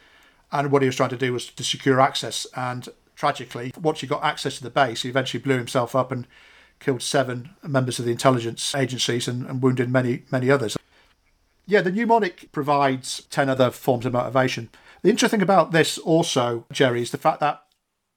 and 0.52 0.72
what 0.72 0.82
he 0.82 0.88
was 0.88 0.96
trying 0.96 1.10
to 1.10 1.18
do 1.18 1.34
was 1.34 1.48
to 1.48 1.64
secure 1.64 2.00
access. 2.00 2.48
And 2.56 2.88
tragically, 3.16 3.74
once 3.82 4.02
he 4.02 4.08
got 4.08 4.24
access 4.24 4.58
to 4.58 4.64
the 4.64 4.70
base, 4.70 5.02
he 5.02 5.10
eventually 5.10 5.42
blew 5.42 5.58
himself 5.58 5.96
up 5.96 6.12
and 6.12 6.28
killed 6.80 7.02
seven 7.02 7.50
members 7.64 7.98
of 8.00 8.06
the 8.06 8.12
intelligence 8.12 8.76
agencies 8.76 9.28
and, 9.28 9.46
and 9.48 9.62
wounded 9.62 9.90
many, 9.90 10.24
many 10.32 10.50
others. 10.52 10.78
Yeah, 11.68 11.82
the 11.82 11.92
mnemonic 11.92 12.52
provides 12.54 13.24
10 13.30 13.50
other 13.50 13.70
forms 13.72 14.06
of 14.06 14.14
motivation. 14.14 14.70
The 15.04 15.10
interesting 15.10 15.40
thing 15.40 15.44
about 15.44 15.74
this 15.74 15.98
also, 15.98 16.66
Jerry, 16.72 17.02
is 17.02 17.12
the 17.12 17.18
fact 17.18 17.42
that 17.42 17.62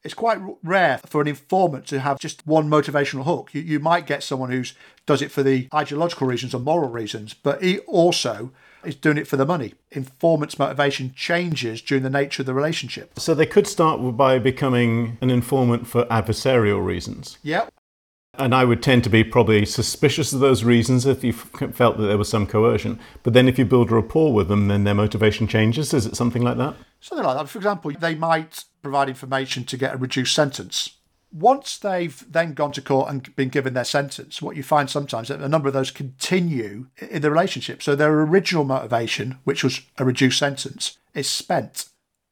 it's 0.02 0.14
quite 0.14 0.38
rare 0.62 0.98
for 1.04 1.20
an 1.20 1.28
informant 1.28 1.86
to 1.88 2.00
have 2.00 2.18
just 2.18 2.46
one 2.46 2.70
motivational 2.70 3.24
hook. 3.24 3.50
You, 3.52 3.60
you 3.60 3.80
might 3.80 4.06
get 4.06 4.22
someone 4.22 4.50
who 4.50 4.62
does 5.04 5.20
it 5.20 5.30
for 5.30 5.42
the 5.42 5.68
ideological 5.74 6.26
reasons 6.26 6.54
or 6.54 6.60
moral 6.60 6.88
reasons, 6.88 7.34
but 7.34 7.62
he 7.62 7.80
also 7.80 8.52
is 8.84 8.94
doing 8.94 9.18
it 9.18 9.26
for 9.26 9.36
the 9.36 9.44
money. 9.44 9.74
Informant's 9.90 10.58
motivation 10.58 11.12
changes 11.14 11.82
during 11.82 12.02
the 12.02 12.08
nature 12.08 12.42
of 12.42 12.46
the 12.46 12.54
relationship. 12.54 13.18
So 13.18 13.34
they 13.34 13.46
could 13.46 13.66
start 13.66 14.16
by 14.16 14.38
becoming 14.38 15.18
an 15.20 15.28
informant 15.28 15.86
for 15.86 16.04
adversarial 16.06 16.82
reasons. 16.82 17.36
Yeah, 17.42 17.68
and 18.40 18.54
I 18.54 18.64
would 18.64 18.82
tend 18.82 19.04
to 19.04 19.10
be 19.10 19.22
probably 19.22 19.66
suspicious 19.66 20.32
of 20.32 20.40
those 20.40 20.64
reasons 20.64 21.04
if 21.04 21.22
you 21.22 21.32
felt 21.32 21.98
that 21.98 22.06
there 22.06 22.18
was 22.18 22.28
some 22.28 22.46
coercion. 22.46 22.98
But 23.22 23.34
then 23.34 23.48
if 23.48 23.58
you 23.58 23.66
build 23.66 23.90
a 23.90 23.94
rapport 23.94 24.32
with 24.32 24.48
them, 24.48 24.68
then 24.68 24.84
their 24.84 24.94
motivation 24.94 25.46
changes. 25.46 25.92
Is 25.92 26.06
it 26.06 26.16
something 26.16 26.42
like 26.42 26.56
that? 26.56 26.74
Something 27.00 27.26
like 27.26 27.36
that. 27.36 27.48
For 27.48 27.58
example, 27.58 27.92
they 27.92 28.14
might 28.14 28.64
provide 28.82 29.10
information 29.10 29.64
to 29.64 29.76
get 29.76 29.94
a 29.94 29.98
reduced 29.98 30.34
sentence. 30.34 30.96
Once 31.32 31.78
they've 31.78 32.24
then 32.32 32.54
gone 32.54 32.72
to 32.72 32.82
court 32.82 33.10
and 33.10 33.34
been 33.36 33.50
given 33.50 33.74
their 33.74 33.84
sentence, 33.84 34.40
what 34.40 34.56
you 34.56 34.62
find 34.62 34.88
sometimes 34.88 35.28
that 35.28 35.40
a 35.40 35.48
number 35.48 35.68
of 35.68 35.74
those 35.74 35.90
continue 35.90 36.86
in 36.98 37.22
the 37.22 37.30
relationship. 37.30 37.82
So 37.82 37.94
their 37.94 38.20
original 38.20 38.64
motivation, 38.64 39.38
which 39.44 39.62
was 39.62 39.82
a 39.98 40.04
reduced 40.04 40.38
sentence, 40.38 40.98
is 41.14 41.28
spent 41.28 41.86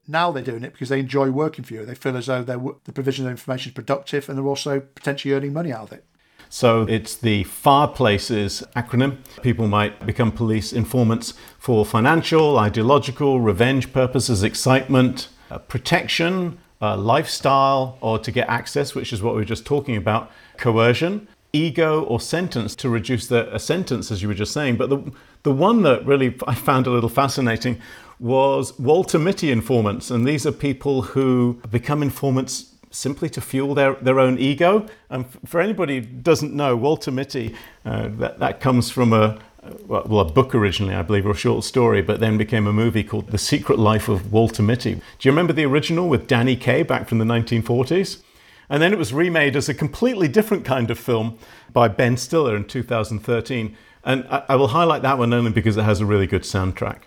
now 0.08 0.32
they're 0.32 0.42
doing 0.42 0.64
it 0.64 0.72
because 0.72 0.88
they 0.88 1.00
enjoy 1.00 1.30
working 1.30 1.64
for 1.64 1.74
you. 1.74 1.84
They 1.84 1.94
feel 1.94 2.16
as 2.16 2.26
though 2.26 2.42
the 2.42 2.92
provision 2.92 3.26
of 3.26 3.30
information 3.30 3.70
is 3.70 3.74
productive 3.74 4.28
and 4.28 4.38
they're 4.38 4.46
also 4.46 4.80
potentially 4.80 5.34
earning 5.34 5.52
money 5.52 5.72
out 5.72 5.84
of 5.84 5.92
it. 5.92 6.04
So 6.48 6.84
it's 6.84 7.14
the 7.14 7.44
FIRE 7.44 7.88
Places 7.88 8.62
acronym. 8.74 9.18
People 9.42 9.68
might 9.68 10.06
become 10.06 10.32
police 10.32 10.72
informants 10.72 11.34
for 11.58 11.84
financial, 11.84 12.58
ideological, 12.58 13.40
revenge 13.40 13.92
purposes, 13.92 14.42
excitement, 14.42 15.28
uh, 15.50 15.58
protection, 15.58 16.58
uh, 16.80 16.96
lifestyle, 16.96 17.98
or 18.00 18.18
to 18.18 18.30
get 18.30 18.48
access, 18.48 18.94
which 18.94 19.12
is 19.12 19.20
what 19.20 19.34
we 19.34 19.40
were 19.40 19.44
just 19.44 19.66
talking 19.66 19.96
about, 19.96 20.30
coercion, 20.56 21.28
ego, 21.52 22.02
or 22.04 22.18
sentence 22.20 22.74
to 22.76 22.88
reduce 22.88 23.26
the, 23.26 23.54
a 23.54 23.58
sentence, 23.58 24.10
as 24.10 24.22
you 24.22 24.28
were 24.28 24.34
just 24.34 24.52
saying. 24.52 24.76
But 24.76 24.88
the, 24.88 25.12
the 25.42 25.52
one 25.52 25.82
that 25.82 26.06
really 26.06 26.34
I 26.46 26.54
found 26.54 26.86
a 26.86 26.90
little 26.90 27.08
fascinating 27.10 27.78
was 28.20 28.78
Walter 28.78 29.18
Mitty 29.18 29.50
informants. 29.50 30.11
And 30.11 30.26
these 30.26 30.46
are 30.46 30.52
people 30.52 31.02
who 31.02 31.61
become 31.70 32.02
informants 32.02 32.74
simply 32.90 33.28
to 33.31 33.40
fuel 33.40 33.74
their, 33.74 33.94
their 33.94 34.18
own 34.18 34.38
ego. 34.38 34.87
And 35.11 35.26
for 35.44 35.61
anybody 35.61 35.96
who 35.96 36.07
doesn't 36.07 36.54
know, 36.54 36.76
Walter 36.76 37.11
Mitty, 37.11 37.54
uh, 37.85 38.09
that, 38.18 38.38
that 38.38 38.61
comes 38.61 38.90
from 38.90 39.12
a, 39.12 39.38
well, 39.87 40.20
a 40.20 40.24
book 40.24 40.54
originally, 40.54 40.94
I 40.94 41.02
believe, 41.02 41.26
or 41.26 41.33
a 41.33 41.37
short 41.37 41.64
story, 41.64 42.02
but 42.02 42.20
then 42.20 42.38
became 42.38 42.66
a 42.66 42.72
movie 42.72 43.04
called 43.04 43.28
The 43.28 43.38
Secret 43.38 43.78
Life 43.78 44.09
of 44.09 44.33
Walter 44.33 44.62
Mitty. 44.62 44.94
Do 44.94 45.00
you 45.20 45.31
remember 45.31 45.52
the 45.52 45.66
original 45.66 46.09
with 46.09 46.26
Danny 46.26 46.57
Kaye 46.57 46.83
back 46.83 47.09
from 47.09 47.18
the 47.18 47.24
1940s? 47.24 48.22
And 48.70 48.83
then 48.83 48.92
it 48.92 48.98
was 48.98 49.12
remade 49.12 49.57
as 49.57 49.68
a 49.68 49.74
completely 49.74 50.28
different 50.28 50.64
kind 50.64 50.90
of 50.90 50.98
film 50.98 51.38
by 51.72 51.88
Ben 51.88 52.16
Stiller 52.16 52.57
in 52.57 52.64
2013. 52.64 53.76
And 54.04 54.26
I, 54.31 54.44
I 54.50 54.57
will 54.57 54.68
highlight 54.68 55.02
that 55.02 55.18
one 55.18 55.33
only 55.33 55.50
because 55.50 55.76
it 55.76 55.85
has 55.85 56.00
a 56.00 56.07
really 56.07 56.26
good 56.26 56.42
soundtrack 56.42 57.00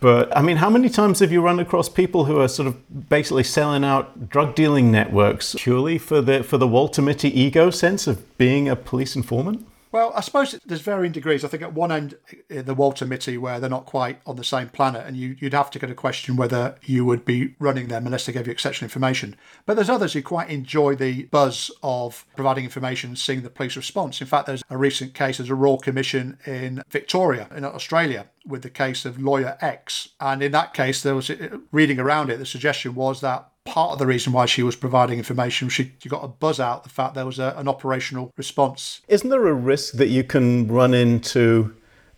but 0.00 0.34
I 0.36 0.42
mean, 0.42 0.56
how 0.58 0.70
many 0.70 0.88
times 0.88 1.20
have 1.20 1.32
you 1.32 1.40
run 1.40 1.60
across 1.60 1.88
people 1.88 2.24
who 2.24 2.40
are 2.40 2.48
sort 2.48 2.66
of 2.68 3.08
basically 3.08 3.44
selling 3.44 3.84
out 3.84 4.28
drug 4.28 4.54
dealing 4.54 4.90
networks 4.90 5.54
purely 5.58 5.98
for 5.98 6.20
the 6.20 6.42
for 6.42 6.58
the 6.58 6.68
Walter 6.68 7.02
Mitty 7.02 7.28
ego 7.40 7.70
sense 7.70 8.06
of 8.06 8.36
being 8.38 8.68
a 8.68 8.76
police 8.76 9.16
informant? 9.16 9.66
Well, 9.90 10.12
I 10.14 10.20
suppose 10.20 10.58
there's 10.66 10.82
varying 10.82 11.12
degrees. 11.12 11.44
I 11.44 11.48
think 11.48 11.62
at 11.62 11.72
one 11.72 11.90
end, 11.90 12.16
eh, 12.50 12.62
the 12.62 12.74
Walter 12.74 13.06
Mitty, 13.06 13.38
where 13.38 13.58
they're 13.58 13.70
not 13.70 13.86
quite 13.86 14.20
on 14.26 14.36
the 14.36 14.44
same 14.44 14.68
planet, 14.68 15.06
and 15.06 15.16
you, 15.16 15.36
would 15.40 15.54
have 15.54 15.70
to 15.70 15.78
get 15.78 15.90
a 15.90 15.94
question 15.94 16.36
whether 16.36 16.76
you 16.84 17.04
would 17.04 17.24
be 17.24 17.54
running 17.58 17.88
them 17.88 18.04
unless 18.04 18.26
they 18.26 18.32
gave 18.32 18.46
you 18.46 18.52
exceptional 18.52 18.86
information. 18.86 19.36
But 19.64 19.74
there's 19.74 19.88
others 19.88 20.12
who 20.12 20.22
quite 20.22 20.50
enjoy 20.50 20.94
the 20.94 21.24
buzz 21.24 21.70
of 21.82 22.26
providing 22.36 22.64
information 22.64 23.10
and 23.10 23.18
seeing 23.18 23.42
the 23.42 23.50
police 23.50 23.76
response. 23.76 24.20
In 24.20 24.26
fact, 24.26 24.46
there's 24.46 24.62
a 24.68 24.76
recent 24.76 25.14
case, 25.14 25.38
there's 25.38 25.50
a 25.50 25.54
Royal 25.54 25.78
Commission 25.78 26.38
in 26.44 26.82
Victoria, 26.90 27.48
in 27.56 27.64
Australia, 27.64 28.26
with 28.46 28.62
the 28.62 28.70
case 28.70 29.06
of 29.06 29.20
lawyer 29.20 29.56
X. 29.60 30.10
And 30.20 30.42
in 30.42 30.52
that 30.52 30.74
case, 30.74 31.02
there 31.02 31.14
was 31.14 31.30
eh, 31.30 31.48
reading 31.72 31.98
around 31.98 32.30
it, 32.30 32.38
the 32.38 32.46
suggestion 32.46 32.94
was 32.94 33.22
that 33.22 33.48
part 33.68 33.92
of 33.92 33.98
the 33.98 34.06
reason 34.06 34.32
why 34.32 34.46
she 34.46 34.62
was 34.62 34.74
providing 34.74 35.18
information. 35.18 35.68
She, 35.68 35.92
got 36.08 36.24
a 36.24 36.28
buzz 36.28 36.58
out 36.58 36.84
the 36.84 36.88
fact 36.88 37.14
there 37.14 37.26
was 37.26 37.38
a, 37.38 37.54
an 37.58 37.68
operational 37.68 38.32
response. 38.36 39.02
Isn't 39.08 39.28
there 39.28 39.46
a 39.46 39.52
risk 39.52 39.94
that 39.94 40.08
you 40.08 40.24
can 40.24 40.66
run 40.68 40.94
into 40.94 41.76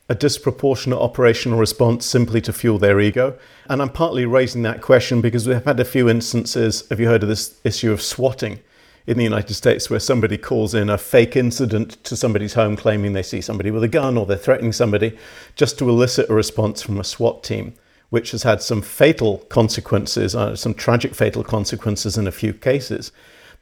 a 0.09 0.15
disproportionate 0.15 1.01
operational 1.01 1.59
response 1.59 2.07
simply 2.07 2.41
to 2.43 2.53
fuel 2.53 2.79
their 2.79 3.01
ego? 3.01 3.37
And 3.69 3.83
I'm 3.83 3.91
partly 3.91 4.25
raising 4.27 4.63
that 4.63 4.81
question 4.81 5.21
because 5.21 5.49
we've 5.49 5.65
had 5.65 5.81
a 5.81 5.85
few 5.85 6.09
instances. 6.09 6.89
Have 6.89 7.01
you 7.01 7.09
heard 7.09 7.25
of 7.25 7.29
this 7.29 7.61
issue 7.65 7.93
of 7.93 8.01
swatting? 8.01 8.61
in 9.07 9.17
the 9.17 9.25
United 9.25 9.55
States 9.55 9.89
where 9.89 9.99
somebody 9.99 10.37
calls 10.37 10.75
in 10.75 10.91
a 10.91 10.99
fake 10.99 11.35
incident 11.35 11.93
to 12.05 12.15
somebody's 12.15 12.53
home 12.53 12.77
claiming 12.77 13.13
they 13.13 13.23
see 13.23 13.41
somebody 13.41 13.71
with 13.71 13.83
a 13.83 13.89
gun 13.89 14.17
or 14.17 14.27
they're 14.27 14.37
threatening 14.37 14.73
somebody 14.73 15.17
just 15.57 15.79
to 15.79 15.89
elicit 15.89 16.29
a 16.29 16.35
response 16.35 16.83
from 16.83 17.01
a 17.01 17.03
SWAT 17.03 17.43
team 17.43 17.75
which 18.11 18.33
has 18.33 18.43
had 18.43 18.63
some 18.63 18.83
fatal 18.83 19.39
consequences, 19.49 20.35
uh, 20.35 20.55
some 20.55 20.75
tragic 20.75 21.15
fatal 21.15 21.43
consequences 21.43 22.19
in 22.19 22.27
a 22.27 22.33
few 22.33 22.53
cases. 22.53 23.13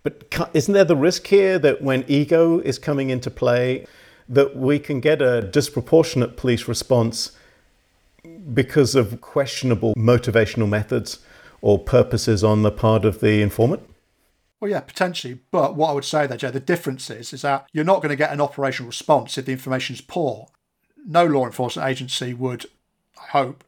But 0.02 0.50
isn't 0.54 0.74
there 0.74 0.84
the 0.84 0.96
risk 0.96 1.26
here 1.26 1.58
that 1.58 1.82
when 1.82 2.04
ego 2.08 2.60
is 2.60 2.78
coming 2.78 3.10
into 3.10 3.30
play, 3.30 3.86
that 4.28 4.56
we 4.56 4.78
can 4.78 5.00
get 5.00 5.22
a 5.22 5.42
disproportionate 5.42 6.36
police 6.36 6.68
response 6.68 7.32
because 8.52 8.94
of 8.94 9.20
questionable 9.20 9.94
motivational 9.94 10.68
methods 10.68 11.18
or 11.60 11.78
purposes 11.78 12.44
on 12.44 12.62
the 12.62 12.70
part 12.70 13.04
of 13.04 13.20
the 13.20 13.42
informant? 13.42 13.82
Well, 14.60 14.70
yeah, 14.70 14.80
potentially. 14.80 15.40
But 15.50 15.76
what 15.76 15.90
I 15.90 15.92
would 15.92 16.04
say 16.04 16.26
there, 16.26 16.36
Joe, 16.36 16.50
the 16.50 16.60
difference 16.60 17.10
is, 17.10 17.32
is 17.32 17.42
that 17.42 17.68
you're 17.72 17.84
not 17.84 18.02
going 18.02 18.10
to 18.10 18.16
get 18.16 18.32
an 18.32 18.40
operational 18.40 18.88
response 18.88 19.38
if 19.38 19.46
the 19.46 19.52
information 19.52 19.94
is 19.94 20.00
poor. 20.00 20.48
No 21.06 21.24
law 21.24 21.46
enforcement 21.46 21.88
agency 21.88 22.34
would, 22.34 22.66
I 23.20 23.26
hope, 23.30 23.64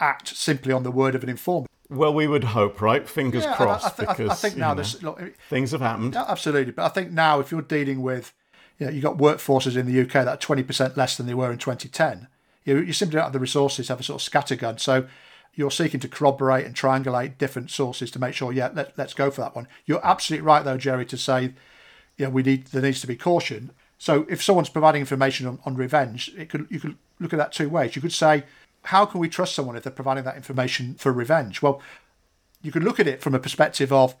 act 0.00 0.36
simply 0.36 0.72
on 0.72 0.82
the 0.82 0.90
word 0.90 1.14
of 1.14 1.22
an 1.22 1.28
informant. 1.28 1.70
Well, 1.90 2.14
we 2.14 2.26
would 2.26 2.44
hope, 2.44 2.80
right? 2.80 3.08
Fingers 3.08 3.44
yeah, 3.44 3.54
crossed. 3.54 3.86
I, 3.86 3.90
th- 3.90 4.08
because, 4.08 4.30
I 4.30 4.34
think 4.34 4.56
now 4.56 4.74
this 4.74 5.02
look, 5.02 5.20
things 5.48 5.72
have 5.72 5.80
happened. 5.80 6.16
Absolutely, 6.16 6.72
but 6.72 6.84
I 6.84 6.88
think 6.88 7.12
now 7.12 7.40
if 7.40 7.50
you're 7.50 7.62
dealing 7.62 8.02
with, 8.02 8.32
you 8.78 8.86
know, 8.86 8.92
you've 8.92 9.04
got 9.04 9.18
workforces 9.18 9.76
in 9.76 9.86
the 9.86 10.00
UK 10.00 10.12
that 10.12 10.28
are 10.28 10.36
twenty 10.36 10.62
percent 10.62 10.96
less 10.96 11.16
than 11.16 11.26
they 11.26 11.34
were 11.34 11.52
in 11.52 11.58
2010. 11.58 12.28
You, 12.64 12.78
you 12.78 12.92
simply 12.92 13.16
don't 13.16 13.24
have 13.24 13.32
the 13.32 13.38
resources 13.38 13.86
to 13.86 13.92
have 13.92 14.00
a 14.00 14.02
sort 14.02 14.26
of 14.26 14.32
scattergun. 14.32 14.80
So 14.80 15.06
you're 15.54 15.70
seeking 15.70 16.00
to 16.00 16.08
corroborate 16.08 16.66
and 16.66 16.74
triangulate 16.74 17.38
different 17.38 17.70
sources 17.70 18.10
to 18.10 18.18
make 18.18 18.34
sure, 18.34 18.52
yeah, 18.52 18.70
let, 18.74 18.96
let's 18.98 19.14
go 19.14 19.30
for 19.30 19.42
that 19.42 19.54
one. 19.54 19.68
You're 19.86 20.04
absolutely 20.04 20.44
right, 20.44 20.64
though, 20.64 20.78
Jerry, 20.78 21.06
to 21.06 21.16
say, 21.16 21.54
yeah, 22.16 22.28
we 22.28 22.42
need 22.42 22.66
there 22.66 22.82
needs 22.82 23.00
to 23.02 23.06
be 23.06 23.16
caution. 23.16 23.70
So 23.98 24.26
if 24.28 24.42
someone's 24.42 24.68
providing 24.68 25.00
information 25.00 25.46
on, 25.46 25.58
on 25.64 25.76
revenge, 25.76 26.32
it 26.36 26.48
could 26.48 26.66
you 26.70 26.80
could 26.80 26.96
look 27.20 27.32
at 27.32 27.38
that 27.38 27.52
two 27.52 27.68
ways. 27.68 27.94
You 27.94 28.02
could 28.02 28.12
say 28.12 28.44
how 28.84 29.06
can 29.06 29.20
we 29.20 29.28
trust 29.28 29.54
someone 29.54 29.76
if 29.76 29.82
they're 29.82 29.92
providing 29.92 30.24
that 30.24 30.36
information 30.36 30.94
for 30.94 31.12
revenge? 31.12 31.62
Well, 31.62 31.80
you 32.62 32.72
can 32.72 32.84
look 32.84 33.00
at 33.00 33.06
it 33.06 33.20
from 33.20 33.34
a 33.34 33.38
perspective 33.38 33.92
of 33.92 34.14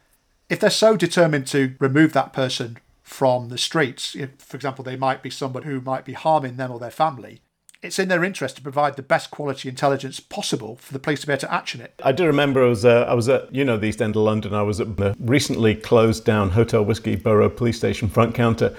if 0.48 0.60
they're 0.60 0.70
so 0.70 0.96
determined 0.96 1.46
to 1.48 1.74
remove 1.78 2.12
that 2.12 2.32
person 2.32 2.78
from 3.02 3.48
the 3.48 3.58
streets, 3.58 4.14
if, 4.14 4.30
for 4.38 4.56
example, 4.56 4.82
they 4.82 4.96
might 4.96 5.22
be 5.22 5.30
someone 5.30 5.62
who 5.64 5.80
might 5.80 6.04
be 6.04 6.14
harming 6.14 6.56
them 6.56 6.70
or 6.70 6.78
their 6.78 6.90
family. 6.90 7.40
It's 7.82 7.98
in 7.98 8.08
their 8.08 8.24
interest 8.24 8.56
to 8.56 8.62
provide 8.62 8.96
the 8.96 9.02
best 9.02 9.30
quality 9.30 9.68
intelligence 9.68 10.18
possible 10.18 10.76
for 10.76 10.94
the 10.94 10.98
police 10.98 11.20
to 11.20 11.26
be 11.26 11.34
able 11.34 11.40
to 11.40 11.52
action 11.52 11.82
it. 11.82 12.00
I 12.02 12.12
do 12.12 12.24
remember 12.24 12.64
I 12.64 12.68
was, 12.68 12.86
uh, 12.86 13.02
I 13.02 13.12
was 13.12 13.28
at, 13.28 13.54
you 13.54 13.62
know, 13.62 13.76
the 13.76 13.88
East 13.88 14.00
End 14.00 14.16
of 14.16 14.22
London. 14.22 14.54
I 14.54 14.62
was 14.62 14.80
at 14.80 14.96
the 14.96 15.14
recently 15.20 15.74
closed 15.74 16.24
down 16.24 16.50
Hotel 16.50 16.82
Whiskey 16.82 17.16
Borough 17.16 17.50
Police 17.50 17.76
Station 17.76 18.08
front 18.08 18.34
counter 18.34 18.74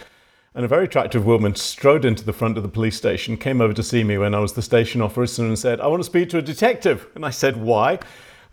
and 0.55 0.63
a 0.63 0.69
very 0.69 0.85
attractive 0.85 1.25
woman 1.25 1.53
strode 1.53 2.05
into 2.05 2.23
the 2.23 2.31
front 2.31 2.55
of 2.55 2.63
the 2.63 2.69
police 2.69 2.95
station, 2.95 3.35
came 3.35 3.59
over 3.59 3.73
to 3.73 3.83
see 3.83 4.05
me 4.05 4.17
when 4.17 4.33
I 4.33 4.39
was 4.39 4.53
the 4.53 4.61
station 4.61 5.01
officer, 5.01 5.43
and 5.43 5.59
said, 5.59 5.81
I 5.81 5.87
want 5.87 5.99
to 5.99 6.05
speak 6.05 6.29
to 6.29 6.37
a 6.37 6.41
detective. 6.41 7.07
And 7.13 7.25
I 7.25 7.29
said, 7.29 7.57
Why? 7.57 7.99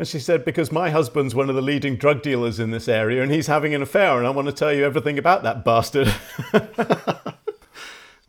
And 0.00 0.08
she 0.08 0.18
said, 0.18 0.44
Because 0.44 0.72
my 0.72 0.90
husband's 0.90 1.32
one 1.32 1.48
of 1.48 1.54
the 1.54 1.62
leading 1.62 1.94
drug 1.94 2.20
dealers 2.20 2.58
in 2.58 2.72
this 2.72 2.88
area 2.88 3.22
and 3.22 3.30
he's 3.30 3.46
having 3.46 3.72
an 3.72 3.82
affair, 3.82 4.18
and 4.18 4.26
I 4.26 4.30
want 4.30 4.46
to 4.46 4.52
tell 4.52 4.72
you 4.72 4.84
everything 4.84 5.16
about 5.16 5.44
that 5.44 5.64
bastard. 5.64 6.12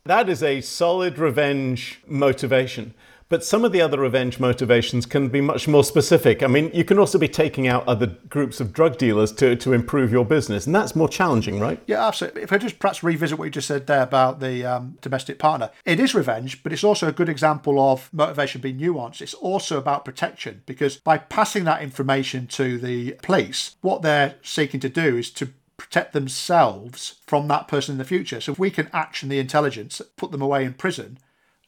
that 0.05 0.30
is 0.30 0.43
a 0.43 0.61
solid 0.61 1.17
revenge 1.17 1.99
motivation. 2.05 2.93
But 3.30 3.43
some 3.43 3.65
of 3.65 3.71
the 3.71 3.82
other 3.82 3.99
revenge 3.99 4.39
motivations 4.39 5.05
can 5.05 5.30
be 5.30 5.41
much 5.41 5.67
more 5.67 5.84
specific. 5.84 6.43
I 6.43 6.47
mean, 6.47 6.71
you 6.74 6.84
can 6.84 6.99
also 6.99 7.17
be 7.17 7.28
taking 7.28 7.67
out 7.67 7.88
other 7.88 8.07
groups 8.30 8.59
of 8.59 8.74
drug 8.74 8.97
dealers 8.97 9.32
to, 9.34 9.55
to 9.55 9.74
improve 9.74 10.11
your 10.11 10.26
business, 10.26 10.65
and 10.65 10.76
that's 10.76 10.95
more 10.95 11.09
challenging, 11.09 11.59
right? 11.59 11.82
Yeah, 11.88 12.05
absolutely. 12.05 12.43
If 12.43 12.53
I 12.53 12.57
just 12.57 12.80
perhaps 12.80 13.03
revisit 13.03 13.38
what 13.38 13.45
you 13.45 13.51
just 13.51 13.67
said 13.67 13.88
there 13.88 14.03
about 14.03 14.39
the 14.39 14.65
um, 14.65 14.97
domestic 15.01 15.39
partner, 15.39 15.71
it 15.86 15.99
is 15.99 16.13
revenge, 16.13 16.63
but 16.63 16.74
it's 16.74 16.84
also 16.84 17.07
a 17.07 17.11
good 17.11 17.30
example 17.30 17.80
of 17.80 18.09
motivation 18.13 18.61
being 18.61 18.80
nuanced. 18.80 19.21
It's 19.21 19.34
also 19.34 19.78
about 19.78 20.05
protection 20.05 20.63
because 20.65 20.97
by 20.97 21.17
passing 21.17 21.63
that 21.65 21.82
information 21.82 22.47
to 22.47 22.78
the 22.78 23.13
police, 23.21 23.76
what 23.82 24.01
they're 24.01 24.36
seeking 24.41 24.80
to 24.82 24.89
do 24.89 25.17
is 25.17 25.32
to 25.32 25.49
protect 25.78 26.13
themselves 26.13 27.15
from 27.26 27.47
that 27.47 27.67
person 27.67 27.93
in 27.93 27.97
the 27.97 28.05
future. 28.05 28.39
So 28.39 28.51
if 28.53 28.59
we 28.59 28.71
can 28.71 28.89
action 28.93 29.30
the 29.30 29.39
intelligence, 29.39 30.01
put 30.17 30.32
them 30.32 30.41
away 30.41 30.65
in 30.65 30.74
prison, 30.74 31.17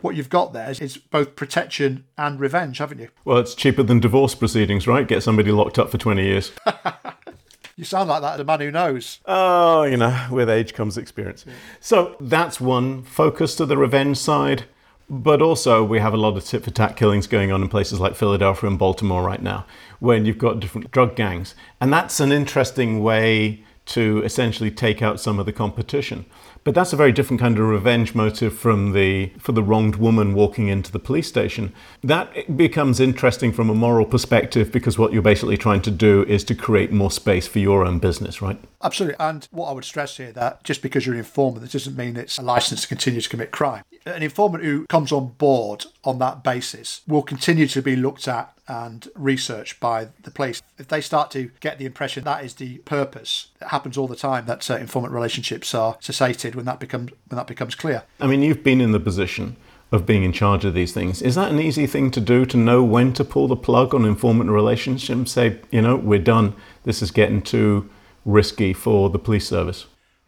what 0.06 0.16
you've 0.16 0.30
got 0.30 0.54
there 0.54 0.70
is 0.70 0.98
both 0.98 1.36
protection 1.36 2.06
and 2.16 2.40
revenge, 2.40 2.78
haven't 2.78 3.00
you? 3.00 3.10
Well, 3.26 3.40
it's 3.40 3.56
cheaper 3.56 3.82
than 3.82 4.00
divorce 4.00 4.36
proceedings, 4.36 4.86
right? 4.88 5.08
Get 5.08 5.24
somebody 5.24 5.52
locked 5.52 5.80
up 5.80 5.90
for 5.90 5.98
20 5.98 6.24
years. 6.24 6.52
you 7.76 7.84
sound 7.84 8.10
like 8.10 8.22
that, 8.22 8.38
the 8.38 8.46
man 8.46 8.60
who 8.60 8.70
knows. 8.70 9.20
Oh, 9.26 9.82
you 9.82 9.98
know, 9.98 10.28
with 10.30 10.48
age 10.48 10.76
comes 10.76 10.96
experience. 10.96 11.44
Yeah. 11.48 11.54
So 11.80 12.16
that's 12.22 12.62
one 12.62 13.02
focus 13.02 13.56
to 13.56 13.66
the 13.66 13.78
revenge 13.78 14.18
side. 14.18 14.66
But 15.10 15.42
also, 15.42 15.84
we 15.84 16.00
have 16.00 16.14
a 16.14 16.18
lot 16.18 16.38
of 16.38 16.46
tit 16.46 16.64
for 16.64 16.72
tat 16.72 16.96
killings 16.96 17.26
going 17.26 17.52
on 17.52 17.64
in 17.64 17.70
places 17.70 18.00
like 18.00 18.16
Philadelphia 18.16 18.70
and 18.70 18.78
Baltimore 18.78 19.24
right 19.24 19.42
now, 19.42 19.66
when 20.00 20.26
you've 20.26 20.38
got 20.38 20.60
different 20.60 20.92
drug 20.92 21.16
gangs. 21.16 21.56
And 21.82 21.92
that's 21.92 22.20
an 22.20 22.32
interesting 22.32 23.02
way 23.02 23.64
to 23.88 24.22
essentially 24.24 24.72
take 24.72 25.02
out 25.02 25.20
some 25.20 25.40
of 25.40 25.46
the 25.48 25.54
competition. 25.54 26.26
But 26.66 26.74
that's 26.74 26.94
a 26.94 26.96
very 26.96 27.12
different 27.12 27.40
kind 27.40 27.60
of 27.60 27.68
revenge 27.68 28.16
motive 28.16 28.58
from 28.58 28.94
the 28.94 29.32
for 29.38 29.52
the 29.52 29.62
wronged 29.62 29.98
woman 29.98 30.34
walking 30.34 30.68
into 30.68 30.92
the 30.92 30.98
police 30.98 31.28
station. 31.28 31.72
That 32.04 32.58
becomes 32.58 33.00
interesting 33.00 33.54
from 33.54 33.70
a 33.70 33.76
moral 33.76 34.04
perspective 34.08 34.72
because 34.72 34.98
what 34.98 35.14
you're 35.14 35.22
basically 35.22 35.58
trying 35.58 35.84
to 35.84 35.92
do 35.92 36.24
is 36.24 36.44
to 36.46 36.56
create 36.56 36.92
more 36.92 37.12
space 37.12 37.48
for 37.48 37.60
your 37.60 37.86
own 37.86 38.00
business, 38.00 38.42
right? 38.42 38.60
Absolutely. 38.84 39.16
And 39.20 39.48
what 39.52 39.68
I 39.70 39.74
would 39.74 39.86
stress 39.86 40.18
here 40.18 40.32
that 40.32 40.64
just 40.64 40.82
because 40.82 41.06
you're 41.06 41.14
an 41.14 41.20
informant, 41.20 41.62
that 41.62 41.72
doesn't 41.72 41.96
mean 41.96 42.18
it's 42.18 42.40
a 42.40 42.42
license 42.42 42.82
to 42.82 42.88
continue 42.88 43.22
to 43.22 43.30
commit 43.30 43.52
crime. 43.52 43.84
An 44.06 44.22
informant 44.22 44.64
who 44.64 44.86
comes 44.86 45.12
on 45.12 45.30
board 45.40 45.86
on 46.04 46.20
that 46.20 46.44
basis 46.44 47.02
will 47.08 47.24
continue 47.24 47.66
to 47.66 47.82
be 47.82 47.96
looked 47.96 48.28
at 48.28 48.56
and 48.68 49.08
researched 49.16 49.80
by 49.80 50.10
the 50.22 50.30
police. 50.30 50.62
If 50.78 50.88
they 50.90 51.02
start 51.02 51.32
to 51.32 51.50
get 51.60 51.80
the 51.80 51.88
impression 51.88 52.24
that 52.24 52.46
is 52.46 52.54
the 52.54 52.78
purpose, 52.80 53.48
it 53.60 53.70
happens 53.70 53.98
all 53.98 54.08
the 54.08 54.16
time 54.16 54.46
that 54.46 54.70
uh, 54.70 54.78
informant 54.78 55.12
relationships 55.12 55.74
are 55.74 55.98
cessated 56.02 56.54
when 56.54 56.66
that 56.66 56.80
becomes 56.80 57.12
when 57.28 57.38
that 57.38 57.48
becomes 57.48 57.74
clear. 57.74 58.04
I 58.20 58.28
mean, 58.28 58.44
you've 58.44 58.64
been 58.64 58.80
in 58.80 58.92
the 58.92 59.00
position 59.00 59.56
of 59.92 60.06
being 60.06 60.24
in 60.24 60.32
charge 60.32 60.66
of 60.66 60.76
these 60.76 60.94
things. 60.94 61.24
Is 61.24 61.34
that 61.34 61.52
an 61.52 61.60
easy 61.60 61.88
thing 61.88 62.12
to 62.12 62.22
do 62.22 62.46
to 62.46 62.58
know 62.58 62.84
when 62.84 63.12
to 63.14 63.24
pull 63.24 63.48
the 63.48 63.56
plug 63.56 63.96
on 63.96 64.06
informant 64.06 64.52
relationships? 64.52 65.32
Say, 65.32 65.60
you 65.72 65.82
know, 65.82 65.96
we're 65.96 66.20
done. 66.20 66.56
This 66.84 67.02
is 67.02 67.10
getting 67.10 67.42
too 67.42 67.90
risky 68.24 68.72
for 68.74 69.10
the 69.10 69.20
police 69.20 69.48
service 69.48 69.88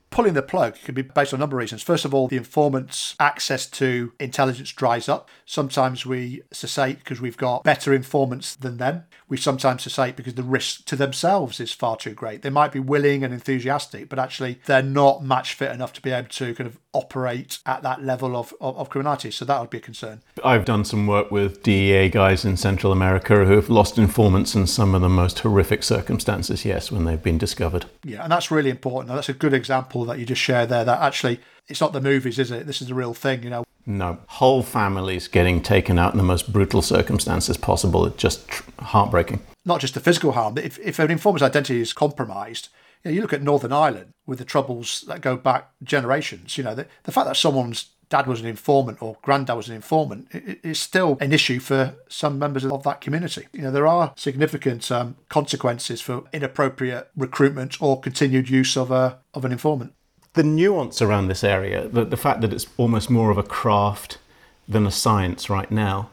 pulling 0.10 0.34
the 0.34 0.42
plug 0.42 0.76
can 0.84 0.96
be 0.96 1.02
based 1.02 1.34
on 1.34 1.40
a 1.40 1.42
number 1.42 1.58
of 1.58 1.62
reasons. 1.62 1.84
First 1.84 2.06
of 2.06 2.14
all, 2.14 2.28
the 2.28 2.38
informant's 2.38 3.16
access 3.20 3.68
to 3.72 4.14
intelligence 4.20 4.72
dries 4.72 5.10
up. 5.10 5.30
Sometimes 5.46 6.06
we 6.06 6.42
cessate 6.54 7.00
because 7.00 7.22
we've 7.22 7.38
got 7.38 7.64
better 7.64 7.94
informants 7.94 8.56
than 8.56 8.78
them. 8.78 9.04
We 9.28 9.38
sometimes 9.38 9.86
cessate 9.86 10.16
because 10.16 10.36
the 10.36 10.44
risk 10.44 10.86
to 10.86 10.96
themselves 10.96 11.60
is 11.60 11.74
far 11.74 11.98
too 11.98 12.14
great. 12.14 12.42
They 12.42 12.50
might 12.50 12.72
be 12.72 12.80
willing 12.80 13.24
and 13.24 13.34
enthusiastic, 13.34 14.10
but 14.10 14.20
actually 14.20 14.60
they're 14.66 14.82
not 14.82 15.24
match 15.24 15.54
fit 15.54 15.72
enough 15.72 15.94
to 15.94 16.02
be 16.02 16.12
able 16.12 16.30
to 16.30 16.56
kind 16.56 16.68
of 16.68 16.80
operate 16.98 17.60
at 17.66 17.84
that 17.84 18.04
level 18.04 18.36
of, 18.36 18.54
of, 18.60 18.76
of 18.78 18.90
criminality. 18.90 19.30
So 19.30 19.46
that 19.46 19.62
would 19.62 19.70
be 19.70 19.78
a 19.78 19.82
concern. 19.82 20.22
I've 20.44 20.66
done 20.66 20.84
some 20.84 21.06
work 21.06 21.30
with 21.30 21.62
DEA 21.62 22.10
guys 22.10 22.44
in 22.44 22.58
Central 22.58 22.92
America 22.92 23.46
who 23.46 23.54
have 23.54 23.70
lost 23.70 23.98
informants 23.98 24.56
in 24.56 24.66
some 24.66 24.96
of 24.96 25.02
the 25.02 25.10
most 25.10 25.40
horrific 25.40 25.84
circumstances, 25.84 26.66
yes, 26.66 26.92
when 26.92 27.06
they've 27.06 27.22
been 27.22 27.38
discovered. 27.38 27.86
Yeah, 28.04 28.24
and 28.24 28.32
that's 28.32 28.50
really 28.50 28.72
important. 28.72 29.14
That's 29.14 29.30
a 29.30 29.34
good 29.34 29.54
example 29.54 30.06
that 30.06 30.18
you 30.18 30.26
just 30.26 30.42
shared 30.42 30.70
there 30.70 30.84
that 30.86 31.02
actually 31.02 31.40
it's 31.68 31.82
not 31.82 31.94
the 31.94 32.02
movies, 32.02 32.40
is 32.40 32.50
it? 32.50 32.66
This 32.66 32.82
is 32.82 32.88
the 32.88 32.96
real 32.96 33.14
thing, 33.14 33.44
you 33.44 33.50
know. 33.50 33.66
No, 33.86 34.20
whole 34.28 34.64
families 34.64 35.28
getting 35.28 35.62
taken 35.62 36.00
out 36.00 36.14
in 36.14 36.18
the 36.18 36.24
most 36.24 36.52
brutal 36.52 36.82
circumstances 36.82 37.58
possible. 37.58 38.06
It's 38.06 38.18
just 38.18 38.46
heartbreaking. 38.80 39.42
Not 39.66 39.82
just 39.82 39.94
the 39.94 40.00
physical 40.00 40.32
harm, 40.34 40.56
but 40.56 40.64
if, 40.64 40.80
if 40.80 41.00
an 41.00 41.12
informant's 41.12 41.44
identity 41.44 41.82
is 41.82 41.94
compromised, 41.94 42.70
you, 43.04 43.12
know, 43.12 43.16
you 43.16 43.22
look 43.22 43.34
at 43.34 43.42
Northern 43.42 43.74
Ireland 43.74 44.12
with 44.26 44.40
the 44.40 44.46
troubles 44.46 45.04
that 45.08 45.22
go 45.22 45.38
back 45.38 45.72
generations. 45.84 46.58
You 46.58 46.64
know, 46.64 46.76
the, 46.76 46.88
the 47.04 47.12
fact 47.12 47.28
that 47.28 47.38
someone's 47.38 47.92
dad 48.10 48.26
was 48.26 48.40
an 48.40 48.48
informant 48.48 49.02
or 49.02 49.18
granddad 49.22 49.58
was 49.58 49.68
an 49.68 49.76
informant 49.76 50.30
is 50.32 50.80
still 50.80 51.18
an 51.20 51.34
issue 51.34 51.60
for 51.60 51.96
some 52.08 52.40
members 52.40 52.64
of 52.64 52.84
that 52.84 53.02
community. 53.02 53.48
You 53.52 53.64
know, 53.64 53.72
there 53.72 53.88
are 53.88 54.14
significant 54.16 54.90
um, 54.92 55.18
consequences 55.30 56.00
for 56.00 56.24
inappropriate 56.32 57.10
recruitment 57.18 57.82
or 57.82 58.00
continued 58.00 58.50
use 58.50 58.78
of 58.78 58.92
a 58.92 59.20
of 59.34 59.44
an 59.44 59.52
informant 59.52 59.94
the 60.38 60.44
nuance 60.44 61.02
around 61.02 61.28
this 61.28 61.44
area, 61.44 61.88
the, 61.88 62.06
the 62.06 62.16
fact 62.16 62.42
that 62.42 62.54
it's 62.54 62.68
almost 62.78 63.10
more 63.10 63.32
of 63.32 63.38
a 63.40 63.44
craft 63.44 64.20
than 64.68 64.86
a 64.86 64.92
science 64.92 65.50
right 65.50 65.72
now, 65.72 66.10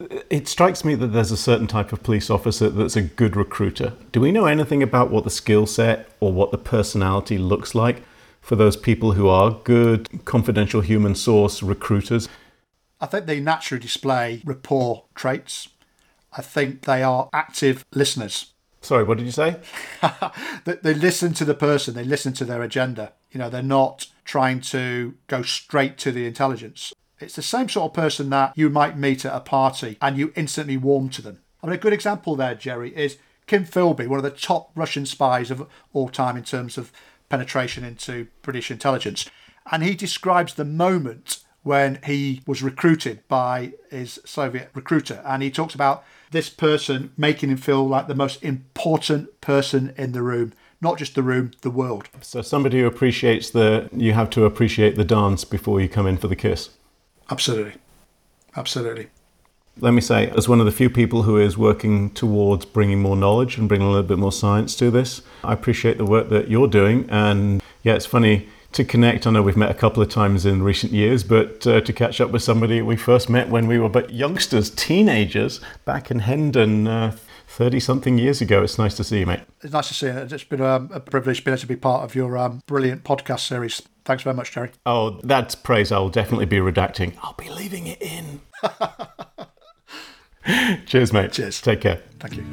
it 0.00 0.46
strikes 0.46 0.84
me 0.84 0.94
that 0.94 1.08
there's 1.08 1.32
a 1.32 1.36
certain 1.36 1.66
type 1.66 1.92
of 1.92 2.02
police 2.02 2.30
officer 2.30 2.68
that's 2.68 2.96
a 2.96 3.02
good 3.02 3.36
recruiter. 3.36 3.94
Do 4.12 4.20
we 4.20 4.32
know 4.32 4.46
anything 4.46 4.82
about 4.82 5.10
what 5.10 5.24
the 5.24 5.30
skill 5.30 5.66
set 5.66 6.08
or 6.20 6.32
what 6.32 6.50
the 6.50 6.58
personality 6.58 7.38
looks 7.38 7.74
like 7.74 8.02
for 8.40 8.56
those 8.56 8.76
people 8.76 9.12
who 9.12 9.28
are 9.28 9.50
good, 9.64 10.24
confidential 10.24 10.80
human 10.80 11.14
source 11.14 11.62
recruiters? 11.62 12.28
I 13.00 13.06
think 13.06 13.26
they 13.26 13.40
naturally 13.40 13.80
display 13.80 14.42
rapport 14.44 15.04
traits. 15.14 15.68
I 16.32 16.42
think 16.42 16.82
they 16.82 17.02
are 17.02 17.28
active 17.32 17.84
listeners. 17.92 18.52
Sorry, 18.80 19.02
what 19.02 19.18
did 19.18 19.26
you 19.26 19.32
say? 19.32 19.56
they 20.64 20.94
listen 20.94 21.34
to 21.34 21.44
the 21.44 21.54
person, 21.54 21.94
they 21.94 22.04
listen 22.04 22.32
to 22.34 22.44
their 22.44 22.62
agenda. 22.62 23.12
You 23.32 23.38
know, 23.38 23.50
they're 23.50 23.62
not 23.62 24.06
trying 24.24 24.60
to 24.60 25.14
go 25.26 25.42
straight 25.42 25.98
to 25.98 26.12
the 26.12 26.26
intelligence. 26.26 26.92
It's 27.20 27.36
the 27.36 27.42
same 27.42 27.68
sort 27.68 27.90
of 27.90 27.94
person 27.94 28.30
that 28.30 28.52
you 28.56 28.70
might 28.70 28.98
meet 28.98 29.24
at 29.24 29.34
a 29.34 29.40
party 29.40 29.98
and 30.00 30.16
you 30.16 30.32
instantly 30.36 30.76
warm 30.76 31.08
to 31.10 31.22
them. 31.22 31.40
I 31.62 31.66
mean, 31.66 31.74
a 31.74 31.78
good 31.78 31.92
example 31.92 32.36
there, 32.36 32.54
Jerry, 32.54 32.96
is 32.96 33.18
Kim 33.46 33.64
Philby, 33.64 34.06
one 34.06 34.18
of 34.18 34.24
the 34.24 34.30
top 34.30 34.70
Russian 34.74 35.06
spies 35.06 35.50
of 35.50 35.66
all 35.92 36.08
time 36.08 36.36
in 36.36 36.44
terms 36.44 36.78
of 36.78 36.92
penetration 37.28 37.84
into 37.84 38.28
British 38.42 38.70
intelligence. 38.70 39.28
And 39.70 39.82
he 39.82 39.94
describes 39.94 40.54
the 40.54 40.64
moment 40.64 41.40
when 41.62 41.98
he 42.04 42.42
was 42.46 42.62
recruited 42.62 43.26
by 43.26 43.72
his 43.90 44.20
Soviet 44.24 44.70
recruiter. 44.72 45.22
And 45.26 45.42
he 45.42 45.50
talks 45.50 45.74
about 45.74 46.04
this 46.30 46.48
person 46.48 47.12
making 47.16 47.50
him 47.50 47.56
feel 47.56 47.86
like 47.86 48.06
the 48.06 48.14
most 48.14 48.42
important 48.42 49.40
person 49.40 49.92
in 49.96 50.12
the 50.12 50.22
room 50.22 50.52
not 50.80 50.98
just 50.98 51.14
the 51.14 51.22
room, 51.22 51.50
the 51.62 51.70
world. 51.70 52.08
So 52.20 52.42
somebody 52.42 52.80
who 52.80 52.86
appreciates 52.86 53.50
the, 53.50 53.88
you 53.92 54.12
have 54.12 54.30
to 54.30 54.44
appreciate 54.44 54.94
the 54.94 55.04
dance 55.04 55.44
before 55.44 55.80
you 55.80 55.88
come 55.88 56.06
in 56.06 56.16
for 56.16 56.28
the 56.28 56.36
kiss. 56.36 56.70
Absolutely, 57.30 57.74
absolutely. 58.56 59.08
Let 59.80 59.92
me 59.92 60.00
say, 60.00 60.28
as 60.30 60.48
one 60.48 60.58
of 60.58 60.66
the 60.66 60.72
few 60.72 60.90
people 60.90 61.22
who 61.22 61.38
is 61.38 61.56
working 61.56 62.10
towards 62.10 62.64
bringing 62.64 63.00
more 63.00 63.16
knowledge 63.16 63.58
and 63.58 63.68
bringing 63.68 63.86
a 63.86 63.90
little 63.90 64.06
bit 64.06 64.18
more 64.18 64.32
science 64.32 64.74
to 64.76 64.90
this, 64.90 65.22
I 65.44 65.52
appreciate 65.52 65.98
the 65.98 66.04
work 66.04 66.30
that 66.30 66.48
you're 66.48 66.66
doing. 66.66 67.06
And 67.10 67.62
yeah, 67.84 67.94
it's 67.94 68.06
funny 68.06 68.48
to 68.72 68.84
connect. 68.84 69.26
I 69.26 69.30
know 69.30 69.42
we've 69.42 69.56
met 69.56 69.70
a 69.70 69.74
couple 69.74 70.02
of 70.02 70.08
times 70.08 70.44
in 70.44 70.62
recent 70.62 70.92
years, 70.92 71.22
but 71.22 71.66
uh, 71.66 71.80
to 71.80 71.92
catch 71.92 72.20
up 72.20 72.30
with 72.30 72.42
somebody 72.42 72.82
we 72.82 72.96
first 72.96 73.30
met 73.30 73.48
when 73.50 73.66
we 73.66 73.78
were 73.78 73.88
but 73.88 74.12
youngsters, 74.12 74.70
teenagers, 74.70 75.60
back 75.84 76.10
in 76.10 76.20
Hendon 76.20 76.86
uh, 76.88 77.16
30 77.46 77.80
something 77.80 78.18
years 78.18 78.40
ago. 78.40 78.62
It's 78.62 78.78
nice 78.78 78.94
to 78.96 79.04
see 79.04 79.20
you, 79.20 79.26
mate. 79.26 79.40
It's 79.62 79.72
nice 79.72 79.88
to 79.88 79.94
see 79.94 80.06
you. 80.06 80.12
It's 80.12 80.44
been 80.44 80.60
um, 80.60 80.90
a 80.92 81.00
privilege 81.00 81.44
being 81.44 81.54
able 81.54 81.60
to 81.60 81.66
be 81.66 81.76
part 81.76 82.04
of 82.04 82.14
your 82.14 82.36
um, 82.36 82.62
brilliant 82.66 83.04
podcast 83.04 83.40
series. 83.40 83.82
Thanks 84.08 84.22
very 84.22 84.34
much, 84.34 84.52
Jerry. 84.52 84.70
Oh, 84.86 85.20
that's 85.22 85.54
praise 85.54 85.92
I'll 85.92 86.08
definitely 86.08 86.46
be 86.46 86.56
redacting. 86.56 87.14
I'll 87.20 87.34
be 87.34 87.50
leaving 87.50 87.88
it 87.88 88.00
in. 88.00 88.40
Cheers, 90.86 91.12
mate. 91.12 91.32
Cheers. 91.32 91.60
Take 91.60 91.82
care. 91.82 92.00
Thank 92.18 92.38
you. 92.38 92.44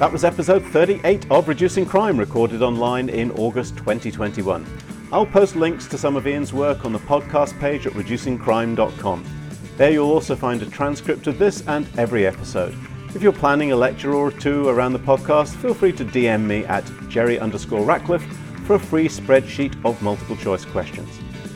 That 0.00 0.10
was 0.10 0.24
episode 0.24 0.64
38 0.64 1.30
of 1.30 1.46
Reducing 1.46 1.86
Crime, 1.86 2.18
recorded 2.18 2.60
online 2.60 3.08
in 3.08 3.30
August 3.30 3.76
2021. 3.76 4.66
I'll 5.12 5.24
post 5.24 5.54
links 5.54 5.86
to 5.86 5.96
some 5.96 6.16
of 6.16 6.26
Ian's 6.26 6.52
work 6.52 6.84
on 6.84 6.92
the 6.92 6.98
podcast 6.98 7.56
page 7.60 7.86
at 7.86 7.92
reducingcrime.com. 7.92 9.43
There 9.76 9.90
you'll 9.90 10.12
also 10.12 10.36
find 10.36 10.62
a 10.62 10.66
transcript 10.66 11.26
of 11.26 11.38
this 11.38 11.66
and 11.66 11.88
every 11.98 12.26
episode. 12.26 12.76
If 13.14 13.22
you're 13.22 13.32
planning 13.32 13.72
a 13.72 13.76
lecture 13.76 14.14
or 14.14 14.30
two 14.30 14.68
around 14.68 14.92
the 14.92 14.98
podcast, 15.00 15.54
feel 15.56 15.74
free 15.74 15.92
to 15.92 16.04
DM 16.04 16.42
me 16.42 16.64
at 16.64 16.84
jerry 17.08 17.38
underscore 17.38 17.84
ratcliffe 17.84 18.24
for 18.66 18.74
a 18.74 18.78
free 18.78 19.08
spreadsheet 19.08 19.74
of 19.84 20.00
multiple 20.00 20.36
choice 20.36 20.64
questions. 20.64 21.08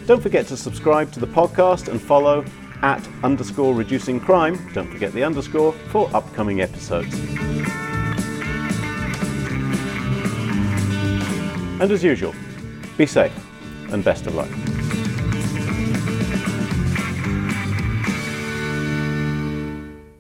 Don't 0.07 0.23
forget 0.23 0.47
to 0.49 0.57
subscribe 0.57 1.13
to 1.13 1.21
the 1.21 1.27
podcast 1.27 1.89
and 1.89 2.01
follow 2.01 2.45
at 2.83 3.07
underscore 3.23 3.75
reducing 3.75 4.21
crime, 4.21 4.71
don't 4.73 4.91
forget 4.91 5.13
the 5.13 5.23
underscore, 5.25 5.73
for 5.91 6.11
upcoming 6.15 6.61
episodes. 6.61 7.15
And 11.81 11.91
as 11.93 12.03
usual, 12.03 12.35
be 12.97 13.07
safe 13.07 13.33
and 13.93 14.03
best 14.03 14.27
of 14.27 14.35
luck. 14.35 14.78